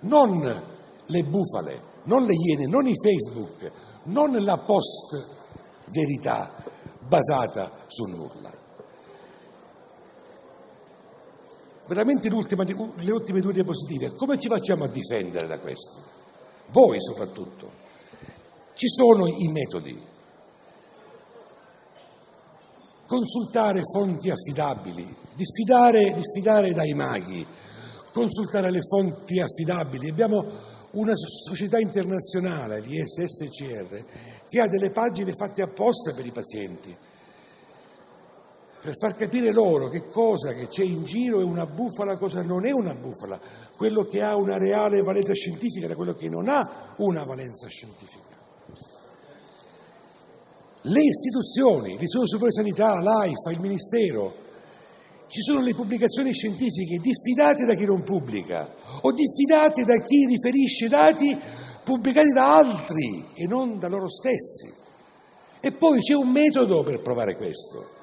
non 0.00 0.40
le 1.04 1.22
bufale, 1.24 1.82
non 2.04 2.24
le 2.24 2.32
iene, 2.32 2.66
non 2.66 2.86
i 2.86 2.94
Facebook, 2.96 3.70
non 4.04 4.32
la 4.42 4.56
post 4.56 5.34
verità 5.88 6.64
basata 7.06 7.84
su 7.88 8.06
nulla. 8.06 8.50
Veramente 11.86 12.30
le 12.30 13.10
ultime 13.12 13.40
due 13.40 13.52
diapositive, 13.52 14.14
come 14.14 14.38
ci 14.38 14.48
facciamo 14.48 14.84
a 14.84 14.88
difendere 14.88 15.46
da 15.46 15.58
questo? 15.58 16.00
Voi 16.68 17.02
soprattutto. 17.02 17.70
Ci 18.72 18.88
sono 18.88 19.26
i 19.26 19.48
metodi. 19.48 20.14
Consultare 23.06 23.82
fonti 23.84 24.30
affidabili, 24.30 25.24
diffidare, 25.36 26.14
diffidare 26.14 26.72
dai 26.72 26.94
maghi, 26.94 27.46
consultare 28.12 28.70
le 28.70 28.80
fonti 28.80 29.38
affidabili. 29.38 30.08
Abbiamo 30.08 30.44
una 30.92 31.14
società 31.14 31.78
internazionale, 31.78 32.80
l'ISSCR, 32.80 34.04
che 34.48 34.60
ha 34.60 34.66
delle 34.66 34.90
pagine 34.90 35.32
fatte 35.32 35.62
apposta 35.62 36.14
per 36.14 36.24
i 36.24 36.30
pazienti, 36.30 36.96
per 38.80 38.96
far 38.98 39.14
capire 39.14 39.52
loro 39.52 39.88
che 39.88 40.06
cosa 40.06 40.52
che 40.52 40.68
c'è 40.68 40.84
in 40.84 41.04
giro 41.04 41.40
è 41.40 41.44
una 41.44 41.66
bufala, 41.66 42.16
cosa 42.16 42.42
non 42.42 42.64
è 42.64 42.70
una 42.70 42.94
bufala, 42.94 43.38
quello 43.76 44.04
che 44.04 44.22
ha 44.22 44.36
una 44.36 44.56
reale 44.56 45.02
valenza 45.02 45.34
scientifica 45.34 45.86
da 45.86 45.96
quello 45.96 46.14
che 46.14 46.28
non 46.28 46.48
ha 46.48 46.94
una 46.98 47.24
valenza 47.24 47.68
scientifica. 47.68 48.34
Le 50.88 51.02
istituzioni, 51.02 51.98
l'Istituto 51.98 52.28
Superiore 52.28 52.52
Sanità, 52.52 53.00
l'AIFA, 53.00 53.50
il 53.50 53.60
Ministero, 53.60 54.45
ci 55.28 55.40
sono 55.40 55.60
le 55.60 55.74
pubblicazioni 55.74 56.32
scientifiche 56.32 56.98
diffidate 56.98 57.64
da 57.64 57.74
chi 57.74 57.84
non 57.84 58.02
pubblica 58.02 58.72
o 59.02 59.12
diffidate 59.12 59.84
da 59.84 60.00
chi 60.02 60.26
riferisce 60.26 60.88
dati 60.88 61.36
pubblicati 61.82 62.30
da 62.32 62.56
altri 62.56 63.26
e 63.34 63.46
non 63.46 63.78
da 63.78 63.88
loro 63.88 64.08
stessi. 64.08 64.84
E 65.60 65.72
poi 65.72 66.00
c'è 66.00 66.14
un 66.14 66.30
metodo 66.30 66.82
per 66.82 67.00
provare 67.00 67.36
questo 67.36 67.94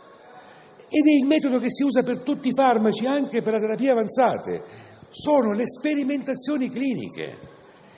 ed 0.90 1.08
è 1.08 1.12
il 1.12 1.26
metodo 1.26 1.58
che 1.58 1.72
si 1.72 1.82
usa 1.82 2.04
per 2.04 2.20
tutti 2.20 2.50
i 2.50 2.54
farmaci, 2.54 3.08
anche 3.08 3.42
per 3.42 3.54
le 3.54 3.60
terapie 3.60 3.90
avanzate, 3.90 4.64
sono 5.10 5.54
le 5.54 5.68
sperimentazioni 5.68 6.70
cliniche. 6.70 7.38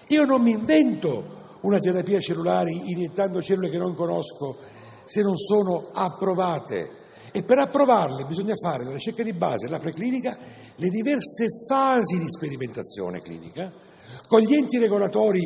Io 0.07 0.23
non 0.23 0.41
mi 0.41 0.51
invento 0.51 1.57
una 1.61 1.79
terapia 1.79 2.21
cellulare 2.21 2.71
iniettando 2.71 3.41
cellule 3.41 3.69
che 3.69 3.77
non 3.77 3.95
conosco 3.95 4.57
se 5.03 5.21
non 5.21 5.35
sono 5.37 5.89
approvate 5.91 7.03
e 7.35 7.43
per 7.43 7.59
approvarle 7.59 8.23
bisogna 8.23 8.53
fare 8.55 8.85
la 8.85 8.93
ricerca 8.93 9.21
di 9.21 9.33
base, 9.33 9.67
la 9.67 9.77
preclinica, 9.77 10.37
le 10.73 10.87
diverse 10.87 11.47
fasi 11.67 12.17
di 12.17 12.29
sperimentazione 12.29 13.19
clinica, 13.19 13.73
con 14.25 14.39
gli 14.39 14.53
enti 14.53 14.77
regolatori 14.77 15.41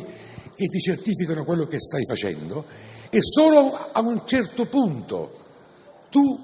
che 0.53 0.67
ti 0.67 0.77
certificano 0.77 1.43
quello 1.43 1.65
che 1.65 1.79
stai 1.79 2.05
facendo 2.05 2.63
e 3.09 3.17
solo 3.23 3.73
a 3.91 4.01
un 4.01 4.21
certo 4.27 4.67
punto 4.67 5.31
tu 6.11 6.39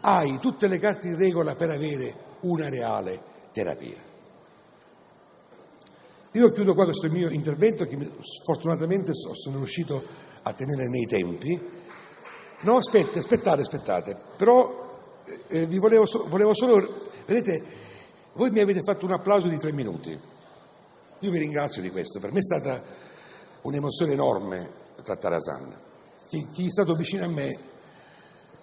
hai 0.00 0.38
tutte 0.38 0.66
le 0.66 0.78
carte 0.78 1.08
in 1.08 1.18
regola 1.18 1.54
per 1.54 1.68
avere 1.68 2.14
una 2.40 2.70
reale 2.70 3.20
terapia. 3.52 4.02
Io 6.32 6.52
chiudo 6.52 6.72
qua 6.72 6.84
questo 6.84 7.10
mio 7.10 7.28
intervento 7.28 7.84
che 7.84 7.98
sfortunatamente 8.22 9.12
sono 9.12 9.58
riuscito 9.58 10.02
a 10.40 10.54
tenere 10.54 10.88
nei 10.88 11.04
tempi. 11.04 11.60
No, 12.60 12.76
aspetta, 12.76 13.18
aspettate, 13.18 13.60
aspettate, 13.60 14.16
però 14.38 14.84
eh, 15.48 15.66
vi 15.66 15.78
volevo, 15.78 16.04
volevo 16.26 16.54
solo, 16.54 17.08
vedete, 17.26 17.62
voi 18.34 18.50
mi 18.50 18.60
avete 18.60 18.82
fatto 18.82 19.04
un 19.04 19.12
applauso 19.12 19.48
di 19.48 19.58
tre 19.58 19.72
minuti, 19.72 20.18
io 21.18 21.30
vi 21.30 21.38
ringrazio 21.38 21.82
di 21.82 21.90
questo, 21.90 22.20
per 22.20 22.32
me 22.32 22.38
è 22.38 22.42
stata 22.42 22.82
un'emozione 23.62 24.12
enorme 24.12 24.84
trattare 25.02 25.36
Asan. 25.36 25.74
Chi, 26.28 26.48
chi 26.50 26.66
è 26.66 26.70
stato 26.70 26.94
vicino 26.94 27.24
a 27.24 27.28
me 27.28 27.58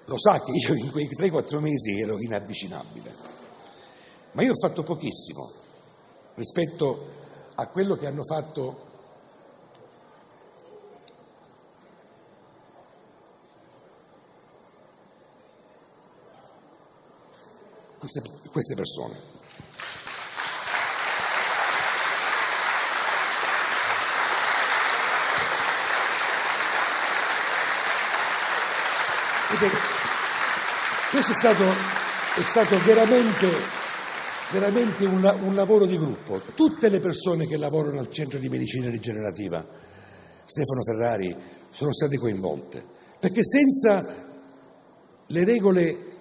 lo 0.06 0.18
sa 0.18 0.42
che 0.42 0.52
io 0.52 0.74
in 0.74 0.92
quei 0.92 1.10
3-4 1.10 1.60
mesi 1.60 2.00
ero 2.00 2.18
inavvicinabile, 2.20 3.16
ma 4.34 4.44
io 4.44 4.52
ho 4.52 4.60
fatto 4.60 4.84
pochissimo 4.84 5.52
rispetto 6.36 7.22
a 7.56 7.68
quello 7.68 7.96
che 7.96 8.08
hanno 8.08 8.24
fatto 8.24 8.83
queste, 18.04 18.22
queste 18.52 18.76
persone. 18.76 19.16
Questo 31.12 31.32
è 31.32 31.36
stato, 31.36 31.64
è 31.64 32.44
stato 32.44 32.78
veramente, 32.80 33.48
veramente 34.52 35.06
un, 35.06 35.40
un, 35.44 35.56
lavoro 35.56 35.86
di 35.86 35.98
gruppo. 35.98 36.42
Tutte 36.56 36.90
le 36.90 37.00
persone 37.00 37.46
che 37.48 37.56
lavorano 37.56 38.00
al 38.00 38.10
centro 38.10 38.40
di 38.40 38.50
medicina 38.50 38.90
rigenerativa, 38.90 39.66
Stefano 40.44 40.82
Ferrari, 40.84 41.38
sono 41.70 41.94
state 41.94 42.18
coinvolte, 42.18 42.84
perché 43.20 43.46
senza 43.46 44.32
le 45.26 45.46
regole 45.46 46.13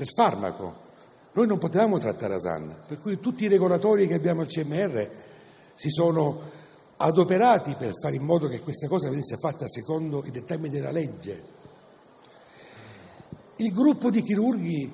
del 0.00 0.08
farmaco. 0.08 0.88
Noi 1.32 1.46
non 1.46 1.58
potevamo 1.58 1.98
trattare 1.98 2.34
Asan, 2.34 2.84
per 2.88 3.00
cui 3.00 3.20
tutti 3.20 3.44
i 3.44 3.48
regolatori 3.48 4.06
che 4.06 4.14
abbiamo 4.14 4.40
al 4.40 4.46
CMR 4.46 5.10
si 5.74 5.90
sono 5.90 6.40
adoperati 6.96 7.74
per 7.74 7.92
fare 8.00 8.16
in 8.16 8.22
modo 8.22 8.48
che 8.48 8.60
questa 8.60 8.88
cosa 8.88 9.10
venisse 9.10 9.36
fatta 9.36 9.68
secondo 9.68 10.24
i 10.24 10.30
dettami 10.30 10.70
della 10.70 10.90
legge. 10.90 11.58
Il 13.56 13.72
gruppo 13.72 14.10
di 14.10 14.22
chirurghi 14.22 14.92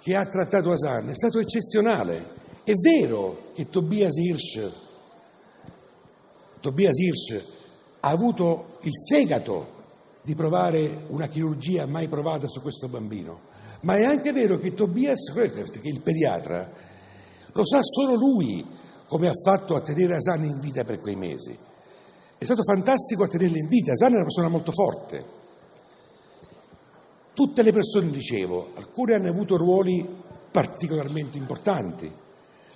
che 0.00 0.16
ha 0.16 0.24
trattato 0.24 0.72
Asan 0.72 1.10
è 1.10 1.14
stato 1.14 1.38
eccezionale. 1.38 2.40
È 2.64 2.74
vero 2.74 3.50
che 3.52 3.68
Tobias 3.68 4.16
Hirsch, 4.16 4.72
Tobias 6.60 6.96
Hirsch 6.96 7.44
ha 8.00 8.08
avuto 8.08 8.78
il 8.82 8.92
fegato 9.10 9.80
di 10.22 10.34
provare 10.34 11.04
una 11.08 11.26
chirurgia 11.26 11.86
mai 11.86 12.08
provata 12.08 12.46
su 12.46 12.62
questo 12.62 12.88
bambino 12.88 13.50
ma 13.82 13.96
è 13.96 14.04
anche 14.04 14.32
vero 14.32 14.58
che 14.58 14.74
Tobias 14.74 15.32
Röteft, 15.32 15.80
che 15.80 15.88
è 15.88 15.92
il 15.92 16.00
pediatra, 16.00 16.70
lo 17.52 17.66
sa 17.66 17.80
solo 17.82 18.14
lui 18.14 18.64
come 19.06 19.28
ha 19.28 19.32
fatto 19.34 19.74
a 19.74 19.80
tenere 19.80 20.16
Asan 20.16 20.44
in 20.44 20.58
vita 20.58 20.84
per 20.84 21.00
quei 21.00 21.16
mesi. 21.16 21.56
È 22.38 22.44
stato 22.44 22.62
fantastico 22.62 23.24
a 23.24 23.28
tenerlo 23.28 23.58
in 23.58 23.68
vita, 23.68 23.92
Asan 23.92 24.12
è 24.12 24.14
una 24.14 24.22
persona 24.22 24.48
molto 24.48 24.72
forte. 24.72 25.40
Tutte 27.34 27.62
le 27.62 27.72
persone, 27.72 28.10
dicevo, 28.10 28.70
alcune 28.74 29.14
hanno 29.14 29.28
avuto 29.28 29.56
ruoli 29.56 30.06
particolarmente 30.50 31.38
importanti. 31.38 32.10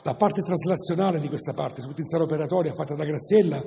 La 0.03 0.15
parte 0.15 0.43
traslazionale 0.43 1.21
di 1.21 1.29
questa 1.29 1.53
parte, 1.53 1.81
soprattutto 1.81 2.03
in 2.03 2.07
sala 2.07 2.25
operatoria, 2.25 2.73
fatta 2.73 2.95
da 2.95 3.05
Graziella, 3.05 3.63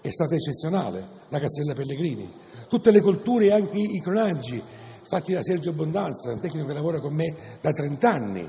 è 0.00 0.10
stata 0.10 0.34
eccezionale, 0.34 1.06
da 1.28 1.38
Graziella 1.38 1.74
Pellegrini. 1.74 2.32
Tutte 2.68 2.90
le 2.90 3.00
colture 3.00 3.52
anche 3.52 3.78
i 3.78 4.00
clonaggi 4.00 4.62
fatti 5.04 5.32
da 5.32 5.42
Sergio 5.42 5.70
Abbondanza, 5.70 6.32
un 6.32 6.40
tecnico 6.40 6.66
che 6.66 6.72
lavora 6.72 7.00
con 7.00 7.14
me 7.14 7.34
da 7.60 7.72
30 7.72 8.10
anni, 8.10 8.48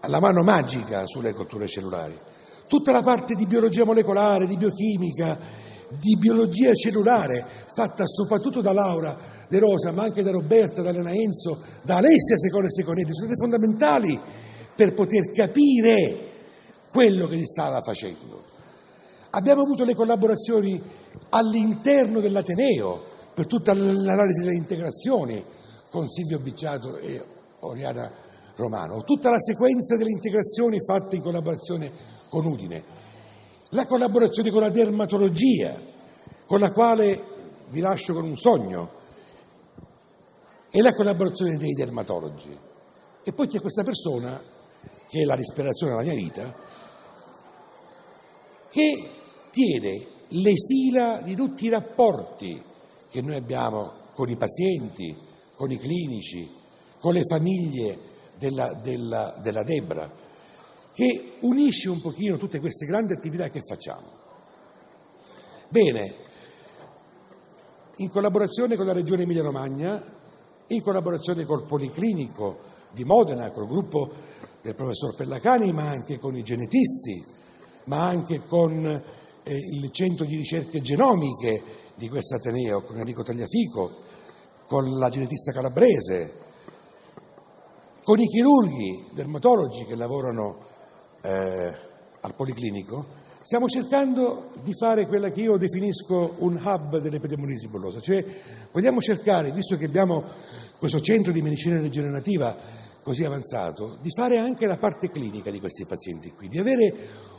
alla 0.00 0.20
mano 0.20 0.42
magica 0.42 1.06
sulle 1.06 1.32
colture 1.32 1.66
cellulari. 1.66 2.18
Tutta 2.66 2.92
la 2.92 3.02
parte 3.02 3.34
di 3.34 3.46
biologia 3.46 3.84
molecolare, 3.84 4.46
di 4.46 4.56
biochimica, 4.56 5.38
di 5.88 6.16
biologia 6.16 6.74
cellulare, 6.74 7.44
fatta 7.72 8.04
soprattutto 8.06 8.60
da 8.60 8.72
Laura 8.72 9.34
De 9.48 9.58
Rosa, 9.58 9.92
ma 9.92 10.02
anche 10.02 10.22
da 10.22 10.32
Roberta, 10.32 10.82
da 10.82 10.90
Elena 10.90 11.12
Enzo, 11.12 11.60
da 11.82 11.96
Alessia 11.96 12.36
Secone 12.36 12.70
Seconetti, 12.70 13.12
sono 13.12 13.32
state 13.32 13.40
fondamentali 13.40 14.18
per 14.74 14.92
poter 14.94 15.30
capire 15.30 16.16
quello 16.90 17.28
che 17.28 17.36
si 17.36 17.44
stava 17.44 17.80
facendo. 17.80 18.44
Abbiamo 19.30 19.62
avuto 19.62 19.84
le 19.84 19.94
collaborazioni 19.94 20.80
all'interno 21.30 22.20
dell'Ateneo 22.20 23.14
per 23.34 23.46
tutta 23.46 23.74
l'analisi 23.74 24.40
delle 24.40 24.56
integrazioni, 24.56 25.44
con 25.90 26.08
Silvio 26.08 26.38
Bicciato 26.38 26.96
e 26.96 27.24
Oriana 27.60 28.12
Romano, 28.56 29.02
tutta 29.02 29.30
la 29.30 29.40
sequenza 29.40 29.96
delle 29.96 30.10
integrazioni 30.10 30.78
fatte 30.80 31.16
in 31.16 31.22
collaborazione 31.22 31.90
con 32.28 32.44
Udine, 32.46 32.84
la 33.70 33.86
collaborazione 33.86 34.50
con 34.50 34.60
la 34.60 34.70
dermatologia, 34.70 35.78
con 36.46 36.60
la 36.60 36.72
quale 36.72 37.22
vi 37.70 37.80
lascio 37.80 38.14
con 38.14 38.24
un 38.24 38.36
sogno, 38.36 38.90
e 40.70 40.82
la 40.82 40.92
collaborazione 40.92 41.56
dei 41.56 41.72
dermatologi. 41.72 42.56
E 43.22 43.32
poi 43.32 43.46
c'è 43.46 43.60
questa 43.60 43.82
persona, 43.82 44.40
che 45.08 45.22
è 45.22 45.24
la 45.24 45.36
disperazione 45.36 45.92
della 45.92 46.04
mia 46.04 46.14
vita, 46.14 46.54
che 48.68 49.10
tiene 49.50 50.06
le 50.28 50.52
fila 50.54 51.22
di 51.22 51.34
tutti 51.34 51.66
i 51.66 51.70
rapporti 51.70 52.62
che 53.08 53.22
noi 53.22 53.36
abbiamo 53.36 54.04
con 54.14 54.28
i 54.28 54.36
pazienti, 54.36 55.16
con 55.56 55.70
i 55.70 55.78
clinici, 55.78 56.48
con 57.00 57.14
le 57.14 57.22
famiglie 57.28 57.98
della, 58.38 58.74
della, 58.74 59.38
della 59.42 59.62
Debra, 59.62 60.12
che 60.92 61.32
unisce 61.40 61.88
un 61.88 62.00
pochino 62.00 62.36
tutte 62.36 62.60
queste 62.60 62.86
grandi 62.86 63.12
attività 63.12 63.48
che 63.48 63.60
facciamo. 63.66 64.24
Bene, 65.68 66.14
in 67.96 68.08
collaborazione 68.10 68.76
con 68.76 68.86
la 68.86 68.92
Regione 68.92 69.22
Emilia-Romagna, 69.22 70.14
in 70.68 70.82
collaborazione 70.82 71.44
col 71.44 71.64
Policlinico 71.64 72.60
di 72.92 73.04
Modena, 73.04 73.50
col 73.50 73.66
gruppo 73.66 74.10
del 74.62 74.74
professor 74.74 75.14
Pellacani, 75.14 75.72
ma 75.72 75.88
anche 75.88 76.18
con 76.18 76.36
i 76.36 76.42
genetisti, 76.42 77.22
ma 77.84 78.06
anche 78.06 78.42
con 78.46 78.84
eh, 79.42 79.54
il 79.54 79.90
centro 79.90 80.24
di 80.24 80.36
ricerche 80.36 80.80
genomiche 80.80 81.62
di 81.94 82.08
questo 82.08 82.36
Ateneo, 82.36 82.82
con 82.82 82.98
Enrico 82.98 83.22
Tagliafico, 83.22 84.04
con 84.66 84.98
la 84.98 85.08
genetista 85.08 85.52
calabrese, 85.52 86.32
con 88.02 88.20
i 88.20 88.26
chirurghi 88.26 89.08
dermatologi 89.12 89.84
che 89.84 89.96
lavorano 89.96 90.58
eh, 91.22 91.74
al 92.20 92.34
Policlinico, 92.34 93.24
stiamo 93.40 93.68
cercando 93.68 94.50
di 94.62 94.72
fare 94.74 95.06
quella 95.06 95.30
che 95.30 95.40
io 95.40 95.56
definisco 95.56 96.34
un 96.38 96.60
hub 96.62 96.98
dell'epidemiologia 96.98 97.68
bullosa, 97.68 98.00
cioè 98.00 98.24
vogliamo 98.72 99.00
cercare, 99.00 99.52
visto 99.52 99.76
che 99.76 99.84
abbiamo 99.84 100.24
questo 100.78 101.00
centro 101.00 101.32
di 101.32 101.42
medicina 101.42 101.80
rigenerativa 101.80 102.56
così 103.02 103.24
avanzato, 103.24 103.98
di 104.02 104.10
fare 104.10 104.38
anche 104.38 104.66
la 104.66 104.78
parte 104.78 105.10
clinica 105.10 105.50
di 105.52 105.60
questi 105.60 105.84
pazienti 105.84 106.32
qui, 106.32 106.48
di 106.48 106.58
avere 106.58 106.94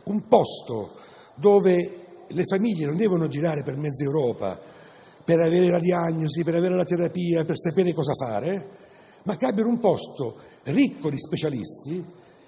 un 0.05 0.28
posto 0.30 0.91
dove 1.36 2.05
le 2.28 2.43
famiglie 2.45 2.86
non 2.86 2.95
devono 2.95 3.28
girare 3.28 3.63
per 3.63 3.75
mezza 3.75 4.05
Europa 4.05 4.75
per 5.28 5.41
avere 5.41 5.69
la 5.69 5.80
diagnosi, 5.80 6.41
per 6.41 6.55
avere 6.55 6.73
la 6.73 6.86
terapia, 6.86 7.43
per 7.43 7.57
sapere 7.57 7.91
cosa 7.91 8.13
fare, 8.13 8.69
ma 9.23 9.36
che 9.36 9.45
abbiano 9.45 9.67
un 9.67 9.78
posto 9.78 10.38
ricco 10.63 11.09
di 11.09 11.19
specialisti 11.19 12.01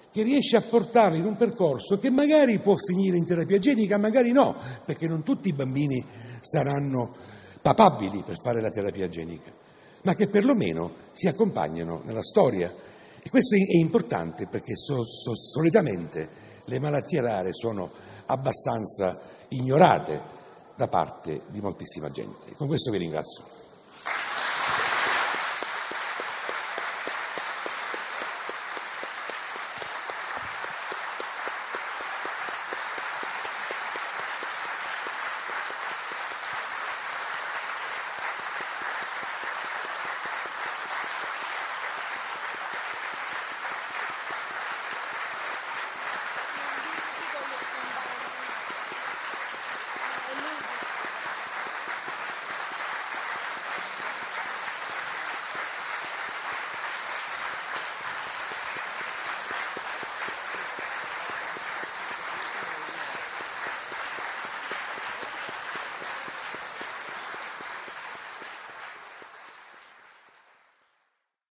che 0.09 0.23
riesce 0.23 0.55
a 0.55 0.61
portarli 0.61 1.17
in 1.17 1.25
un 1.25 1.35
percorso 1.35 1.99
che 1.99 2.09
magari 2.09 2.57
può 2.59 2.75
finire 2.77 3.17
in 3.17 3.25
terapia 3.25 3.59
genica, 3.59 3.97
magari 3.97 4.31
no, 4.31 4.55
perché 4.85 5.07
non 5.07 5.23
tutti 5.23 5.49
i 5.49 5.53
bambini 5.53 6.01
saranno 6.39 7.17
papabili 7.61 8.23
per 8.23 8.37
fare 8.41 8.61
la 8.61 8.69
terapia 8.69 9.09
genica, 9.09 9.51
ma 10.03 10.15
che 10.15 10.29
perlomeno 10.29 10.93
si 11.11 11.27
accompagnano 11.27 12.03
nella 12.05 12.23
storia. 12.23 12.73
E 13.21 13.29
questo 13.29 13.55
è 13.55 13.75
importante 13.77 14.47
perché 14.47 14.73
so, 14.77 15.03
so, 15.03 15.35
solitamente 15.35 16.29
le 16.63 16.79
malattie 16.79 17.19
rare 17.19 17.51
sono 17.51 17.91
abbastanza 18.27 19.19
ignorate 19.49 20.37
da 20.79 20.87
parte 20.87 21.41
di 21.49 21.59
moltissima 21.59 22.09
gente. 22.09 22.55
Con 22.55 22.67
questo 22.67 22.89
vi 22.89 22.99
ringrazio. 22.99 23.48